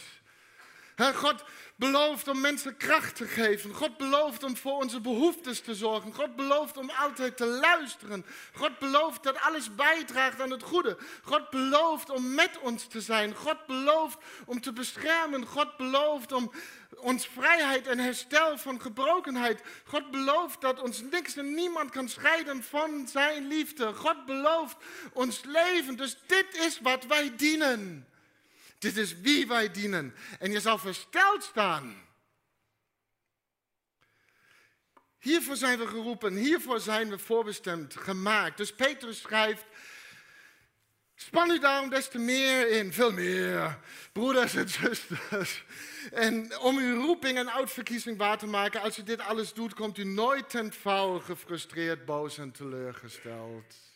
God 0.97 1.43
belooft 1.80 2.28
om 2.28 2.42
mensen 2.42 2.78
kracht 2.78 3.16
te 3.16 3.28
geven. 3.28 3.74
God 3.74 3.98
belooft 3.98 4.44
om 4.44 4.58
voor 4.58 4.74
onze 4.74 5.02
behoeftes 5.02 5.62
te 5.62 5.76
zorgen. 5.76 6.14
God 6.14 6.36
belooft 6.36 6.78
om 6.78 6.90
altijd 6.90 7.38
te 7.38 7.46
luisteren. 7.46 8.26
God 8.54 8.80
belooft 8.80 9.24
dat 9.24 9.42
alles 9.42 9.76
bijdraagt 9.76 10.42
aan 10.42 10.52
het 10.52 10.64
goede. 10.64 10.98
God 11.24 11.50
belooft 11.50 12.10
om 12.10 12.34
met 12.34 12.60
ons 12.62 12.88
te 12.88 13.02
zijn. 13.02 13.36
God 13.36 13.66
belooft 13.68 14.18
om 14.46 14.62
te 14.62 14.74
beschermen. 14.74 15.46
God 15.46 15.78
belooft 15.78 16.32
om 16.32 16.52
ons 16.98 17.28
vrijheid 17.28 17.88
en 17.88 18.00
herstel 18.00 18.58
van 18.58 18.82
gebrokenheid. 18.82 19.62
God 19.86 20.12
belooft 20.12 20.62
dat 20.62 20.82
ons 20.82 21.02
niks 21.02 21.36
en 21.36 21.54
niemand 21.54 21.90
kan 21.90 22.10
scheiden 22.10 22.64
van 22.64 23.08
zijn 23.08 23.48
liefde. 23.48 23.94
God 23.94 24.26
belooft 24.26 24.78
ons 25.14 25.42
leven. 25.46 25.98
Dus 25.98 26.18
dit 26.26 26.56
is 26.56 26.80
wat 26.82 27.06
wij 27.06 27.36
dienen. 27.36 28.08
Dit 28.80 28.98
is 28.98 29.20
wie 29.20 29.48
wij 29.48 29.72
dienen. 29.72 30.16
En 30.40 30.52
je 30.52 30.60
zal 30.60 30.78
versteld 30.78 31.44
staan. 31.44 32.08
Hiervoor 35.20 35.56
zijn 35.56 35.80
we 35.80 35.88
geroepen, 35.88 36.36
hiervoor 36.36 36.80
zijn 36.80 37.10
we 37.10 37.18
voorbestemd, 37.18 37.96
gemaakt. 37.96 38.58
Dus 38.58 38.74
Petrus 38.74 39.20
schrijft, 39.20 39.66
span 41.16 41.50
u 41.50 41.60
daarom 41.60 41.90
des 41.90 42.08
te 42.08 42.18
meer 42.18 42.68
in, 42.72 42.94
veel 42.94 43.12
meer, 43.12 43.80
broeders 44.12 44.56
en 44.56 44.70
zusters. 44.70 45.64
En 46.12 46.60
om 46.60 46.78
uw 46.78 47.02
roeping 47.02 47.38
en 47.38 47.52
uitverkiezing 47.52 48.18
waar 48.18 48.38
te 48.38 48.46
maken, 48.46 48.82
als 48.82 48.98
u 48.98 49.04
dit 49.04 49.20
alles 49.20 49.54
doet, 49.54 49.74
komt 49.74 49.98
u 49.98 50.04
nooit 50.04 50.50
ten 50.50 50.74
val 50.74 51.20
gefrustreerd, 51.20 52.06
boos 52.06 52.38
en 52.38 52.52
teleurgesteld. 52.52 53.89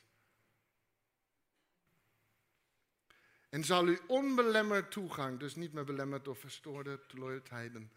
En 3.54 3.64
zal 3.64 3.88
u 3.88 4.00
onbelemmerd 4.08 4.92
toegang, 4.92 5.40
dus 5.40 5.56
niet 5.56 5.74
meer 5.74 5.84
belemmerd 5.84 6.26
door 6.26 6.36
verstoorde 6.36 7.00
loyaliteiten, 7.08 7.92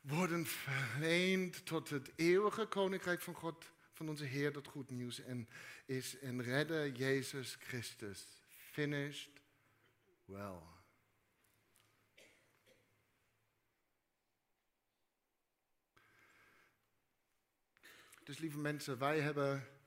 worden 0.00 0.46
verleend 0.46 1.66
tot 1.66 1.90
het 1.90 2.12
eeuwige 2.16 2.66
koninkrijk 2.66 3.20
van 3.20 3.34
God, 3.34 3.72
van 3.92 4.08
onze 4.08 4.24
Heer, 4.24 4.52
dat 4.52 4.66
goed 4.66 4.90
nieuws 4.90 5.20
en 5.20 5.48
is 5.86 6.18
en 6.18 6.42
redder 6.42 6.92
Jezus 6.92 7.56
Christus. 7.60 8.26
Finished 8.48 9.40
well. 10.24 10.60
Dus 18.24 18.38
lieve 18.38 18.58
mensen, 18.58 18.98
wij 18.98 19.20
hebben 19.20 19.77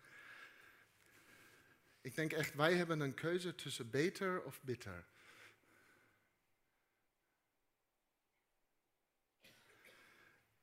ik 2.02 2.16
denk 2.16 2.34
echt, 2.34 2.54
wij 2.54 2.74
hebben 2.74 3.00
een 3.00 3.14
keuze 3.14 3.56
tussen 3.56 3.90
beter 3.90 4.44
of 4.44 4.62
bitter. 4.62 5.06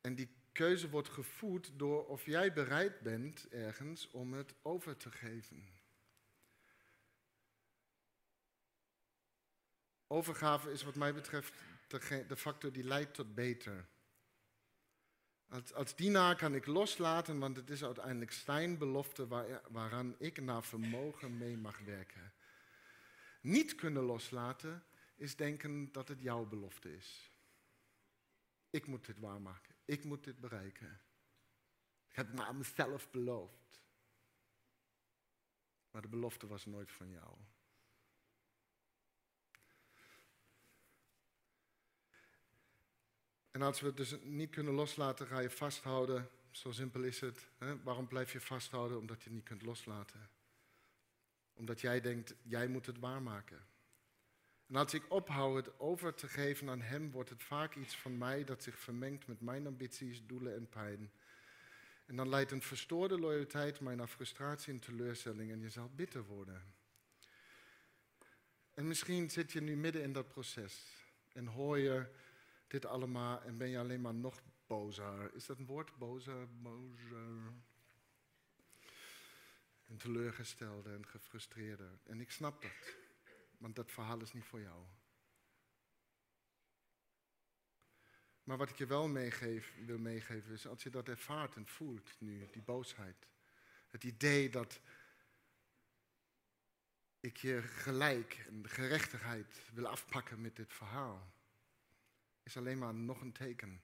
En 0.01 0.14
die 0.14 0.36
keuze 0.53 0.91
wordt 0.91 1.09
gevoed 1.09 1.78
door 1.78 2.07
of 2.07 2.24
jij 2.24 2.53
bereid 2.53 3.01
bent 3.01 3.49
ergens 3.49 4.11
om 4.11 4.32
het 4.32 4.55
over 4.62 4.97
te 4.97 5.11
geven. 5.11 5.68
Overgave 10.07 10.72
is 10.72 10.82
wat 10.82 10.95
mij 10.95 11.14
betreft 11.14 11.53
de, 11.86 12.24
de 12.28 12.36
factor 12.36 12.72
die 12.72 12.84
leidt 12.84 13.14
tot 13.14 13.34
beter. 13.34 13.89
Als, 15.49 15.72
als 15.72 15.94
dienaar 15.94 16.36
kan 16.36 16.55
ik 16.55 16.66
loslaten, 16.66 17.38
want 17.38 17.57
het 17.57 17.70
is 17.70 17.84
uiteindelijk 17.84 18.32
zijn 18.32 18.78
belofte 18.78 19.26
waar, 19.26 19.61
waaraan 19.70 20.14
ik 20.18 20.40
naar 20.40 20.64
vermogen 20.64 21.38
mee 21.38 21.57
mag 21.57 21.78
werken. 21.78 22.32
Niet 23.40 23.74
kunnen 23.74 24.03
loslaten 24.03 24.84
is 25.16 25.36
denken 25.36 25.92
dat 25.92 26.09
het 26.09 26.22
jouw 26.22 26.44
belofte 26.44 26.96
is. 26.96 27.30
Ik 28.70 28.86
moet 28.86 29.07
dit 29.07 29.18
waarmaken. 29.18 29.74
Ik 29.84 30.05
moet 30.05 30.24
dit 30.24 30.40
bereiken. 30.40 31.01
Ik 32.09 32.16
heb 32.16 32.26
het 32.26 32.36
maar 32.36 32.46
aan 32.46 32.59
mezelf 32.59 33.11
beloofd. 33.11 33.82
Maar 35.90 36.03
de 36.03 36.09
belofte 36.09 36.46
was 36.46 36.66
nooit 36.66 36.92
van 36.92 37.11
jou. 37.11 37.36
En 43.59 43.65
als 43.65 43.81
we 43.81 43.87
het 43.87 43.97
dus 43.97 44.15
niet 44.23 44.51
kunnen 44.51 44.75
loslaten, 44.75 45.27
ga 45.27 45.39
je 45.39 45.51
vasthouden. 45.51 46.29
Zo 46.51 46.73
simpel 46.73 47.03
is 47.03 47.21
het. 47.21 47.49
Hè? 47.59 47.83
Waarom 47.83 48.09
blijf 48.09 48.33
je 48.33 48.41
vasthouden? 48.41 48.99
Omdat 48.99 49.17
je 49.19 49.25
het 49.25 49.33
niet 49.33 49.45
kunt 49.45 49.63
loslaten. 49.63 50.31
Omdat 51.55 51.81
jij 51.81 52.01
denkt, 52.01 52.35
jij 52.43 52.69
moet 52.69 52.87
het 52.87 52.99
waarmaken. 52.99 53.67
En 54.67 54.77
als 54.77 54.95
ik 54.95 55.13
ophoud 55.13 55.57
het 55.67 55.81
over 55.81 56.15
te 56.15 56.29
geven 56.29 56.69
aan 56.69 56.81
Hem, 56.81 57.11
wordt 57.11 57.31
het 57.31 57.43
vaak 57.43 57.75
iets 57.75 57.97
van 57.97 58.19
mij 58.19 58.45
dat 58.45 58.63
zich 58.63 58.79
vermengt 58.79 59.27
met 59.27 59.41
mijn 59.41 59.67
ambities, 59.67 60.27
doelen 60.27 60.55
en 60.55 60.69
pijn. 60.69 61.11
En 62.07 62.17
dan 62.17 62.29
leidt 62.29 62.51
een 62.51 62.63
verstoorde 62.63 63.19
loyaliteit 63.19 63.81
mij 63.81 63.95
naar 63.95 64.09
frustratie 64.09 64.73
en 64.73 64.79
teleurstelling 64.79 65.51
en 65.53 65.61
je 65.61 65.71
zal 65.71 65.91
bitter 65.95 66.25
worden. 66.25 66.63
En 68.75 68.87
misschien 68.87 69.31
zit 69.31 69.53
je 69.53 69.61
nu 69.61 69.77
midden 69.77 70.03
in 70.03 70.13
dat 70.13 70.29
proces 70.29 70.99
en 71.33 71.47
hoor 71.47 71.79
je 71.79 72.07
dit 72.69 72.87
allemaal 72.87 73.43
en 73.43 73.59
ben 73.59 73.69
je 73.69 73.79
alleen 73.79 74.01
maar 74.01 74.14
nog 74.14 74.43
bozer. 74.66 75.35
Is 75.35 75.47
dat 75.47 75.59
een 75.59 75.66
woord? 75.66 75.97
Bozer, 75.99 76.49
bozer. 76.61 77.53
En 79.87 79.97
teleurgestelde 79.97 80.93
en 80.93 81.07
gefrustreerde. 81.07 81.99
En 82.05 82.21
ik 82.21 82.31
snap 82.31 82.62
dat, 82.62 82.97
want 83.59 83.77
dat 83.77 83.91
verhaal 83.91 84.21
is 84.21 84.33
niet 84.33 84.45
voor 84.45 84.61
jou. 84.61 84.85
Maar 88.43 88.57
wat 88.57 88.71
ik 88.71 88.77
je 88.77 88.87
wel 88.87 89.09
meegeef, 89.09 89.75
wil 89.87 89.99
meegeven 89.99 90.53
is, 90.53 90.66
als 90.66 90.83
je 90.83 90.91
dat 90.91 91.09
ervaart 91.09 91.57
en 91.57 91.66
voelt 91.66 92.21
nu, 92.21 92.49
die 92.51 92.62
boosheid. 92.62 93.29
Het 93.89 94.05
idee 94.05 94.51
dat 94.51 94.81
ik 97.21 97.37
je 97.37 97.62
gelijk 97.62 98.45
en 98.49 98.69
gerechtigheid 98.69 99.62
wil 99.73 99.87
afpakken 99.87 100.41
met 100.41 100.57
dit 100.57 100.73
verhaal 100.73 101.38
is 102.49 102.57
alleen 102.57 102.78
maar 102.78 102.94
nog 102.94 103.20
een 103.20 103.32
teken 103.32 103.82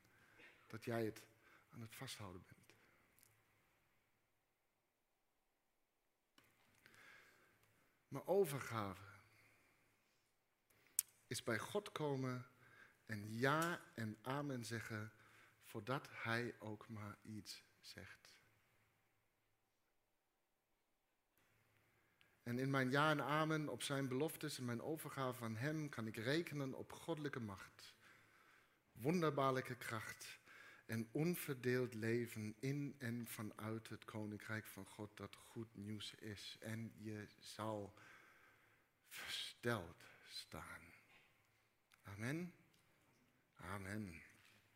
dat 0.67 0.85
jij 0.85 1.05
het 1.05 1.23
aan 1.71 1.81
het 1.81 1.97
vasthouden 1.97 2.45
bent. 2.47 2.75
Maar 8.09 8.27
overgave 8.27 9.03
is 11.27 11.43
bij 11.43 11.59
God 11.59 11.93
komen 11.93 12.47
en 13.07 13.33
ja 13.39 13.81
en 13.95 14.19
amen 14.23 14.65
zeggen 14.65 15.13
voordat 15.63 16.09
Hij 16.11 16.55
ook 16.59 16.89
maar 16.89 17.19
iets 17.23 17.63
zegt. 17.81 18.39
En 22.43 22.59
in 22.59 22.71
mijn 22.71 22.91
ja 22.91 23.11
en 23.11 23.23
amen 23.23 23.69
op 23.69 23.83
zijn 23.83 24.09
beloftes 24.09 24.59
en 24.59 24.65
mijn 24.65 24.83
overgave 24.83 25.45
aan 25.45 25.57
Hem 25.57 25.89
kan 25.89 26.07
ik 26.07 26.17
rekenen 26.17 26.75
op 26.75 26.93
goddelijke 26.93 27.41
macht 27.41 27.94
wonderbaarlijke 29.05 29.77
kracht 29.77 30.39
en 30.87 31.09
onverdeeld 31.13 31.95
leven 31.95 32.55
in 32.61 32.95
en 32.99 33.27
vanuit 33.27 33.89
het 33.89 34.05
koninkrijk 34.05 34.67
van 34.67 34.87
God 34.87 35.17
dat 35.17 35.37
goed 35.37 35.75
nieuws 35.77 36.15
is. 36.15 36.57
En 36.61 36.93
je 36.97 37.27
zal 37.39 37.95
versteld 39.09 40.05
staan. 40.29 40.81
Amen. 42.03 42.55
Amen. 43.57 44.24